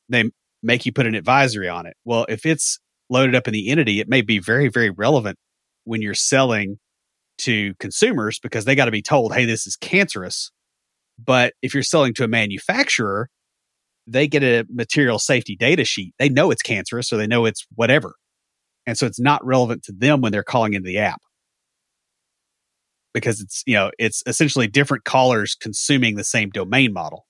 They 0.09 0.30
make 0.65 0.87
you 0.87 0.93
put 0.93 1.07
an 1.07 1.15
advisory 1.15 1.69
on 1.69 1.87
it. 1.87 1.97
Well, 2.05 2.27
if 2.29 2.45
it's 2.45 2.79
loaded 3.11 3.35
up 3.35 3.47
in 3.47 3.53
the 3.53 3.69
entity, 3.69 4.01
it 4.01 4.09
may 4.09 4.23
be 4.23 4.39
very 4.39 4.69
very 4.69 4.91
relevant 4.91 5.39
when 5.85 6.03
you're 6.03 6.15
selling 6.15 6.79
to 7.39 7.75
consumers 7.79 8.39
because 8.39 8.65
they 8.65 8.75
got 8.75 8.87
to 8.87 8.91
be 8.91 9.03
told, 9.03 9.35
hey, 9.35 9.45
this 9.45 9.67
is 9.67 9.77
cancerous. 9.77 10.51
But 11.23 11.55
if 11.62 11.75
you're 11.75 11.83
selling 11.83 12.15
to 12.15 12.25
a 12.25 12.29
manufacturer, 12.29 13.29
they 14.07 14.27
get 14.29 14.43
a 14.43 14.65
material 14.71 15.19
safety 15.19 15.57
data 15.57 15.85
sheet. 15.85 16.15
They 16.19 16.29
know 16.29 16.51
it's 16.51 16.62
cancerous, 16.62 17.09
so 17.09 17.17
they 17.17 17.27
know 17.27 17.45
it's 17.45 17.67
whatever. 17.75 18.15
And 18.87 18.99
so 18.99 19.07
it's 19.07 19.21
not 19.21 19.45
relevant 19.45 19.83
to 19.85 19.93
them 19.93 20.21
when 20.21 20.33
they're 20.33 20.43
calling 20.43 20.75
into 20.75 20.87
the 20.87 20.99
app 20.99 21.21
because 23.15 23.41
it's, 23.41 23.62
you 23.67 23.75
know, 23.75 23.91
it's 23.99 24.23
essentially 24.27 24.67
different 24.67 25.05
callers 25.05 25.55
consuming 25.55 26.17
the 26.17 26.25
same 26.25 26.51
domain 26.51 26.93
model. 26.93 27.25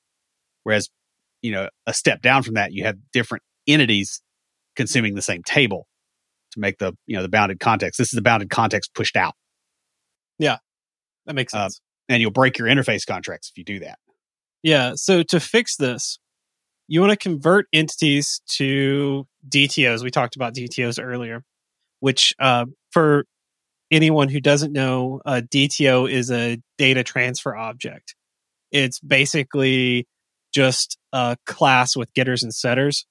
Whereas, 0.64 0.88
you 1.44 1.52
know, 1.52 1.68
a 1.86 1.92
step 1.92 2.22
down 2.22 2.42
from 2.42 2.54
that, 2.54 2.72
you 2.72 2.84
have 2.84 2.96
different 3.12 3.44
entities 3.66 4.22
consuming 4.76 5.14
the 5.14 5.20
same 5.20 5.42
table 5.42 5.86
to 6.52 6.58
make 6.60 6.78
the, 6.78 6.94
you 7.06 7.14
know, 7.14 7.20
the 7.22 7.28
bounded 7.28 7.60
context. 7.60 7.98
This 7.98 8.08
is 8.08 8.16
the 8.16 8.22
bounded 8.22 8.48
context 8.48 8.94
pushed 8.94 9.14
out. 9.14 9.34
Yeah. 10.38 10.56
That 11.26 11.34
makes 11.34 11.52
Um, 11.52 11.64
sense. 11.64 11.80
and 12.08 12.22
you'll 12.22 12.30
break 12.30 12.56
your 12.56 12.66
interface 12.66 13.06
contracts 13.06 13.50
if 13.50 13.58
you 13.58 13.64
do 13.64 13.80
that. 13.80 13.98
Yeah. 14.62 14.92
So 14.94 15.22
to 15.24 15.38
fix 15.38 15.76
this, 15.76 16.18
you 16.88 17.00
want 17.02 17.10
to 17.10 17.16
convert 17.18 17.66
entities 17.74 18.40
to 18.56 19.26
DTOs. 19.46 20.02
We 20.02 20.10
talked 20.10 20.36
about 20.36 20.54
DTOs 20.54 20.98
earlier, 21.02 21.44
which 22.00 22.32
uh, 22.38 22.64
for 22.90 23.26
anyone 23.90 24.30
who 24.30 24.40
doesn't 24.40 24.72
know, 24.72 25.20
a 25.26 25.42
DTO 25.42 26.10
is 26.10 26.30
a 26.30 26.58
data 26.78 27.04
transfer 27.04 27.54
object. 27.54 28.14
It's 28.72 28.98
basically 29.00 30.06
just 30.54 30.98
a 31.12 31.36
class 31.46 31.96
with 31.96 32.12
getters 32.14 32.42
and 32.42 32.54
setters. 32.54 33.06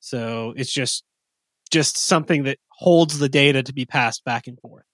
So 0.00 0.52
it's 0.56 0.72
just 0.72 1.04
just 1.70 1.98
something 1.98 2.42
that 2.44 2.58
holds 2.70 3.18
the 3.18 3.28
data 3.28 3.62
to 3.62 3.72
be 3.72 3.84
passed 3.84 4.24
back 4.24 4.46
and 4.48 4.58
forth. 4.60 4.84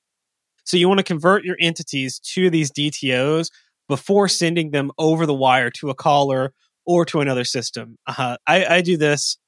So 0.64 0.77
you 0.77 0.89
want 0.89 0.99
to 0.99 1.05
convert 1.05 1.45
your 1.45 1.57
entities 1.59 2.19
to 2.35 2.51
these 2.51 2.71
DTOs 2.71 3.49
before 3.89 4.29
sending 4.29 4.73
them 4.73 4.91
over 4.99 5.25
the 5.25 5.33
wire 5.35 5.71
to 5.71 5.89
a 5.91 5.95
caller 5.95 6.53
or 6.85 7.05
to 7.07 7.21
another 7.21 7.45
system. 7.45 7.97
Uh, 8.07 8.37
I, 8.47 8.64
I 8.67 8.81
do 8.83 8.97
this 8.99 9.39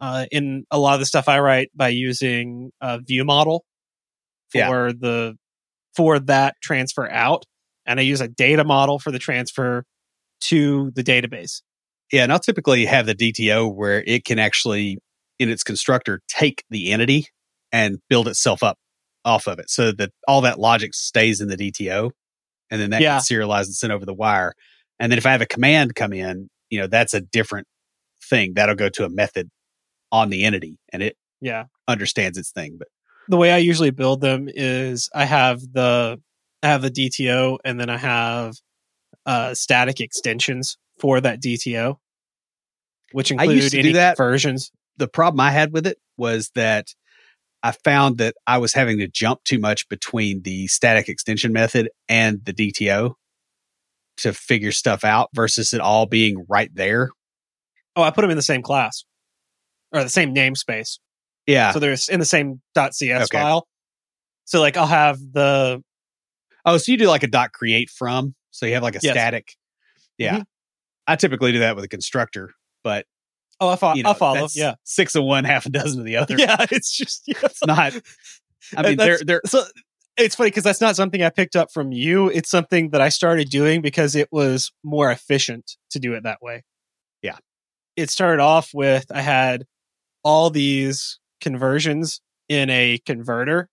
uh, 0.00 0.26
in 0.30 0.64
a 0.70 0.78
lot 0.78 0.94
of 0.94 1.00
the 1.00 1.06
stuff 1.06 1.28
I 1.28 1.40
write 1.40 1.70
by 1.74 1.88
using 1.88 2.70
a 2.80 3.00
view 3.00 3.24
model 3.24 3.64
for 4.50 4.58
Yeah. 4.58 4.92
the 4.98 5.36
for 5.96 6.20
that 6.20 6.54
transfer 6.62 7.10
out, 7.10 7.44
and 7.84 7.98
I 7.98 8.04
use 8.04 8.20
a 8.20 8.28
data 8.28 8.62
model 8.64 8.98
for 9.00 9.10
the 9.10 9.18
transfer 9.18 9.84
to 10.40 10.90
the 10.94 11.02
database. 11.02 11.62
Yeah, 12.12 12.24
and 12.24 12.32
I'll 12.32 12.38
typically 12.40 12.84
have 12.86 13.06
the 13.06 13.14
DTO 13.14 13.72
where 13.72 14.02
it 14.06 14.24
can 14.24 14.38
actually, 14.38 14.98
in 15.38 15.48
its 15.48 15.62
constructor, 15.62 16.20
take 16.28 16.64
the 16.70 16.90
entity 16.92 17.26
and 17.72 17.98
build 18.08 18.26
itself 18.26 18.62
up 18.62 18.78
off 19.24 19.46
of 19.46 19.58
it, 19.58 19.70
so 19.70 19.92
that 19.92 20.10
all 20.26 20.40
that 20.40 20.58
logic 20.58 20.94
stays 20.94 21.40
in 21.40 21.48
the 21.48 21.56
DTO, 21.56 22.10
and 22.70 22.80
then 22.80 22.90
that 22.90 23.02
Yeah. 23.02 23.16
gets 23.16 23.28
serialized 23.28 23.68
and 23.68 23.76
sent 23.76 23.92
over 23.92 24.04
the 24.06 24.14
wire. 24.14 24.54
And 24.98 25.12
then 25.12 25.18
if 25.18 25.26
I 25.26 25.32
have 25.32 25.42
a 25.42 25.46
command 25.46 25.94
come 25.94 26.12
in, 26.12 26.48
you 26.68 26.80
know, 26.80 26.86
that's 26.86 27.14
a 27.14 27.20
different 27.20 27.66
thing. 28.28 28.54
That'll 28.54 28.74
go 28.74 28.88
to 28.88 29.04
a 29.04 29.08
method 29.08 29.48
on 30.12 30.30
the 30.30 30.42
entity, 30.44 30.78
and 30.92 31.02
it 31.02 31.16
Yeah. 31.40 31.64
understands 31.86 32.36
its 32.38 32.50
thing. 32.50 32.76
But 32.78 32.88
the 33.28 33.36
way 33.36 33.52
I 33.52 33.58
usually 33.58 33.90
build 33.90 34.20
them 34.20 34.48
is 34.52 35.08
I 35.14 35.24
have 35.26 35.60
the 35.72 36.20
I 36.62 36.68
have 36.68 36.82
the 36.82 36.90
DTO 36.90 37.58
and 37.64 37.80
then 37.80 37.88
I 37.88 37.96
have 37.96 38.56
uh, 39.26 39.54
static 39.54 40.00
extensions 40.00 40.76
for 40.98 41.20
that 41.20 41.40
DTO, 41.42 41.96
which 43.12 43.30
include 43.30 43.56
used 43.56 43.70
to 43.72 43.76
do 43.82 43.88
any 43.88 43.92
that. 43.92 44.16
versions. 44.16 44.70
the 44.96 45.08
problem 45.08 45.40
I 45.40 45.50
had 45.50 45.72
with 45.72 45.86
it 45.86 45.98
was 46.16 46.50
that 46.54 46.94
I 47.62 47.72
found 47.72 48.18
that 48.18 48.34
I 48.46 48.58
was 48.58 48.72
having 48.72 48.98
to 48.98 49.08
jump 49.08 49.44
too 49.44 49.58
much 49.58 49.88
between 49.88 50.42
the 50.42 50.66
static 50.66 51.08
extension 51.08 51.52
method 51.52 51.90
and 52.08 52.44
the 52.44 52.52
DTO 52.52 53.14
to 54.18 54.32
figure 54.32 54.72
stuff 54.72 55.04
out 55.04 55.30
versus 55.34 55.72
it 55.72 55.80
all 55.80 56.06
being 56.06 56.44
right 56.48 56.70
there. 56.74 57.10
Oh, 57.96 58.02
I 58.02 58.10
put 58.10 58.22
them 58.22 58.30
in 58.30 58.36
the 58.36 58.42
same 58.42 58.62
class 58.62 59.04
or 59.92 60.02
the 60.02 60.08
same 60.10 60.34
namespace, 60.34 60.98
Yeah. 61.46 61.72
so 61.72 61.78
they're 61.80 61.96
in 62.10 62.20
the 62.20 62.26
same 62.26 62.60
.cs 62.74 63.22
Okay. 63.24 63.38
file. 63.38 63.66
So 64.44 64.60
like 64.60 64.76
I'll 64.76 64.86
have 64.86 65.18
the 65.18 65.82
oh, 66.64 66.76
so 66.76 66.92
you 66.92 66.98
do 66.98 67.08
like 67.08 67.22
a 67.22 67.26
dot 67.28 67.52
create 67.52 67.90
from, 67.90 68.34
so 68.50 68.66
you 68.66 68.74
have 68.74 68.82
like 68.82 68.96
a 68.96 69.00
Yes. 69.02 69.12
static. 69.14 69.54
Yeah. 70.18 70.34
Mm-hmm. 70.34 70.42
I 71.06 71.16
typically 71.16 71.52
do 71.52 71.60
that 71.60 71.74
with 71.76 71.84
a 71.84 71.88
constructor, 71.88 72.52
but 72.84 73.06
oh 73.60 73.68
I 73.70 73.76
fo- 73.76 73.94
you 73.94 74.02
know, 74.02 74.10
I'll 74.10 74.14
follow 74.14 74.48
yeah 74.54 74.74
six 74.84 75.14
of 75.14 75.24
one, 75.24 75.44
half 75.44 75.66
a 75.66 75.70
dozen 75.70 76.00
of 76.00 76.06
the 76.06 76.16
other. 76.16 76.36
yeah 76.38 76.56
it's 76.70 76.90
just 76.96 77.22
yeah. 77.26 77.38
It's 77.42 77.64
not. 77.66 77.94
I 78.76 78.82
mean, 78.82 78.96
they're 78.96 79.18
they're 79.24 79.40
so 79.46 79.64
it's 80.16 80.34
funny 80.34 80.50
because 80.50 80.64
that's 80.64 80.80
not 80.80 80.96
something 80.96 81.22
I 81.22 81.30
picked 81.30 81.56
up 81.56 81.72
from 81.72 81.92
you. 81.92 82.28
It's 82.28 82.50
something 82.50 82.90
that 82.90 83.00
I 83.00 83.08
started 83.08 83.48
doing 83.48 83.80
because 83.80 84.14
it 84.14 84.28
was 84.30 84.70
more 84.84 85.10
efficient 85.10 85.76
to 85.90 85.98
do 85.98 86.12
it 86.14 86.24
that 86.24 86.42
way. 86.42 86.62
Yeah. 87.22 87.38
It 87.96 88.10
started 88.10 88.40
off 88.42 88.70
with 88.74 89.06
I 89.10 89.22
had 89.22 89.64
all 90.22 90.50
these 90.50 91.18
conversions 91.40 92.20
in 92.48 92.68
a 92.70 92.98
converter 93.06 93.68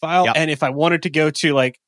file. 0.00 0.24
Yep. 0.26 0.34
And 0.36 0.50
if 0.50 0.62
I 0.62 0.70
wanted 0.70 1.02
to 1.04 1.10
go 1.10 1.30
to 1.30 1.52
like, 1.52 1.78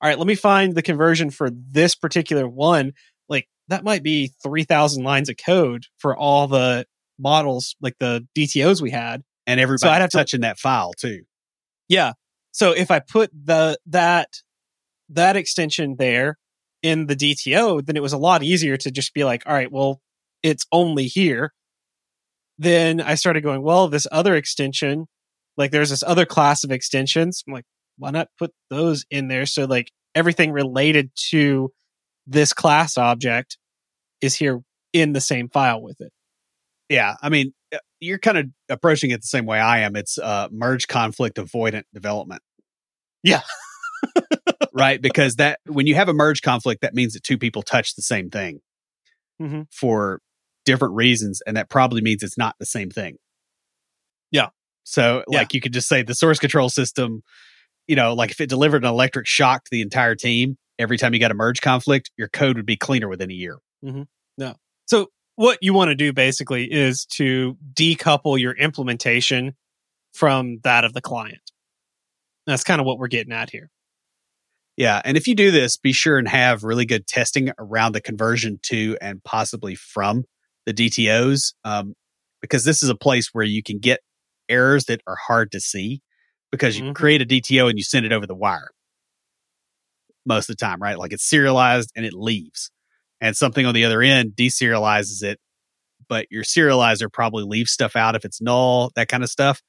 all 0.00 0.08
right, 0.08 0.18
let 0.18 0.26
me 0.26 0.34
find 0.34 0.74
the 0.74 0.82
conversion 0.82 1.30
for 1.30 1.50
this 1.50 1.94
particular 1.94 2.48
one, 2.48 2.92
like 3.28 3.48
that 3.68 3.84
might 3.84 4.02
be 4.02 4.32
3,000 4.42 5.02
lines 5.02 5.28
of 5.28 5.36
code 5.44 5.86
for 5.98 6.16
all 6.16 6.46
the 6.46 6.86
models, 7.18 7.74
like 7.80 7.96
the 7.98 8.26
DTOs 8.36 8.80
we 8.80 8.90
had. 8.90 9.22
and 9.46 9.58
everybody 9.58 9.88
so 9.88 9.92
I'd 9.92 10.00
have 10.02 10.10
to- 10.10 10.18
touching 10.18 10.42
that 10.42 10.58
file 10.58 10.92
too. 10.92 11.22
Yeah. 11.88 12.12
So 12.52 12.72
if 12.72 12.90
I 12.90 12.98
put 13.00 13.30
the 13.32 13.78
that 13.86 14.28
that 15.10 15.36
extension 15.36 15.96
there 15.98 16.38
in 16.82 17.06
the 17.06 17.16
DTO, 17.16 17.84
then 17.84 17.96
it 17.96 18.02
was 18.02 18.12
a 18.12 18.18
lot 18.18 18.42
easier 18.42 18.76
to 18.76 18.90
just 18.90 19.14
be 19.14 19.24
like, 19.24 19.42
all 19.46 19.54
right, 19.54 19.72
well, 19.72 20.00
it's 20.42 20.66
only 20.70 21.06
here. 21.06 21.52
Then 22.58 23.00
I 23.00 23.14
started 23.14 23.42
going, 23.42 23.62
well, 23.62 23.88
this 23.88 24.06
other 24.12 24.34
extension, 24.34 25.06
like 25.56 25.70
there's 25.70 25.90
this 25.90 26.02
other 26.02 26.26
class 26.26 26.62
of 26.64 26.70
extensions. 26.70 27.42
I'm 27.46 27.54
like, 27.54 27.64
why 27.98 28.10
not 28.10 28.28
put 28.38 28.52
those 28.70 29.04
in 29.10 29.28
there? 29.28 29.46
So 29.46 29.64
like 29.64 29.90
everything 30.14 30.52
related 30.52 31.10
to 31.30 31.70
this 32.26 32.52
class 32.52 32.96
object 32.96 33.58
is 34.20 34.34
here 34.34 34.60
in 34.92 35.12
the 35.12 35.20
same 35.20 35.48
file 35.48 35.82
with 35.82 36.00
it. 36.00 36.12
Yeah, 36.88 37.16
I 37.20 37.28
mean, 37.28 37.52
uh, 37.74 37.78
you're 38.00 38.18
kind 38.18 38.38
of 38.38 38.46
approaching 38.70 39.10
it 39.10 39.20
the 39.20 39.26
same 39.26 39.44
way 39.44 39.58
I 39.60 39.80
am. 39.80 39.94
It's 39.96 40.16
uh, 40.18 40.48
merge 40.50 40.88
conflict 40.88 41.36
avoidant 41.36 41.82
development. 41.92 42.42
Yeah. 43.22 43.42
right, 44.72 45.00
because 45.00 45.36
that 45.36 45.58
when 45.66 45.86
you 45.86 45.94
have 45.96 46.08
a 46.08 46.14
merge 46.14 46.40
conflict, 46.42 46.82
that 46.82 46.94
means 46.94 47.12
that 47.14 47.22
two 47.24 47.36
people 47.38 47.62
touch 47.62 47.94
the 47.94 48.02
same 48.02 48.30
thing 48.30 48.60
Mhm. 49.40 49.66
for 49.72 50.20
different 50.64 50.94
reasons, 50.94 51.40
and 51.46 51.56
that 51.56 51.68
probably 51.68 52.00
means 52.00 52.22
it's 52.22 52.38
not 52.38 52.54
the 52.58 52.66
same 52.66 52.90
thing. 52.90 53.16
Yeah. 54.30 54.48
So, 54.84 55.24
Yeah. 55.30 55.38
like, 55.40 55.54
you 55.54 55.60
could 55.60 55.72
just 55.72 55.88
say 55.88 56.02
the 56.02 56.14
source 56.14 56.38
control 56.38 56.68
system. 56.70 57.22
You 57.88 57.96
know, 57.96 58.14
like 58.14 58.30
if 58.30 58.40
it 58.40 58.48
delivered 58.48 58.84
an 58.84 58.88
electric 58.88 59.26
shock 59.26 59.64
to 59.64 59.70
the 59.72 59.82
entire 59.82 60.14
team 60.14 60.56
every 60.78 60.96
time 60.96 61.12
you 61.12 61.20
got 61.20 61.30
a 61.30 61.34
merge 61.34 61.60
conflict, 61.60 62.10
your 62.16 62.28
code 62.28 62.56
would 62.56 62.66
be 62.66 62.76
cleaner 62.76 63.08
within 63.08 63.30
a 63.30 63.34
year. 63.34 63.58
No. 64.36 64.54
So 64.86 65.08
what 65.34 65.58
you 65.60 65.74
want 65.74 65.88
to 65.88 65.94
do 65.94 66.12
basically 66.12 66.70
is 66.70 67.04
to 67.16 67.56
decouple 67.74 68.38
your 68.38 68.52
implementation 68.52 69.54
from 70.12 70.58
that 70.64 70.84
of 70.84 70.92
the 70.92 71.00
client. 71.00 71.52
That's 72.46 72.64
kind 72.64 72.80
of 72.80 72.86
what 72.86 72.98
we're 72.98 73.08
getting 73.08 73.32
at 73.32 73.50
here. 73.50 73.70
Yeah. 74.76 75.02
And 75.04 75.16
if 75.16 75.26
you 75.26 75.34
do 75.34 75.50
this, 75.50 75.76
be 75.76 75.92
sure 75.92 76.18
and 76.18 76.28
have 76.28 76.62
really 76.62 76.86
good 76.86 77.06
testing 77.06 77.50
around 77.58 77.92
the 77.92 78.00
conversion 78.00 78.60
to 78.64 78.96
and 79.00 79.22
possibly 79.24 79.74
from 79.74 80.24
the 80.66 80.72
DTOs, 80.72 81.52
um, 81.64 81.94
because 82.40 82.64
this 82.64 82.82
is 82.82 82.88
a 82.88 82.94
place 82.94 83.30
where 83.32 83.44
you 83.44 83.62
can 83.62 83.80
get 83.80 84.00
errors 84.48 84.84
that 84.84 85.00
are 85.06 85.16
hard 85.16 85.50
to 85.52 85.60
see 85.60 86.00
because 86.50 86.78
you 86.78 86.84
Mhm. 86.86 86.94
create 86.94 87.22
a 87.22 87.26
DTO 87.26 87.68
and 87.68 87.78
you 87.78 87.84
send 87.84 88.06
it 88.06 88.12
over 88.12 88.26
the 88.26 88.34
wire 88.34 88.70
most 90.26 90.48
of 90.50 90.56
the 90.56 90.64
time, 90.64 90.80
right? 90.80 90.98
Like 90.98 91.12
it's 91.12 91.28
serialized 91.28 91.90
and 91.96 92.04
it 92.04 92.12
leaves. 92.12 92.70
And 93.20 93.36
something 93.36 93.66
on 93.66 93.74
the 93.74 93.84
other 93.84 94.02
end 94.02 94.32
deserializes 94.36 95.22
it, 95.22 95.40
but 96.08 96.26
your 96.30 96.44
serializer 96.44 97.12
probably 97.12 97.44
leaves 97.44 97.72
stuff 97.72 97.96
out 97.96 98.14
if 98.14 98.24
it's 98.24 98.40
null, 98.40 98.92
that 98.96 99.08
kind 99.08 99.22
of 99.22 99.30
stuff. 99.30 99.60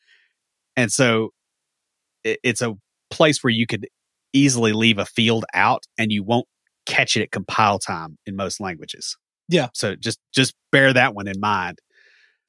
And 0.77 0.91
so 0.91 1.31
it, 2.23 2.39
it's 2.43 2.61
a 2.61 2.75
place 3.11 3.43
where 3.43 3.51
you 3.51 3.67
could 3.67 3.87
easily 4.33 4.73
leave 4.73 4.97
a 4.99 5.05
field 5.05 5.45
out 5.53 5.83
and 5.97 6.11
you 6.11 6.23
won't 6.23 6.47
catch 6.85 7.17
it 7.17 7.23
at 7.23 7.31
compile 7.31 7.79
time 7.79 8.17
in 8.25 8.35
most 8.35 8.59
languages. 8.61 9.17
Yeah. 9.49 9.69
So 9.73 9.95
just 9.95 10.19
just 10.33 10.55
bear 10.71 10.93
that 10.93 11.15
one 11.15 11.27
in 11.27 11.39
mind. 11.39 11.79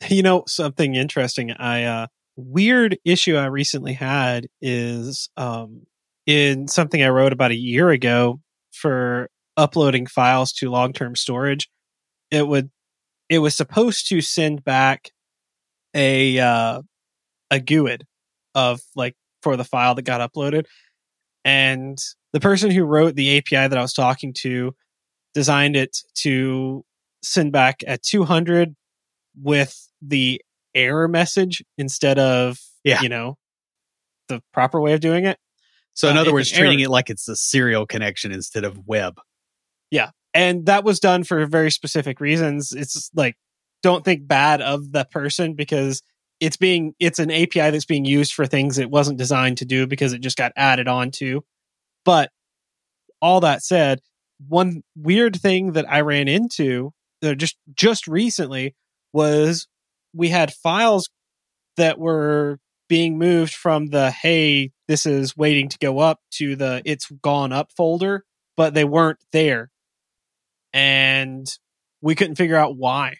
You 0.08 0.22
know, 0.22 0.44
something 0.48 0.94
interesting. 0.94 1.52
I 1.52 1.84
uh 1.84 2.06
weird 2.40 2.98
issue 3.04 3.36
I 3.36 3.46
recently 3.46 3.92
had 3.92 4.46
is 4.60 5.28
um 5.36 5.82
in 6.26 6.68
something 6.68 7.02
I 7.02 7.08
wrote 7.08 7.32
about 7.32 7.50
a 7.50 7.56
year 7.56 7.90
ago 7.90 8.40
for 8.72 9.30
uploading 9.56 10.06
files 10.06 10.52
to 10.54 10.70
long-term 10.70 11.16
storage. 11.16 11.68
It 12.30 12.46
would 12.46 12.70
it 13.28 13.40
was 13.40 13.54
supposed 13.54 14.08
to 14.08 14.20
send 14.20 14.64
back 14.64 15.10
a 15.94 16.38
uh 16.38 16.82
a 17.50 17.60
GUID 17.60 18.04
of 18.54 18.80
like 18.96 19.16
for 19.42 19.56
the 19.56 19.64
file 19.64 19.94
that 19.94 20.02
got 20.02 20.20
uploaded. 20.20 20.66
And 21.44 21.98
the 22.32 22.40
person 22.40 22.70
who 22.70 22.84
wrote 22.84 23.16
the 23.16 23.38
API 23.38 23.68
that 23.68 23.78
I 23.78 23.82
was 23.82 23.94
talking 23.94 24.32
to 24.40 24.74
designed 25.34 25.76
it 25.76 25.98
to 26.16 26.84
send 27.22 27.52
back 27.52 27.82
at 27.86 28.02
200 28.02 28.74
with 29.40 29.88
the 30.02 30.40
error 30.74 31.08
message 31.08 31.62
instead 31.78 32.18
of 32.18 32.58
Yeah. 32.84 33.00
you 33.02 33.08
know 33.08 33.36
the 34.28 34.42
proper 34.52 34.80
way 34.80 34.92
of 34.92 35.00
doing 35.00 35.24
it 35.26 35.38
So 35.94 36.08
in 36.08 36.16
Uh, 36.16 36.20
other 36.20 36.32
words, 36.32 36.50
treating 36.50 36.80
error- 36.80 36.86
it 36.86 36.90
like 36.90 37.10
it's 37.10 37.28
a 37.28 37.36
serial 37.36 37.84
connection 37.86 38.30
instead 38.32 38.64
of 38.64 38.86
web. 38.86 39.20
Yeah. 39.90 40.10
And 40.32 40.66
that 40.66 40.84
was 40.84 41.00
done 41.00 41.24
for 41.24 41.44
very 41.46 41.70
specific 41.72 42.20
reasons 42.20 42.72
it's 42.72 43.10
like 43.14 43.36
don't 43.82 44.04
think 44.04 44.26
bad 44.28 44.60
of 44.62 44.92
the 44.92 45.04
person 45.04 45.54
because 45.54 46.02
it's 46.38 46.56
being 46.56 46.94
it's 47.00 47.18
an 47.18 47.30
api 47.30 47.70
that's 47.70 47.84
being 47.86 48.04
used 48.04 48.32
for 48.32 48.46
things 48.46 48.78
it 48.78 48.88
wasn't 48.90 49.18
designed 49.18 49.58
to 49.58 49.64
do 49.64 49.86
because 49.86 50.12
it 50.12 50.20
just 50.20 50.36
got 50.36 50.52
added 50.56 50.86
on 50.86 51.10
to 51.10 51.44
but 52.04 52.30
all 53.20 53.40
that 53.40 53.62
said, 53.62 54.00
one 54.48 54.82
weird 54.96 55.36
thing 55.36 55.72
that 55.72 55.84
I 55.90 56.00
ran 56.00 56.28
into 56.28 56.92
uh, 57.22 57.34
just 57.34 57.56
just 57.74 58.06
recently 58.06 58.74
was 59.12 59.66
we 60.14 60.28
had 60.28 60.52
files 60.52 61.08
that 61.76 61.98
were 61.98 62.58
being 62.88 63.18
moved 63.18 63.54
from 63.54 63.86
the 63.86 64.10
hey 64.10 64.72
this 64.88 65.06
is 65.06 65.36
waiting 65.36 65.68
to 65.68 65.78
go 65.78 66.00
up 66.00 66.20
to 66.30 66.56
the 66.56 66.82
it's 66.84 67.08
gone 67.22 67.52
up 67.52 67.70
folder 67.76 68.24
but 68.56 68.74
they 68.74 68.84
weren't 68.84 69.22
there 69.32 69.70
and 70.72 71.46
we 72.00 72.14
couldn't 72.14 72.34
figure 72.34 72.56
out 72.56 72.76
why 72.76 73.14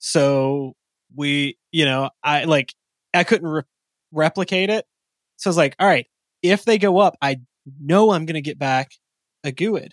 so 0.00 0.72
we 1.14 1.56
you 1.70 1.84
know 1.84 2.10
i 2.24 2.44
like 2.44 2.74
i 3.12 3.22
couldn't 3.22 3.48
re- 3.48 3.62
replicate 4.10 4.68
it 4.68 4.84
so 5.36 5.48
i 5.48 5.50
was 5.50 5.56
like 5.56 5.76
all 5.78 5.86
right 5.86 6.06
if 6.42 6.64
they 6.64 6.76
go 6.76 6.98
up 6.98 7.16
i 7.22 7.36
know 7.80 8.10
i'm 8.10 8.26
going 8.26 8.34
to 8.34 8.40
get 8.40 8.58
back 8.58 8.90
a 9.44 9.52
GUID. 9.52 9.92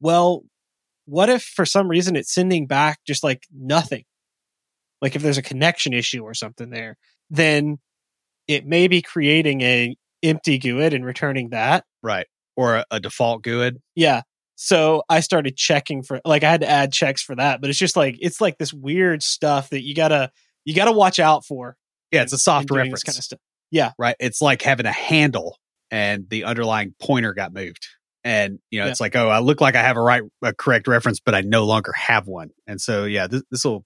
Well, 0.00 0.44
what 1.04 1.28
if 1.28 1.42
for 1.42 1.66
some 1.66 1.88
reason 1.88 2.16
it's 2.16 2.32
sending 2.32 2.66
back 2.66 3.00
just 3.06 3.22
like 3.22 3.42
nothing? 3.54 4.04
Like 5.02 5.16
if 5.16 5.22
there's 5.22 5.38
a 5.38 5.42
connection 5.42 5.92
issue 5.92 6.22
or 6.22 6.34
something 6.34 6.70
there, 6.70 6.96
then 7.30 7.78
it 8.48 8.66
may 8.66 8.88
be 8.88 9.02
creating 9.02 9.60
a 9.60 9.96
empty 10.22 10.58
GUID 10.58 10.94
and 10.94 11.04
returning 11.04 11.50
that. 11.50 11.84
Right. 12.02 12.26
Or 12.56 12.76
a, 12.76 12.84
a 12.90 13.00
default 13.00 13.42
GUID. 13.42 13.76
Yeah. 13.94 14.22
So 14.54 15.02
I 15.08 15.20
started 15.20 15.56
checking 15.56 16.02
for 16.02 16.20
like 16.24 16.42
I 16.42 16.50
had 16.50 16.62
to 16.62 16.68
add 16.70 16.92
checks 16.92 17.22
for 17.22 17.34
that, 17.36 17.60
but 17.60 17.68
it's 17.68 17.78
just 17.78 17.96
like 17.96 18.16
it's 18.20 18.40
like 18.40 18.56
this 18.58 18.72
weird 18.72 19.22
stuff 19.22 19.68
that 19.70 19.82
you 19.82 19.94
gotta 19.94 20.30
you 20.64 20.74
gotta 20.74 20.92
watch 20.92 21.18
out 21.18 21.44
for. 21.44 21.76
Yeah, 22.10 22.22
it's 22.22 22.32
a 22.32 22.38
soft 22.38 22.70
reference. 22.70 23.02
kind 23.02 23.18
of 23.18 23.24
stuff. 23.24 23.40
Yeah. 23.70 23.92
right? 23.98 24.16
It's 24.20 24.40
like 24.40 24.62
having 24.62 24.86
a 24.86 24.92
handle 24.92 25.58
and 25.90 26.28
the 26.30 26.44
underlying 26.44 26.94
pointer 27.02 27.34
got 27.34 27.52
moved. 27.52 27.86
And 28.24 28.58
you 28.70 28.78
know, 28.80 28.86
Yeah. 28.86 28.90
it's 28.92 29.00
like, 29.00 29.14
oh, 29.14 29.28
I 29.28 29.40
look 29.40 29.60
like 29.60 29.74
I 29.76 29.82
have 29.82 29.96
a 29.96 30.00
right, 30.00 30.22
a 30.42 30.54
correct 30.54 30.88
reference, 30.88 31.20
but 31.20 31.34
I 31.34 31.42
no 31.42 31.64
longer 31.64 31.92
have 31.92 32.26
one. 32.26 32.50
And 32.66 32.80
so, 32.80 33.04
yeah, 33.04 33.26
this 33.26 33.42
this 33.50 33.64
will 33.64 33.84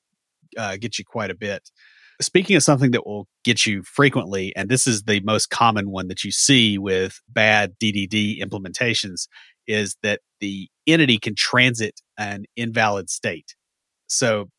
uh, 0.56 0.76
get 0.76 0.98
you 0.98 1.04
quite 1.04 1.30
a 1.30 1.34
bit. 1.34 1.70
Speaking 2.20 2.54
of 2.54 2.62
something 2.62 2.90
that 2.90 3.06
will 3.06 3.26
get 3.44 3.64
you 3.64 3.82
frequently, 3.82 4.54
and 4.54 4.68
this 4.68 4.86
is 4.86 5.04
the 5.04 5.20
most 5.20 5.48
common 5.48 5.90
one 5.90 6.08
that 6.08 6.22
you 6.22 6.30
see 6.30 6.76
with 6.76 7.20
bad 7.28 7.74
DDD 7.82 8.42
implementations, 8.42 9.26
is 9.66 9.96
that 10.02 10.20
the 10.40 10.68
entity 10.86 11.18
can 11.18 11.34
transit 11.34 12.00
an 12.18 12.44
invalid 12.56 13.08
state. 13.08 13.54
So, 14.06 14.50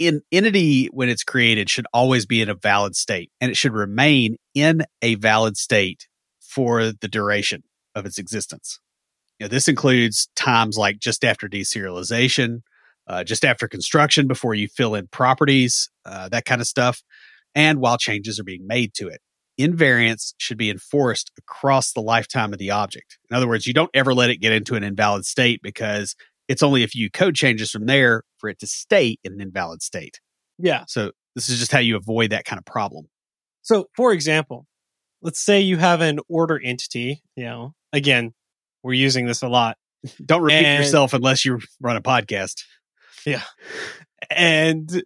in 0.00 0.22
entity 0.32 0.86
when 0.86 1.08
it's 1.08 1.22
created 1.22 1.70
should 1.70 1.86
always 1.92 2.26
be 2.26 2.42
in 2.42 2.48
a 2.48 2.56
valid 2.56 2.96
state, 2.96 3.30
and 3.40 3.52
it 3.52 3.56
should 3.56 3.72
remain 3.72 4.36
in 4.54 4.82
a 5.00 5.14
valid 5.14 5.56
state 5.56 6.08
for 6.40 6.86
the 6.86 7.08
duration 7.08 7.62
of 7.94 8.04
its 8.04 8.18
existence. 8.18 8.80
This 9.38 9.68
includes 9.68 10.28
times 10.36 10.76
like 10.76 10.98
just 10.98 11.24
after 11.24 11.48
deserialization, 11.48 12.62
uh, 13.10 13.24
just 13.24 13.44
after 13.44 13.66
construction, 13.66 14.28
before 14.28 14.54
you 14.54 14.68
fill 14.68 14.94
in 14.94 15.08
properties, 15.08 15.90
uh, 16.04 16.28
that 16.28 16.44
kind 16.44 16.60
of 16.60 16.66
stuff, 16.68 17.02
and 17.56 17.80
while 17.80 17.98
changes 17.98 18.38
are 18.38 18.44
being 18.44 18.68
made 18.68 18.94
to 18.94 19.08
it. 19.08 19.20
Invariants 19.60 20.32
should 20.38 20.56
be 20.56 20.70
enforced 20.70 21.32
across 21.36 21.92
the 21.92 22.00
lifetime 22.00 22.52
of 22.52 22.60
the 22.60 22.70
object. 22.70 23.18
In 23.28 23.36
other 23.36 23.48
words, 23.48 23.66
you 23.66 23.74
don't 23.74 23.90
ever 23.94 24.14
let 24.14 24.30
it 24.30 24.36
get 24.36 24.52
into 24.52 24.76
an 24.76 24.84
invalid 24.84 25.24
state 25.24 25.60
because 25.60 26.14
it's 26.46 26.62
only 26.62 26.84
a 26.84 26.88
few 26.88 27.10
code 27.10 27.34
changes 27.34 27.72
from 27.72 27.86
there 27.86 28.22
for 28.38 28.48
it 28.48 28.60
to 28.60 28.66
stay 28.68 29.16
in 29.24 29.32
an 29.32 29.40
invalid 29.40 29.82
state. 29.82 30.20
Yeah. 30.56 30.84
So 30.86 31.10
this 31.34 31.48
is 31.48 31.58
just 31.58 31.72
how 31.72 31.80
you 31.80 31.96
avoid 31.96 32.30
that 32.30 32.44
kind 32.44 32.58
of 32.58 32.64
problem. 32.64 33.08
So, 33.62 33.88
for 33.96 34.12
example, 34.12 34.66
let's 35.20 35.40
say 35.40 35.60
you 35.60 35.78
have 35.78 36.00
an 36.00 36.20
order 36.28 36.60
entity. 36.62 37.22
You 37.34 37.44
know, 37.44 37.74
again, 37.92 38.34
we're 38.84 38.92
using 38.92 39.26
this 39.26 39.42
a 39.42 39.48
lot, 39.48 39.76
Don't 40.24 40.42
repeat 40.42 40.64
And- 40.64 40.84
yourself 40.84 41.12
unless 41.12 41.44
you 41.44 41.58
run 41.80 41.96
a 41.96 42.02
podcast. 42.02 42.62
And 44.30 45.02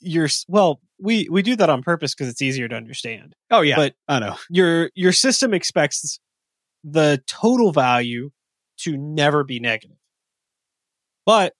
you're 0.00 0.28
well, 0.48 0.80
we 1.00 1.28
we 1.30 1.42
do 1.42 1.56
that 1.56 1.70
on 1.70 1.82
purpose 1.82 2.14
because 2.14 2.28
it's 2.28 2.42
easier 2.42 2.68
to 2.68 2.74
understand. 2.76 3.34
Oh 3.50 3.60
yeah, 3.60 3.76
But- 3.76 3.94
I 4.08 4.18
know. 4.18 4.36
Your 4.50 4.90
your 4.94 5.12
system 5.12 5.54
expects 5.54 6.18
the 6.84 7.22
total 7.26 7.72
value 7.72 8.30
to 8.78 8.96
never 8.96 9.42
be 9.44 9.58
negative, 9.60 9.96
but 11.26 11.54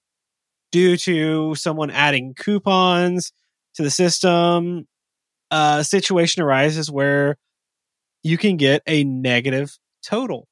due 0.71 0.97
to 0.99 1.55
someone 1.55 1.91
adding 1.91 2.35
coupons 2.35 3.33
to 3.75 3.83
the 3.83 3.91
system, 3.91 4.87
a 5.51 5.83
situation 5.83 6.43
arises 6.43 6.91
where 6.91 7.37
you 8.23 8.37
can 8.39 8.57
get 8.57 8.83
a 8.87 9.05
negative 9.05 9.79
total. 10.03 10.47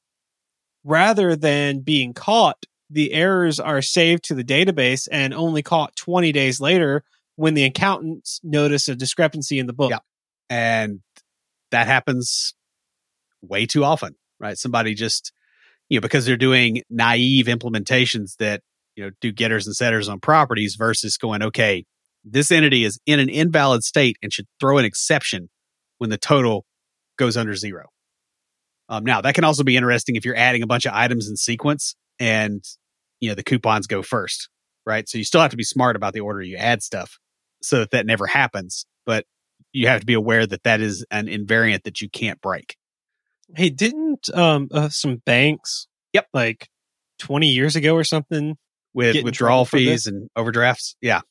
Rather 0.83 1.35
than 1.35 1.79
being 1.81 2.13
caught, 2.13 2.65
the 2.89 3.13
errors 3.13 3.59
are 3.59 3.81
saved 3.81 4.23
to 4.25 4.35
the 4.35 4.43
database 4.43 5.07
and 5.11 5.33
only 5.33 5.61
caught 5.61 5.95
20 5.95 6.31
days 6.31 6.61
later 6.61 7.03
when 7.35 7.53
the 7.53 7.65
accountants 7.65 8.39
notice 8.43 8.87
a 8.87 8.95
discrepancy 8.95 9.59
in 9.59 9.67
the 9.67 9.73
book. 9.73 9.91
And 10.49 11.01
that 11.71 11.87
happens 11.87 12.53
way 13.41 13.65
too 13.65 13.83
often 13.83 14.15
right? 14.39 14.57
Somebody 14.57 14.93
just 14.93 15.31
you 15.89 15.97
know 15.97 16.01
because 16.01 16.25
they're 16.25 16.37
doing 16.37 16.81
naive 16.89 17.47
implementations 17.47 18.35
that 18.37 18.61
you 18.95 19.03
know 19.03 19.11
do 19.21 19.31
getters 19.31 19.67
and 19.67 19.75
setters 19.75 20.09
on 20.09 20.19
properties 20.19 20.75
versus 20.75 21.17
going 21.17 21.41
okay 21.41 21.85
this 22.23 22.51
entity 22.51 22.83
is 22.83 22.99
in 23.05 23.19
an 23.19 23.29
invalid 23.29 23.83
state 23.83 24.17
and 24.21 24.33
should 24.33 24.47
throw 24.59 24.77
an 24.77 24.85
exception 24.85 25.49
when 25.97 26.09
the 26.09 26.17
total 26.17 26.65
goes 27.17 27.37
under 27.37 27.55
zero. 27.55 27.85
Um, 28.89 29.05
now 29.05 29.21
that 29.21 29.33
can 29.33 29.43
also 29.43 29.63
be 29.63 29.77
interesting 29.77 30.15
if 30.15 30.25
you're 30.25 30.35
adding 30.35 30.61
a 30.61 30.67
bunch 30.67 30.85
of 30.85 30.93
items 30.93 31.29
in 31.29 31.37
sequence 31.37 31.95
and 32.19 32.63
you 33.19 33.29
know 33.29 33.35
the 33.35 33.43
coupons 33.43 33.87
go 33.87 34.01
first 34.01 34.49
right 34.85 35.07
so 35.09 35.17
you 35.17 35.23
still 35.23 35.41
have 35.41 35.51
to 35.51 35.57
be 35.57 35.63
smart 35.63 35.95
about 35.95 36.13
the 36.13 36.19
order 36.19 36.41
you 36.41 36.55
add 36.57 36.81
stuff 36.83 37.17
so 37.61 37.79
that 37.79 37.91
that 37.91 38.05
never 38.05 38.25
happens 38.27 38.85
but 39.05 39.25
you 39.73 39.87
have 39.87 39.99
to 39.99 40.05
be 40.05 40.13
aware 40.13 40.45
that 40.47 40.63
that 40.63 40.81
is 40.81 41.05
an 41.11 41.27
invariant 41.27 41.83
that 41.83 41.99
you 42.01 42.09
can't 42.09 42.39
break. 42.41 42.75
Hey, 43.55 43.69
didn't 43.69 44.29
um 44.33 44.67
uh, 44.71 44.89
some 44.89 45.17
banks 45.25 45.87
Yep. 46.13 46.27
like 46.33 46.69
20 47.19 47.47
years 47.47 47.75
ago 47.75 47.93
or 47.95 48.03
something 48.03 48.55
With 48.93 49.23
withdrawal 49.23 49.65
fees 49.65 50.07
and 50.07 50.29
overdrafts. 50.35 50.95
Yeah. 51.01 51.21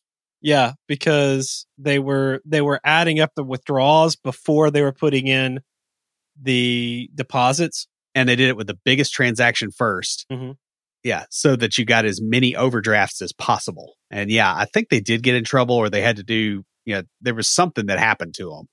Yeah, 0.42 0.72
because 0.86 1.66
they 1.78 1.98
were 1.98 2.40
they 2.44 2.60
were 2.60 2.80
adding 2.84 3.20
up 3.20 3.30
the 3.36 3.42
withdrawals 3.44 4.16
before 4.16 4.70
they 4.70 4.82
were 4.82 4.92
putting 4.92 5.26
in 5.26 5.60
the 6.40 7.08
deposits. 7.14 7.86
And 8.14 8.28
they 8.28 8.36
did 8.36 8.48
it 8.48 8.56
with 8.56 8.66
the 8.66 8.78
biggest 8.84 9.12
transaction 9.12 9.70
1st 9.70 10.26
Mhm. 10.30 10.56
Yeah. 11.02 11.24
So 11.30 11.56
that 11.56 11.78
you 11.78 11.84
got 11.84 12.04
as 12.04 12.20
many 12.20 12.56
overdrafts 12.56 13.22
as 13.22 13.32
possible. 13.32 13.94
And 14.10 14.30
yeah, 14.30 14.52
I 14.54 14.64
think 14.64 14.88
they 14.88 15.00
did 15.00 15.22
get 15.22 15.34
in 15.34 15.44
trouble 15.44 15.76
or 15.76 15.88
they 15.88 16.02
had 16.02 16.16
to 16.16 16.22
do, 16.22 16.64
you 16.84 16.94
know, 16.94 17.02
there 17.20 17.34
was 17.34 17.48
something 17.48 17.86
that 17.86 17.98
happened 17.98 18.34
to 18.34 18.50
them. 18.50 18.66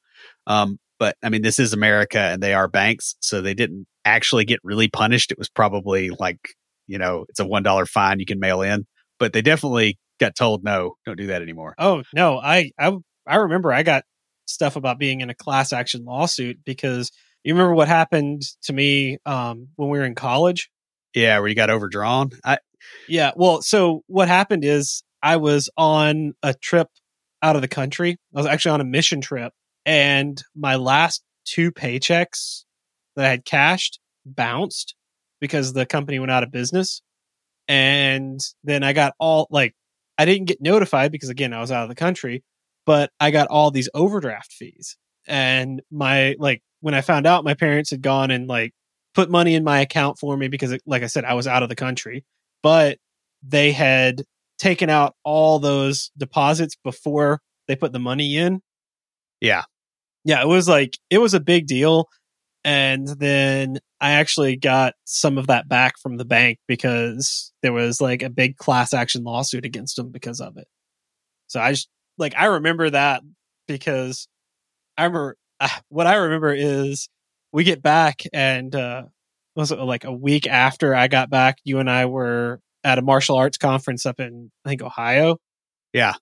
Um, 0.48 0.80
but 1.00 1.16
I 1.24 1.30
mean, 1.30 1.42
this 1.42 1.60
is 1.60 1.74
America 1.74 2.20
and 2.20 2.42
they 2.42 2.54
are 2.54 2.68
banks. 2.68 3.16
So 3.20 3.42
they 3.42 3.54
didn't 3.54 3.86
actually 4.06 4.46
get 4.46 4.60
really 4.64 4.88
punished. 4.88 5.32
It 5.32 5.38
was 5.38 5.50
probably 5.50 6.10
like, 6.10 6.40
you 6.88 6.98
know, 6.98 7.26
it's 7.30 7.40
a 7.40 7.46
$1 7.46 7.86
fine 7.86 8.20
you 8.20 8.26
can 8.26 8.40
mail 8.40 8.62
in, 8.62 8.86
but 9.20 9.34
they 9.34 9.42
definitely 9.42 9.98
got 10.20 10.36
told, 10.36 10.64
no, 10.64 10.96
don't 11.06 11.18
do 11.18 11.28
that 11.28 11.42
anymore. 11.42 11.76
Oh, 11.78 12.04
no, 12.14 12.40
I 12.40 12.72
I 12.80 12.94
I 13.28 13.36
remember 13.38 13.72
I 13.72 13.84
got 13.84 14.04
stuff 14.46 14.76
about 14.76 15.00
being 15.00 15.22
in 15.22 15.30
a 15.30 15.36
class 15.36 15.74
action 15.74 16.04
lawsuit 16.06 16.58
because 16.66 17.12
you 17.44 17.54
remember 17.54 17.76
what 17.76 17.88
happened 17.88 18.42
to 18.64 18.74
me 18.74 19.18
um 19.26 19.70
when 19.76 19.90
we 19.90 19.98
were 20.00 20.06
in 20.06 20.16
college? 20.16 20.70
Yeah, 21.14 21.40
where 21.40 21.48
you 21.48 21.56
got 21.56 21.70
overdrawn. 21.70 22.32
I 22.44 22.58
Yeah. 23.08 23.32
Well, 23.36 23.62
so 23.62 24.04
what 24.08 24.28
happened 24.28 24.66
is 24.66 25.04
I 25.22 25.38
was 25.38 25.70
on 25.78 26.34
a 26.44 26.54
trip 26.54 26.88
out 27.42 27.56
of 27.56 27.62
the 27.62 27.68
country. 27.68 28.18
I 28.36 28.40
was 28.40 28.46
actually 28.46 28.72
on 28.72 28.82
a 28.82 28.86
mission 28.86 29.22
trip, 29.22 29.54
and 29.86 30.42
my 30.56 30.76
last 30.76 31.24
two 31.46 31.72
paychecks 31.72 32.64
that 33.16 33.26
I 33.26 33.30
had 33.30 33.46
cashed 33.46 34.00
bounced 34.26 34.96
because 35.40 35.74
the 35.74 35.86
company 35.86 36.20
went 36.20 36.32
out 36.32 36.44
of 36.44 36.52
business. 36.52 37.02
And 37.68 38.40
then 38.64 38.84
I 38.84 38.94
got 38.94 39.14
all 39.20 39.48
like, 39.50 39.74
I 40.18 40.26
didn't 40.26 40.46
get 40.46 40.62
notified 40.62 41.12
because 41.12 41.30
again, 41.30 41.54
I 41.54 41.62
was 41.62 41.72
out 41.72 41.84
of 41.84 41.90
the 41.90 41.96
country, 41.96 42.44
but 42.86 43.12
I 43.20 43.32
got 43.32 43.48
all 43.48 43.72
these 43.72 43.90
overdraft 43.94 44.52
fees. 44.52 44.98
And 45.28 45.82
my, 45.92 46.36
like, 46.40 46.62
when 46.82 46.94
I 46.94 47.02
found 47.02 47.26
out 47.26 47.46
my 47.46 47.54
parents 47.54 47.92
had 47.92 48.02
gone 48.02 48.32
and 48.32 48.48
like 48.48 48.74
put 49.14 49.30
money 49.30 49.56
in 49.56 49.64
my 49.64 49.80
account 49.82 50.20
for 50.20 50.36
me 50.36 50.48
because, 50.48 50.78
like 50.86 51.04
I 51.04 51.08
said, 51.08 51.26
I 51.26 51.34
was 51.34 51.48
out 51.48 51.64
of 51.64 51.70
the 51.70 51.76
country 51.76 52.26
but 52.64 52.98
they 53.44 53.72
had 53.72 54.24
taken 54.58 54.90
out 54.90 55.16
all 55.24 55.60
those 55.60 56.10
deposits 56.18 56.76
before 56.84 57.42
they 57.68 57.76
put 57.76 57.92
the 57.92 58.00
money 58.00 58.38
in. 58.38 58.62
Yeah. 59.42 59.64
Yeah, 60.26 60.42
it 60.42 60.48
was 60.48 60.70
like 60.70 60.98
it 61.10 61.18
was 61.20 61.34
a 61.34 61.40
big 61.40 61.68
deal. 61.68 62.08
And 62.64 63.06
then 63.06 63.80
I 64.00 64.12
actually 64.12 64.56
got 64.56 64.94
some 65.04 65.38
of 65.38 65.48
that 65.48 65.68
back 65.68 65.96
from 66.02 66.16
the 66.16 66.24
bank 66.24 66.60
because 66.66 67.52
there 67.62 67.74
was 67.74 68.00
like 68.00 68.24
a 68.24 68.30
big 68.30 68.56
class 68.56 68.94
action 68.94 69.24
lawsuit 69.24 69.66
against 69.66 69.98
them 69.98 70.12
because 70.12 70.40
of 70.40 70.56
it. 70.56 70.68
So 71.48 71.60
I 71.60 71.72
just 71.72 71.90
like 72.18 72.34
I 72.38 72.46
remember 72.46 72.90
that 72.90 73.22
because 73.68 74.30
I 74.98 75.04
remember 75.04 75.36
what 75.90 76.08
I 76.08 76.16
remember 76.16 76.54
is 76.54 77.10
we 77.54 77.64
get 77.64 77.82
back 77.82 78.24
and 78.34 78.76
uh 78.76 79.04
was 79.56 79.72
it 79.72 79.80
like 79.80 80.04
a 80.04 80.12
week 80.12 80.48
after 80.48 80.96
I 80.96 81.08
got 81.08 81.30
back, 81.30 81.60
you 81.64 81.78
and 81.78 81.90
I 81.90 82.08
were 82.08 82.60
at 82.84 82.98
a 82.98 83.04
martial 83.04 83.38
arts 83.38 83.58
conference 83.58 84.06
up 84.06 84.20
in 84.20 84.52
I 84.66 84.70
think 84.70 84.82
Ohio. 84.82 85.38
Yeah. 85.94 86.16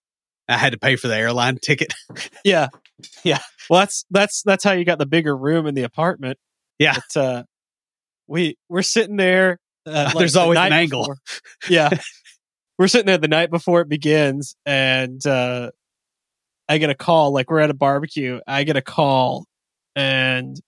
I 0.49 0.57
had 0.57 0.73
to 0.73 0.77
pay 0.77 0.97
for 0.97 1.07
the 1.07 1.15
airline 1.15 1.57
ticket. 1.57 1.93
yeah. 2.43 2.67
Yeah. 3.23 3.39
Well 3.69 3.79
that's 3.79 4.05
that's 4.11 4.43
that's 4.43 4.63
how 4.63 4.73
you 4.73 4.83
got 4.83 4.99
the 4.99 5.05
bigger 5.05 5.35
room 5.35 5.65
in 5.65 5.73
the 5.73 5.83
apartment. 5.83 6.37
Yeah. 6.77 6.95
But, 7.15 7.21
uh 7.21 7.43
we 8.27 8.57
we're 8.69 8.81
sitting 8.81 9.15
there 9.15 9.57
uh, 9.85 9.91
like 10.07 10.17
there's 10.17 10.33
the 10.33 10.41
always 10.41 10.59
an 10.59 10.73
angle. 10.73 11.03
Before. 11.03 11.17
Yeah. 11.69 11.89
we're 12.77 12.87
sitting 12.87 13.07
there 13.07 13.17
the 13.17 13.29
night 13.29 13.49
before 13.49 13.79
it 13.81 13.87
begins 13.87 14.55
and 14.65 15.25
uh 15.25 15.71
I 16.67 16.77
get 16.77 16.89
a 16.89 16.95
call 16.95 17.31
like 17.31 17.49
we're 17.49 17.59
at 17.59 17.69
a 17.69 17.73
barbecue. 17.73 18.39
I 18.45 18.63
get 18.63 18.75
a 18.75 18.81
call 18.81 19.45
and 19.95 20.59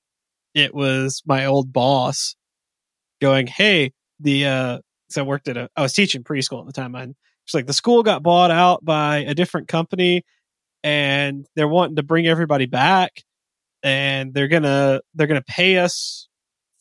it 0.53 0.73
was 0.73 1.21
my 1.25 1.45
old 1.45 1.73
boss 1.73 2.35
going, 3.21 3.47
"Hey, 3.47 3.93
the 4.19 4.45
uh 4.45 4.79
so 5.09 5.21
I 5.23 5.25
worked 5.25 5.47
at 5.47 5.57
a 5.57 5.69
I 5.75 5.81
was 5.81 5.93
teaching 5.93 6.23
preschool 6.23 6.61
at 6.61 6.65
the 6.65 6.73
time. 6.73 6.95
And 6.95 7.15
she's 7.45 7.53
like, 7.53 7.67
the 7.67 7.73
school 7.73 8.03
got 8.03 8.23
bought 8.23 8.51
out 8.51 8.83
by 8.83 9.19
a 9.19 9.35
different 9.35 9.67
company 9.67 10.23
and 10.83 11.45
they're 11.55 11.67
wanting 11.67 11.95
to 11.97 12.03
bring 12.03 12.27
everybody 12.27 12.65
back 12.65 13.11
and 13.83 14.33
they're 14.33 14.47
gonna 14.47 15.01
they're 15.13 15.27
gonna 15.27 15.43
pay 15.43 15.77
us 15.77 16.27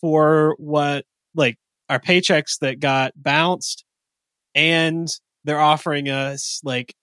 for 0.01 0.57
what 0.59 1.05
like 1.35 1.57
our 1.89 2.01
paychecks 2.01 2.59
that 2.61 2.81
got 2.81 3.13
bounced 3.17 3.85
and 4.55 5.09
they're 5.45 5.61
offering 5.61 6.09
us 6.09 6.61
like 6.65 6.95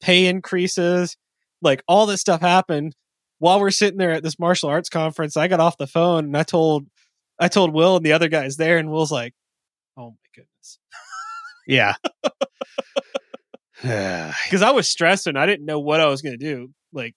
pay 0.00 0.26
increases 0.26 1.16
like 1.62 1.82
all 1.88 2.06
this 2.06 2.20
stuff 2.20 2.40
happened 2.40 2.94
while 3.38 3.60
we're 3.60 3.70
sitting 3.70 3.98
there 3.98 4.12
at 4.12 4.22
this 4.22 4.38
martial 4.38 4.68
arts 4.68 4.88
conference 4.88 5.36
i 5.36 5.48
got 5.48 5.60
off 5.60 5.76
the 5.78 5.86
phone 5.86 6.24
and 6.26 6.36
i 6.36 6.42
told 6.42 6.86
i 7.38 7.48
told 7.48 7.72
will 7.72 7.96
and 7.96 8.06
the 8.06 8.12
other 8.12 8.28
guys 8.28 8.56
there 8.56 8.78
and 8.78 8.90
will's 8.90 9.12
like 9.12 9.34
oh 9.96 10.10
my 10.10 10.16
goodness 10.34 10.78
yeah. 11.66 11.94
Because 14.44 14.62
I 14.62 14.70
was 14.70 14.88
stressing. 14.88 15.36
I 15.36 15.46
didn't 15.46 15.66
know 15.66 15.78
what 15.78 16.00
I 16.00 16.06
was 16.06 16.22
going 16.22 16.38
to 16.38 16.44
do. 16.44 16.70
Like, 16.92 17.14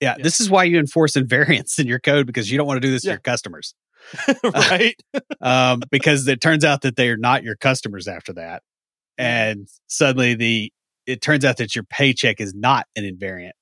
yeah, 0.00 0.14
yeah, 0.16 0.22
this 0.22 0.40
is 0.40 0.50
why 0.50 0.64
you 0.64 0.78
enforce 0.78 1.14
invariants 1.14 1.78
in 1.78 1.86
your 1.86 1.98
code 1.98 2.26
because 2.26 2.50
you 2.50 2.58
don't 2.58 2.66
want 2.66 2.80
to 2.80 2.86
do 2.86 2.92
this 2.92 3.04
yeah. 3.04 3.10
to 3.10 3.14
your 3.14 3.20
customers. 3.20 3.74
right. 4.44 4.94
um, 5.40 5.80
because 5.90 6.28
it 6.28 6.40
turns 6.40 6.64
out 6.64 6.82
that 6.82 6.96
they 6.96 7.08
are 7.08 7.16
not 7.16 7.42
your 7.42 7.56
customers 7.56 8.06
after 8.06 8.34
that. 8.34 8.62
And 9.18 9.68
suddenly 9.88 10.34
the, 10.34 10.72
it 11.06 11.22
turns 11.22 11.44
out 11.44 11.56
that 11.56 11.74
your 11.74 11.84
paycheck 11.84 12.40
is 12.40 12.54
not 12.54 12.86
an 12.94 13.04
invariant. 13.04 13.52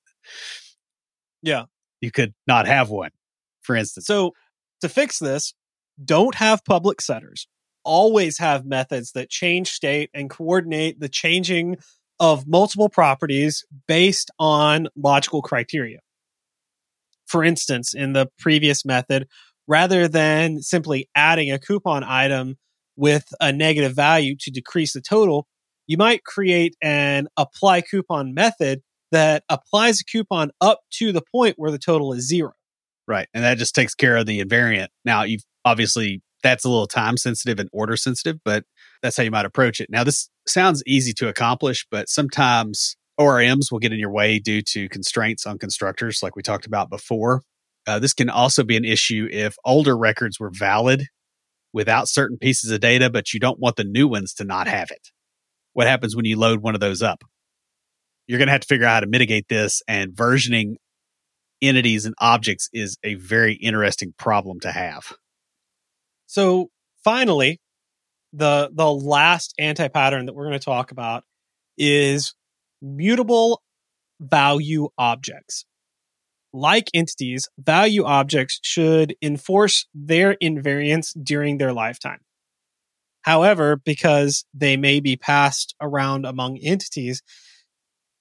Yeah. 1.43 1.65
You 2.05 2.11
could 2.11 2.35
not 2.47 2.67
have 2.67 2.91
one, 2.91 3.11
for 3.63 3.75
instance. 3.75 4.07
So 4.07 4.33
to 4.81 4.89
fix 4.89 5.19
this, 5.19 5.55
don't 6.05 6.35
have 6.35 6.65
public 6.65 7.01
setters 7.01 7.47
always 7.85 8.39
have 8.39 8.65
methods 8.65 9.13
that 9.13 9.31
change 9.31 9.69
state 9.69 10.11
and 10.15 10.31
coordinate 10.31 10.99
the 10.99 11.09
changing 11.09 11.77
of 12.19 12.47
multiple 12.47 12.89
properties 12.89 13.65
based 13.87 14.31
on 14.39 14.89
logical 14.97 15.43
criteria. 15.43 15.99
For 17.27 17.45
instance, 17.45 17.95
in 17.95 18.13
the 18.13 18.29
previous 18.39 18.85
method, 18.85 19.29
rather 19.67 20.09
than 20.09 20.63
simply 20.63 21.09
adding 21.15 21.51
a 21.51 21.59
coupon 21.59 22.05
item 22.05 22.57
with 22.97 23.27
a 23.41 23.53
negative 23.53 23.95
value 23.95 24.37
to 24.41 24.51
decrease 24.51 24.93
the 24.93 25.01
total, 25.01 25.47
you 25.87 25.97
might 25.97 26.25
create 26.25 26.77
an 26.83 27.29
apply 27.37 27.81
coupon 27.81 28.35
method 28.35 28.83
that 29.13 29.45
applies 29.49 30.01
a 30.01 30.05
coupon 30.05 30.51
up 30.61 30.81
to 30.93 31.13
the 31.13 31.23
point 31.33 31.55
where 31.59 31.71
the 31.71 31.79
total 31.79 32.13
is 32.13 32.27
zero. 32.27 32.53
Right. 33.07 33.29
And 33.35 33.45
that 33.45 33.59
just 33.59 33.75
takes 33.75 33.95
care 33.95 34.17
of 34.17 34.27
the 34.27 34.43
invariant. 34.43 34.89
Now, 35.05 35.23
you've 35.23 35.45
obviously 35.65 36.23
that's 36.43 36.65
a 36.65 36.69
little 36.69 36.87
time 36.87 37.17
sensitive 37.17 37.59
and 37.59 37.71
order 37.73 37.97
sensitive, 37.97 38.39
but 38.45 38.65
that's 39.03 39.17
how 39.17 39.23
you 39.23 39.31
might 39.31 39.47
approach 39.47 39.81
it. 39.81 39.89
Now, 39.91 40.05
this 40.05 40.29
sounds 40.47 40.83
easy 40.87 41.13
to 41.15 41.29
accomplish, 41.29 41.87
but 41.91 42.09
sometimes 42.09 42.97
ORMs 43.19 43.73
will 43.73 43.79
get 43.79 43.93
in 43.93 43.99
your 43.99 44.13
way 44.13 44.39
due 44.39 44.61
to 44.63 44.89
constraints 44.89 45.47
on 45.47 45.59
constructors, 45.59 46.23
like 46.23 46.37
we 46.37 46.43
talked 46.43 46.67
about 46.67 46.91
before. 46.91 47.43
Uh, 47.87 47.99
this 47.99 48.13
can 48.13 48.31
also 48.31 48.63
be 48.63 48.77
an 48.77 48.85
issue 48.85 49.29
if 49.31 49.57
older 49.65 49.97
records 49.97 50.39
were 50.39 50.51
valid 50.51 51.07
without 51.73 52.09
certain 52.09 52.39
pieces 52.39 52.71
of 52.71 52.81
data, 52.81 53.11
but 53.11 53.33
you 53.33 53.41
don't 53.41 53.59
want 53.59 53.77
the 53.77 53.85
new 53.85 54.07
ones 54.07 54.35
to 54.35 54.45
not 54.45 54.69
have 54.69 54.91
it. 54.91 55.11
What 55.73 55.87
happens 55.87 56.15
when 56.15 56.25
you 56.25 56.39
load 56.39 56.61
one 56.61 56.75
of 56.75 56.81
those 56.81 57.03
up? 57.03 57.25
You're 58.27 58.39
going 58.39 58.49
to 58.49 58.53
have 58.53 58.63
to 58.63 58.67
figure 58.67 58.87
out 58.87 58.95
how 58.95 59.01
to 59.01 59.07
mitigate 59.07 59.49
this, 59.49 59.83
and 59.87 60.13
versioning 60.13 60.77
entities 61.61 62.05
and 62.05 62.15
objects 62.19 62.69
is 62.73 62.97
a 63.03 63.15
very 63.15 63.55
interesting 63.55 64.15
problem 64.19 64.61
to 64.61 64.73
have. 64.73 65.13
So 66.27 66.71
finally, 67.03 67.61
the 68.33 68.71
the 68.75 68.91
last 68.91 69.55
anti-pattern 69.59 70.27
that 70.27 70.35
we're 70.35 70.47
going 70.47 70.59
to 70.59 70.65
talk 70.65 70.91
about 70.91 71.25
is 71.79 72.35
mutable 72.83 73.63
value 74.21 74.89
objects. 74.99 75.65
Like 76.53 76.89
entities, 76.95 77.49
value 77.59 78.05
objects 78.05 78.61
should 78.63 79.17
enforce 79.21 79.87
their 79.93 80.37
invariants 80.37 81.13
during 81.21 81.59
their 81.59 81.73
lifetime. 81.73 82.21
However, 83.23 83.77
because 83.77 84.45
they 84.55 84.77
may 84.77 85.01
be 85.01 85.17
passed 85.17 85.75
around 85.81 86.27
among 86.27 86.59
entities, 86.59 87.23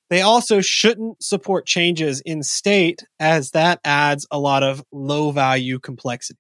they 0.10 0.22
also 0.22 0.62
shouldn't 0.62 1.24
support 1.24 1.66
changes 1.66 2.22
in 2.22 2.43
state 2.43 3.04
as 3.20 3.51
that 3.51 3.80
adds 3.84 4.28
a 4.30 4.39
lot 4.39 4.64
of 4.64 4.84
low 4.91 5.32
value 5.32 5.80
complexity. 5.80 6.39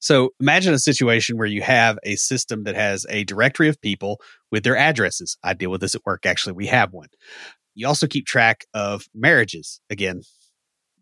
So 0.00 0.30
imagine 0.40 0.72
a 0.72 0.78
situation 0.78 1.36
where 1.36 1.46
you 1.46 1.62
have 1.62 1.98
a 2.02 2.16
system 2.16 2.64
that 2.64 2.74
has 2.74 3.04
a 3.10 3.24
directory 3.24 3.68
of 3.68 3.80
people 3.80 4.20
with 4.50 4.64
their 4.64 4.76
addresses. 4.76 5.36
I 5.44 5.52
deal 5.52 5.70
with 5.70 5.82
this 5.82 5.94
at 5.94 6.04
work. 6.06 6.24
Actually, 6.24 6.54
we 6.54 6.66
have 6.66 6.92
one. 6.92 7.08
You 7.74 7.86
also 7.86 8.06
keep 8.06 8.26
track 8.26 8.64
of 8.72 9.04
marriages. 9.14 9.80
Again, 9.90 10.22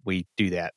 we 0.04 0.26
do 0.36 0.50
that. 0.50 0.74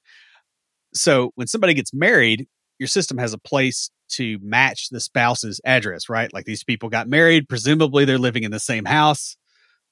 So 0.94 1.32
when 1.36 1.48
somebody 1.48 1.74
gets 1.74 1.94
married, 1.94 2.48
your 2.78 2.88
system 2.88 3.18
has 3.18 3.34
a 3.34 3.40
place 3.40 3.90
to 4.14 4.38
match 4.42 4.90
the 4.90 5.00
spouse's 5.00 5.60
address, 5.66 6.10
right? 6.10 6.32
Like 6.34 6.46
these 6.46 6.64
people 6.64 6.90
got 6.90 7.08
married, 7.08 7.50
presumably 7.50 8.06
they're 8.06 8.18
living 8.18 8.44
in 8.44 8.52
the 8.52 8.60
same 8.60 8.86
house 8.86 9.36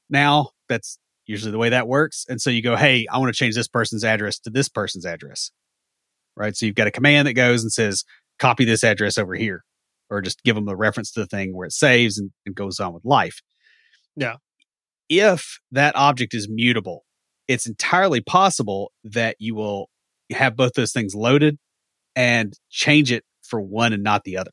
now. 0.09 0.49
That's 0.67 0.99
usually 1.25 1.51
the 1.51 1.57
way 1.57 1.69
that 1.69 1.87
works. 1.87 2.25
And 2.27 2.41
so 2.41 2.49
you 2.49 2.61
go, 2.61 2.75
hey, 2.75 3.05
I 3.11 3.17
want 3.17 3.33
to 3.33 3.37
change 3.37 3.55
this 3.55 3.67
person's 3.67 4.03
address 4.03 4.39
to 4.39 4.49
this 4.49 4.69
person's 4.69 5.05
address 5.05 5.51
right? 6.39 6.55
So 6.55 6.65
you've 6.65 6.75
got 6.75 6.87
a 6.87 6.91
command 6.91 7.27
that 7.27 7.33
goes 7.33 7.61
and 7.61 7.71
says, 7.71 8.05
copy 8.39 8.65
this 8.65 8.83
address 8.83 9.17
over 9.17 9.35
here, 9.35 9.63
or 10.09 10.21
just 10.21 10.41
give 10.43 10.55
them 10.55 10.69
a 10.69 10.75
reference 10.75 11.11
to 11.11 11.19
the 11.19 11.27
thing 11.27 11.55
where 11.55 11.67
it 11.67 11.73
saves 11.73 12.17
and, 12.17 12.31
and 12.45 12.55
goes 12.55 12.79
on 12.79 12.93
with 12.93 13.05
life. 13.05 13.41
Yeah. 14.15 14.35
If 15.09 15.59
that 15.71 15.95
object 15.95 16.33
is 16.33 16.47
mutable, 16.49 17.03
it's 17.47 17.67
entirely 17.67 18.21
possible 18.21 18.91
that 19.03 19.35
you 19.39 19.53
will 19.53 19.89
have 20.31 20.55
both 20.55 20.73
those 20.73 20.93
things 20.93 21.13
loaded 21.13 21.57
and 22.15 22.53
change 22.69 23.11
it 23.11 23.23
for 23.43 23.59
one 23.59 23.91
and 23.91 24.03
not 24.03 24.23
the 24.23 24.37
other, 24.37 24.51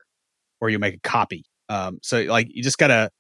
or 0.61 0.71
you 0.71 0.79
make 0.79 0.95
a 0.95 1.01
copy. 1.01 1.45
Um, 1.69 1.99
so 2.03 2.23
like 2.23 2.49
you 2.51 2.63
just 2.63 2.79
got 2.79 2.89
to 2.89 3.11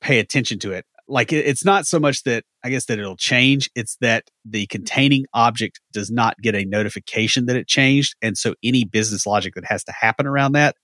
pay 0.00 0.18
attention 0.18 0.58
to 0.60 0.72
it 0.72 0.84
like 1.08 1.32
it, 1.32 1.46
it's 1.46 1.64
not 1.64 1.86
so 1.86 1.98
much 1.98 2.22
that 2.24 2.44
I 2.64 2.70
guess 2.70 2.86
that 2.86 2.98
it'll 2.98 3.16
change. 3.16 3.70
It's 3.74 3.96
that 4.00 4.24
the 4.44 4.62
mm-hmm. 4.62 4.76
containing 4.76 5.26
object 5.32 5.80
does 5.92 6.10
not 6.10 6.36
get 6.42 6.54
a 6.54 6.64
notification 6.64 7.46
that 7.46 7.56
it 7.56 7.66
changed. 7.66 8.14
And 8.22 8.36
so 8.36 8.54
any 8.62 8.84
business 8.84 9.26
logic 9.26 9.54
that 9.54 9.64
has 9.66 9.84
to 9.84 9.92
happen 9.92 10.26
around 10.26 10.52
that 10.52 10.76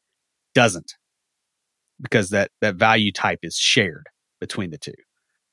doesn't 0.55 0.95
because 2.01 2.31
that, 2.31 2.51
that 2.61 2.77
value 2.77 3.13
type 3.13 3.41
is 3.43 3.57
shared 3.57 4.07
between 4.41 4.71
the 4.71 4.79
two. 4.79 4.93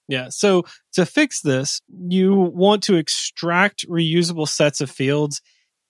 Yeah. 0.08 0.30
So 0.30 0.64
to 0.94 1.06
fix 1.06 1.42
this, 1.42 1.82
you 1.88 2.34
want 2.34 2.84
to 2.84 2.96
extract 2.96 3.88
reusable 3.88 4.48
sets 4.48 4.82
of 4.82 4.90
fields 4.90 5.42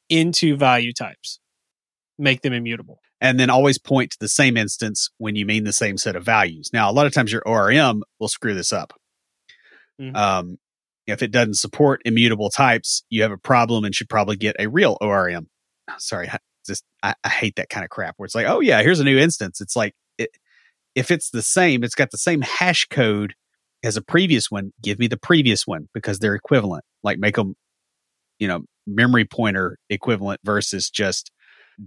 into 0.09 0.57
value 0.57 0.91
types, 0.91 1.39
make 2.17 2.41
them 2.41 2.51
immutable 2.51 2.99
and 3.21 3.39
then 3.39 3.49
always 3.49 3.77
point 3.77 4.11
to 4.11 4.17
the 4.19 4.29
same 4.29 4.57
instance 4.57 5.09
when 5.17 5.35
you 5.35 5.45
mean 5.45 5.63
the 5.63 5.73
same 5.73 5.97
set 5.97 6.15
of 6.15 6.23
values. 6.23 6.69
Now, 6.71 6.89
a 6.89 6.93
lot 6.93 7.05
of 7.05 7.13
times 7.13 7.31
your 7.31 7.43
ORM 7.45 8.03
will 8.19 8.29
screw 8.29 8.53
this 8.53 8.71
up. 8.71 8.93
Mm-hmm. 9.99 10.15
Um, 10.15 10.57
if 11.07 11.23
it 11.23 11.31
doesn't 11.31 11.55
support 11.55 12.01
immutable 12.05 12.49
types, 12.49 13.03
you 13.09 13.23
have 13.23 13.31
a 13.31 13.37
problem 13.37 13.83
and 13.83 13.93
should 13.93 14.09
probably 14.09 14.37
get 14.37 14.55
a 14.59 14.67
real 14.67 14.97
ORM. 15.01 15.47
Sorry, 15.97 16.29
just 16.65 16.83
I, 17.03 17.15
I 17.23 17.29
hate 17.29 17.55
that 17.55 17.69
kind 17.69 17.83
of 17.83 17.89
crap 17.89 18.13
where 18.17 18.25
it's 18.25 18.35
like, 18.35 18.45
oh 18.47 18.59
yeah, 18.59 18.81
here's 18.81 18.99
a 18.99 19.03
new 19.03 19.17
instance. 19.17 19.59
It's 19.59 19.75
like 19.75 19.93
it, 20.17 20.29
if 20.95 21.11
it's 21.11 21.31
the 21.31 21.41
same, 21.41 21.83
it's 21.83 21.95
got 21.95 22.11
the 22.11 22.17
same 22.17 22.41
hash 22.41 22.85
code 22.89 23.33
as 23.83 23.97
a 23.97 24.01
previous 24.01 24.51
one. 24.51 24.71
Give 24.81 24.99
me 24.99 25.07
the 25.07 25.17
previous 25.17 25.65
one 25.65 25.89
because 25.93 26.19
they're 26.19 26.35
equivalent. 26.35 26.83
Like 27.03 27.17
make 27.17 27.35
them, 27.35 27.55
you 28.37 28.47
know, 28.47 28.61
memory 28.85 29.25
pointer 29.25 29.77
equivalent 29.89 30.41
versus 30.43 30.89
just 30.89 31.31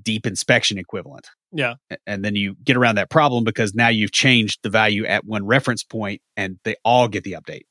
deep 0.03 0.26
inspection 0.26 0.78
equivalent. 0.78 1.28
Yeah. 1.53 1.74
And 2.07 2.24
then 2.24 2.34
you 2.34 2.57
get 2.64 2.76
around 2.76 2.97
that 2.97 3.11
problem 3.11 3.45
because 3.45 3.74
now 3.74 3.88
you've 3.88 4.12
changed 4.12 4.61
the 4.62 4.70
value 4.70 5.05
at 5.05 5.24
one 5.24 5.47
reference 5.47 5.84
point 5.84 6.22
and 6.36 6.59
they 6.64 6.76
all 6.84 7.09
get 7.09 7.24
the 7.24 7.32
update 7.32 7.66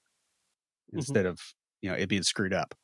mm-hmm. 0.89 0.97
instead 0.97 1.25
of, 1.25 1.39
you 1.81 1.89
know, 1.89 1.95
it 1.95 2.09
being 2.09 2.23
screwed 2.23 2.53
up. 2.53 2.75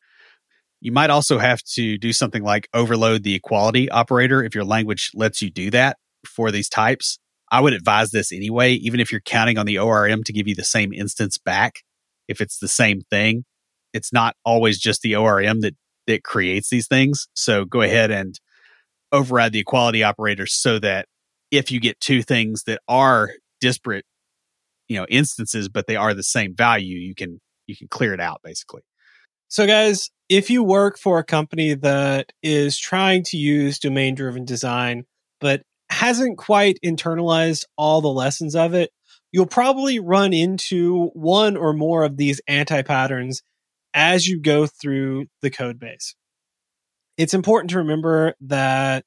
You 0.79 0.91
might 0.91 1.09
also 1.09 1.39
have 1.39 1.61
to 1.73 1.97
do 1.97 2.13
something 2.13 2.43
like 2.43 2.67
overload 2.73 3.23
the 3.23 3.35
equality 3.35 3.89
operator 3.89 4.43
if 4.43 4.53
your 4.53 4.63
language 4.63 5.11
lets 5.13 5.41
you 5.41 5.49
do 5.49 5.71
that 5.71 5.97
for 6.27 6.51
these 6.51 6.69
types, 6.69 7.19
I 7.51 7.61
would 7.61 7.73
advise 7.73 8.11
this 8.11 8.31
anyway, 8.31 8.73
even 8.73 8.99
if 8.99 9.11
you're 9.11 9.21
counting 9.21 9.57
on 9.57 9.65
the 9.65 9.79
ORM 9.79 10.23
to 10.23 10.33
give 10.33 10.47
you 10.47 10.55
the 10.55 10.63
same 10.63 10.93
instance 10.93 11.37
back. 11.37 11.81
If 12.27 12.41
it's 12.41 12.59
the 12.59 12.67
same 12.67 13.01
thing, 13.09 13.45
it's 13.93 14.11
not 14.11 14.35
always 14.43 14.79
just 14.79 15.01
the 15.01 15.15
ORM 15.15 15.61
that, 15.61 15.75
that 16.07 16.23
creates 16.23 16.69
these 16.69 16.87
things. 16.87 17.27
So 17.33 17.63
go 17.63 17.81
ahead 17.81 18.11
and 18.11 18.39
override 19.11 19.51
the 19.51 19.59
equality 19.59 20.03
operator 20.03 20.45
so 20.45 20.79
that 20.79 21.07
if 21.51 21.71
you 21.71 21.79
get 21.79 21.99
two 21.99 22.21
things 22.21 22.63
that 22.63 22.81
are 22.87 23.31
disparate, 23.61 24.05
you 24.87 24.97
know, 24.97 25.05
instances, 25.09 25.69
but 25.69 25.87
they 25.87 25.95
are 25.95 26.13
the 26.13 26.23
same 26.23 26.55
value, 26.55 26.97
you 26.97 27.15
can, 27.15 27.39
you 27.67 27.75
can 27.75 27.87
clear 27.87 28.13
it 28.13 28.19
out 28.19 28.41
basically. 28.43 28.81
So 29.49 29.65
guys, 29.65 30.09
if 30.29 30.49
you 30.49 30.63
work 30.63 30.97
for 30.97 31.19
a 31.19 31.23
company 31.23 31.73
that 31.73 32.31
is 32.43 32.77
trying 32.77 33.23
to 33.27 33.37
use 33.37 33.79
domain 33.79 34.13
driven 34.15 34.43
design, 34.43 35.05
but 35.39 35.61
hasn't 35.89 36.37
quite 36.37 36.79
internalized 36.83 37.63
all 37.77 38.01
the 38.01 38.09
lessons 38.09 38.55
of 38.55 38.73
it, 38.73 38.91
you'll 39.31 39.45
probably 39.45 39.99
run 39.99 40.33
into 40.33 41.07
one 41.13 41.55
or 41.55 41.71
more 41.73 42.03
of 42.03 42.17
these 42.17 42.41
anti 42.47 42.81
patterns 42.81 43.41
as 43.93 44.27
you 44.27 44.39
go 44.39 44.67
through 44.67 45.27
the 45.41 45.49
code 45.49 45.79
base. 45.79 46.15
It's 47.17 47.33
important 47.33 47.71
to 47.71 47.79
remember 47.79 48.35
that 48.41 49.05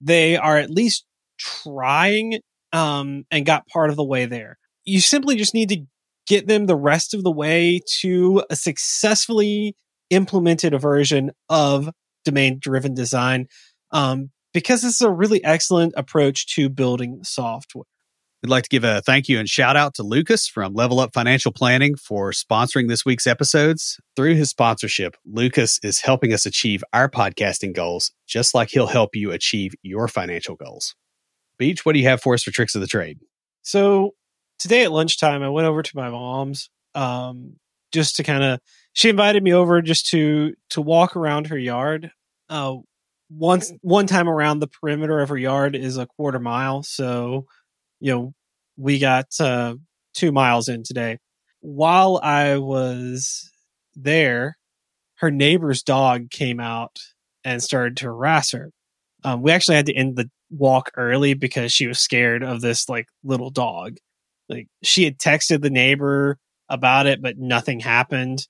they 0.00 0.36
are 0.36 0.56
at 0.56 0.70
least 0.70 1.04
trying 1.38 2.40
um, 2.72 3.24
and 3.30 3.46
got 3.46 3.66
part 3.66 3.90
of 3.90 3.96
the 3.96 4.04
way 4.04 4.26
there. 4.26 4.58
You 4.84 5.00
simply 5.00 5.36
just 5.36 5.54
need 5.54 5.68
to 5.70 5.84
get 6.26 6.46
them 6.46 6.66
the 6.66 6.76
rest 6.76 7.12
of 7.14 7.22
the 7.22 7.30
way 7.30 7.80
to 8.00 8.42
a 8.50 8.56
successfully 8.56 9.76
implemented 10.10 10.78
version 10.80 11.30
of 11.48 11.90
domain 12.24 12.58
driven 12.60 12.94
design 12.94 13.46
um, 13.92 14.30
because 14.52 14.82
this 14.82 14.94
is 14.94 15.00
a 15.00 15.10
really 15.10 15.42
excellent 15.44 15.94
approach 15.96 16.54
to 16.54 16.68
building 16.68 17.20
software. 17.22 17.84
We'd 18.42 18.48
like 18.48 18.62
to 18.62 18.70
give 18.70 18.84
a 18.84 19.02
thank 19.02 19.28
you 19.28 19.38
and 19.38 19.46
shout 19.46 19.76
out 19.76 19.92
to 19.96 20.02
Lucas 20.02 20.48
from 20.48 20.72
Level 20.72 20.98
Up 20.98 21.12
Financial 21.12 21.52
Planning 21.52 21.94
for 21.94 22.30
sponsoring 22.30 22.88
this 22.88 23.04
week's 23.04 23.26
episodes. 23.26 24.00
Through 24.16 24.36
his 24.36 24.48
sponsorship, 24.48 25.14
Lucas 25.26 25.78
is 25.82 26.00
helping 26.00 26.32
us 26.32 26.46
achieve 26.46 26.82
our 26.94 27.10
podcasting 27.10 27.74
goals, 27.74 28.12
just 28.26 28.54
like 28.54 28.70
he'll 28.70 28.86
help 28.86 29.14
you 29.14 29.30
achieve 29.30 29.74
your 29.82 30.08
financial 30.08 30.56
goals. 30.56 30.94
BJ, 31.60 31.80
what 31.80 31.92
do 31.92 31.98
you 31.98 32.08
have 32.08 32.22
for 32.22 32.32
us 32.32 32.42
for 32.42 32.50
tricks 32.50 32.74
of 32.74 32.80
the 32.80 32.86
trade? 32.86 33.18
So 33.60 34.12
today 34.58 34.84
at 34.84 34.92
lunchtime, 34.92 35.42
I 35.42 35.50
went 35.50 35.68
over 35.68 35.82
to 35.82 35.92
my 35.94 36.08
mom's 36.08 36.70
um, 36.94 37.56
just 37.92 38.16
to 38.16 38.22
kind 38.22 38.42
of. 38.42 38.60
She 38.94 39.10
invited 39.10 39.42
me 39.42 39.52
over 39.52 39.82
just 39.82 40.06
to 40.08 40.54
to 40.70 40.80
walk 40.80 41.14
around 41.14 41.48
her 41.48 41.58
yard. 41.58 42.10
Uh, 42.48 42.76
once 43.28 43.70
one 43.82 44.06
time 44.06 44.30
around 44.30 44.60
the 44.60 44.66
perimeter 44.66 45.20
of 45.20 45.28
her 45.28 45.36
yard 45.36 45.76
is 45.76 45.98
a 45.98 46.06
quarter 46.06 46.38
mile, 46.38 46.82
so 46.82 47.46
you 48.00 48.12
know 48.12 48.34
we 48.76 48.98
got 48.98 49.26
uh, 49.38 49.74
two 50.14 50.32
miles 50.32 50.68
in 50.68 50.82
today. 50.82 51.18
While 51.60 52.18
I 52.22 52.56
was 52.56 53.50
there, 53.94 54.56
her 55.16 55.30
neighbor's 55.30 55.82
dog 55.82 56.30
came 56.30 56.60
out 56.60 56.98
and 57.44 57.62
started 57.62 57.98
to 57.98 58.06
harass 58.06 58.52
her. 58.52 58.70
Um, 59.22 59.42
we 59.42 59.52
actually 59.52 59.76
had 59.76 59.86
to 59.86 59.94
end 59.94 60.16
the 60.16 60.30
walk 60.50 60.90
early 60.96 61.34
because 61.34 61.72
she 61.72 61.86
was 61.86 62.00
scared 62.00 62.42
of 62.42 62.62
this 62.62 62.88
like 62.88 63.06
little 63.22 63.50
dog. 63.50 63.96
Like 64.48 64.66
she 64.82 65.04
had 65.04 65.18
texted 65.18 65.60
the 65.60 65.70
neighbor 65.70 66.38
about 66.68 67.06
it, 67.06 67.20
but 67.20 67.38
nothing 67.38 67.80
happened. 67.80 68.46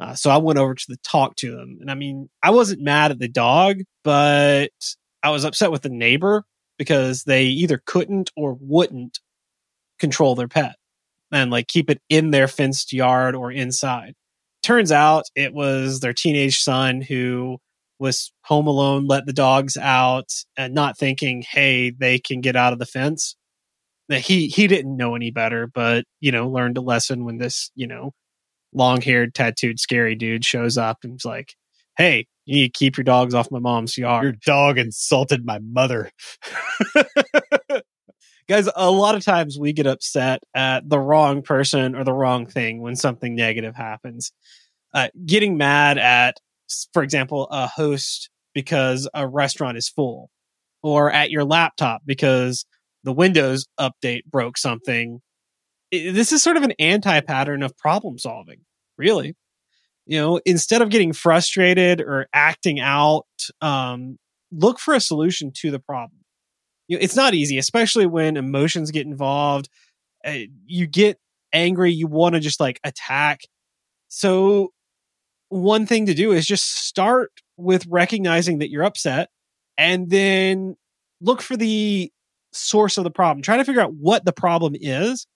Uh, 0.00 0.14
so 0.14 0.30
I 0.30 0.38
went 0.38 0.58
over 0.58 0.74
to 0.74 0.84
the 0.88 0.96
talk 1.04 1.36
to 1.36 1.54
them, 1.54 1.78
and 1.80 1.88
I 1.90 1.94
mean, 1.94 2.28
I 2.42 2.50
wasn't 2.50 2.82
mad 2.82 3.12
at 3.12 3.20
the 3.20 3.28
dog, 3.28 3.76
but 4.02 4.70
I 5.22 5.30
was 5.30 5.44
upset 5.44 5.70
with 5.70 5.82
the 5.82 5.88
neighbor 5.88 6.44
because 6.78 7.24
they 7.24 7.44
either 7.44 7.82
couldn't 7.86 8.30
or 8.36 8.56
wouldn't 8.60 9.20
control 9.98 10.34
their 10.34 10.48
pet 10.48 10.76
and 11.32 11.50
like 11.50 11.68
keep 11.68 11.90
it 11.90 12.00
in 12.08 12.30
their 12.30 12.48
fenced 12.48 12.92
yard 12.92 13.34
or 13.34 13.50
inside. 13.50 14.14
Turns 14.62 14.92
out 14.92 15.24
it 15.34 15.52
was 15.52 16.00
their 16.00 16.12
teenage 16.12 16.60
son 16.60 17.00
who 17.00 17.58
was 17.98 18.32
home 18.44 18.66
alone, 18.66 19.06
let 19.06 19.26
the 19.26 19.32
dogs 19.32 19.76
out, 19.76 20.30
and 20.56 20.74
not 20.74 20.98
thinking, 20.98 21.42
hey, 21.48 21.90
they 21.90 22.18
can 22.18 22.40
get 22.40 22.56
out 22.56 22.72
of 22.72 22.78
the 22.78 22.86
fence. 22.86 23.36
That 24.08 24.20
he 24.20 24.48
he 24.48 24.66
didn't 24.66 24.96
know 24.96 25.14
any 25.14 25.30
better, 25.30 25.66
but 25.66 26.04
you 26.20 26.30
know, 26.32 26.48
learned 26.48 26.76
a 26.78 26.82
lesson 26.82 27.24
when 27.24 27.38
this, 27.38 27.70
you 27.74 27.86
know, 27.86 28.12
long 28.72 29.00
haired, 29.00 29.34
tattooed, 29.34 29.80
scary 29.80 30.14
dude 30.16 30.44
shows 30.44 30.78
up 30.78 30.98
and 31.04 31.16
is 31.16 31.24
like, 31.24 31.54
Hey, 31.98 32.26
you 32.44 32.56
need 32.56 32.74
to 32.74 32.78
keep 32.78 32.96
your 32.96 33.04
dogs 33.04 33.34
off 33.34 33.50
my 33.50 33.58
mom's 33.58 33.96
yard. 33.96 34.22
Your 34.24 34.32
dog 34.44 34.78
insulted 34.78 35.44
my 35.44 35.58
mother. 35.60 36.10
Guys, 38.48 38.68
a 38.76 38.90
lot 38.90 39.14
of 39.14 39.24
times 39.24 39.58
we 39.58 39.72
get 39.72 39.86
upset 39.86 40.40
at 40.54 40.88
the 40.88 40.98
wrong 40.98 41.40
person 41.40 41.94
or 41.94 42.04
the 42.04 42.12
wrong 42.12 42.46
thing 42.46 42.82
when 42.82 42.94
something 42.94 43.34
negative 43.34 43.74
happens. 43.74 44.32
Uh, 44.92 45.08
getting 45.26 45.56
mad 45.56 45.96
at 45.98 46.36
for 46.92 47.02
example, 47.02 47.46
a 47.50 47.66
host 47.66 48.30
because 48.54 49.08
a 49.14 49.26
restaurant 49.26 49.76
is 49.76 49.88
full, 49.88 50.30
or 50.82 51.10
at 51.10 51.30
your 51.30 51.44
laptop 51.44 52.02
because 52.06 52.64
the 53.02 53.12
Windows 53.12 53.66
update 53.78 54.24
broke 54.26 54.56
something. 54.56 55.20
This 55.90 56.32
is 56.32 56.42
sort 56.42 56.56
of 56.56 56.62
an 56.62 56.72
anti 56.78 57.20
pattern 57.20 57.62
of 57.62 57.76
problem 57.76 58.18
solving, 58.18 58.60
really. 58.96 59.34
You 60.06 60.20
know, 60.20 60.40
instead 60.44 60.82
of 60.82 60.90
getting 60.90 61.12
frustrated 61.12 62.00
or 62.00 62.26
acting 62.32 62.80
out, 62.80 63.26
um, 63.60 64.18
look 64.52 64.78
for 64.78 64.94
a 64.94 65.00
solution 65.00 65.50
to 65.56 65.70
the 65.70 65.78
problem. 65.78 66.20
You 66.88 66.98
know, 66.98 67.02
it's 67.02 67.16
not 67.16 67.34
easy, 67.34 67.56
especially 67.58 68.06
when 68.06 68.36
emotions 68.36 68.90
get 68.90 69.06
involved. 69.06 69.68
Uh, 70.24 70.40
you 70.66 70.86
get 70.86 71.18
angry, 71.52 71.92
you 71.92 72.06
want 72.06 72.34
to 72.34 72.40
just 72.40 72.60
like 72.60 72.80
attack. 72.84 73.42
So 74.08 74.72
one 75.48 75.86
thing 75.86 76.06
to 76.06 76.14
do 76.14 76.32
is 76.32 76.46
just 76.46 76.86
start 76.86 77.32
with 77.56 77.86
recognizing 77.86 78.58
that 78.58 78.70
you're 78.70 78.84
upset 78.84 79.30
and 79.78 80.10
then 80.10 80.76
look 81.20 81.40
for 81.40 81.56
the 81.56 82.12
source 82.52 82.98
of 82.98 83.04
the 83.04 83.10
problem. 83.10 83.42
Try 83.42 83.56
to 83.56 83.64
figure 83.64 83.80
out 83.80 83.94
what 83.94 84.24
the 84.24 84.32
problem 84.32 84.74
is 84.78 85.26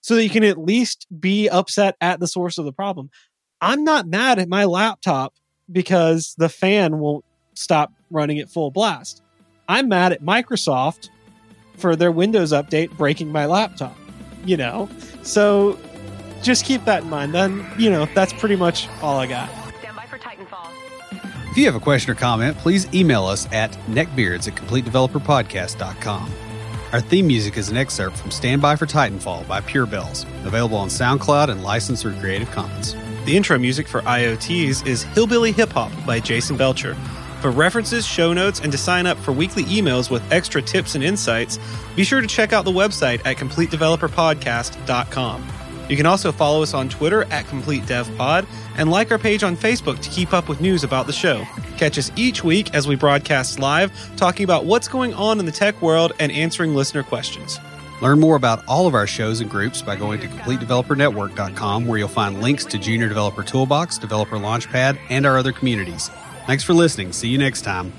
so 0.00 0.14
that 0.14 0.22
you 0.22 0.30
can 0.30 0.44
at 0.44 0.58
least 0.58 1.06
be 1.18 1.48
upset 1.48 1.96
at 2.00 2.20
the 2.20 2.26
source 2.26 2.58
of 2.58 2.64
the 2.64 2.72
problem. 2.72 3.10
I'm 3.60 3.84
not 3.84 4.06
mad 4.06 4.38
at 4.38 4.48
my 4.48 4.64
laptop 4.64 5.34
because 5.70 6.34
the 6.38 6.48
fan 6.48 6.98
won't 6.98 7.24
stop 7.54 7.92
running 8.10 8.38
at 8.38 8.48
full 8.48 8.70
blast. 8.70 9.22
I'm 9.68 9.88
mad 9.88 10.12
at 10.12 10.22
Microsoft 10.22 11.10
for 11.76 11.96
their 11.96 12.12
Windows 12.12 12.52
update 12.52 12.96
breaking 12.96 13.30
my 13.30 13.46
laptop, 13.46 13.96
you 14.44 14.56
know? 14.56 14.88
So 15.22 15.78
just 16.42 16.64
keep 16.64 16.84
that 16.84 17.02
in 17.02 17.10
mind. 17.10 17.34
Then, 17.34 17.66
you 17.78 17.90
know, 17.90 18.06
that's 18.14 18.32
pretty 18.32 18.56
much 18.56 18.88
all 19.02 19.18
I 19.18 19.26
got. 19.26 19.50
Stand 19.78 19.96
by 19.96 20.06
for 20.06 20.18
Titanfall. 20.18 20.70
If 21.50 21.56
you 21.56 21.66
have 21.66 21.74
a 21.74 21.80
question 21.80 22.12
or 22.12 22.14
comment, 22.14 22.56
please 22.58 22.92
email 22.94 23.26
us 23.26 23.50
at 23.52 23.72
neckbeards 23.88 24.48
at 24.48 24.54
completedeveloperpodcast.com. 24.54 26.32
Our 26.92 27.00
theme 27.00 27.26
music 27.26 27.58
is 27.58 27.68
an 27.68 27.76
excerpt 27.76 28.16
from 28.16 28.30
Stand 28.30 28.62
By 28.62 28.76
for 28.76 28.86
Titanfall 28.86 29.46
by 29.46 29.60
Pure 29.60 29.86
Bells, 29.86 30.24
available 30.44 30.78
on 30.78 30.88
SoundCloud 30.88 31.50
and 31.50 31.62
licensed 31.62 32.02
through 32.02 32.14
Creative 32.14 32.50
Commons. 32.50 32.94
The 33.24 33.36
intro 33.36 33.58
music 33.58 33.86
for 33.86 34.00
IoTs 34.02 34.86
is 34.86 35.02
Hillbilly 35.02 35.52
Hip 35.52 35.70
Hop 35.72 35.92
by 36.06 36.20
Jason 36.20 36.56
Belcher. 36.56 36.94
For 37.40 37.50
references, 37.50 38.06
show 38.06 38.32
notes, 38.32 38.60
and 38.60 38.72
to 38.72 38.78
sign 38.78 39.06
up 39.06 39.18
for 39.18 39.32
weekly 39.32 39.64
emails 39.64 40.10
with 40.10 40.22
extra 40.32 40.62
tips 40.62 40.94
and 40.94 41.04
insights, 41.04 41.58
be 41.94 42.04
sure 42.04 42.20
to 42.20 42.26
check 42.26 42.52
out 42.52 42.64
the 42.64 42.72
website 42.72 43.20
at 43.24 43.36
CompleteDeveloperPodcast.com. 43.36 45.46
You 45.88 45.96
can 45.96 46.06
also 46.06 46.32
follow 46.32 46.62
us 46.62 46.74
on 46.74 46.88
Twitter 46.88 47.22
at 47.24 47.46
CompleteDevPod 47.46 48.46
and 48.76 48.90
like 48.90 49.10
our 49.10 49.18
page 49.18 49.42
on 49.42 49.56
Facebook 49.56 50.00
to 50.00 50.10
keep 50.10 50.32
up 50.32 50.48
with 50.48 50.60
news 50.60 50.84
about 50.84 51.06
the 51.06 51.12
show. 51.12 51.44
Catch 51.76 51.98
us 51.98 52.10
each 52.16 52.44
week 52.44 52.74
as 52.74 52.88
we 52.88 52.96
broadcast 52.96 53.58
live, 53.58 53.92
talking 54.16 54.44
about 54.44 54.64
what's 54.64 54.88
going 54.88 55.14
on 55.14 55.38
in 55.38 55.46
the 55.46 55.52
tech 55.52 55.80
world 55.80 56.12
and 56.18 56.32
answering 56.32 56.74
listener 56.74 57.02
questions. 57.02 57.58
Learn 58.00 58.20
more 58.20 58.36
about 58.36 58.64
all 58.66 58.86
of 58.86 58.94
our 58.94 59.06
shows 59.06 59.40
and 59.40 59.50
groups 59.50 59.82
by 59.82 59.96
going 59.96 60.20
to 60.20 60.28
CompleteDeveloperNetwork.com, 60.28 61.86
where 61.86 61.98
you'll 61.98 62.08
find 62.08 62.40
links 62.40 62.64
to 62.66 62.78
Junior 62.78 63.08
Developer 63.08 63.42
Toolbox, 63.42 63.98
Developer 63.98 64.36
Launchpad, 64.36 64.98
and 65.10 65.26
our 65.26 65.36
other 65.36 65.52
communities. 65.52 66.08
Thanks 66.46 66.64
for 66.64 66.74
listening. 66.74 67.12
See 67.12 67.28
you 67.28 67.38
next 67.38 67.62
time. 67.62 67.92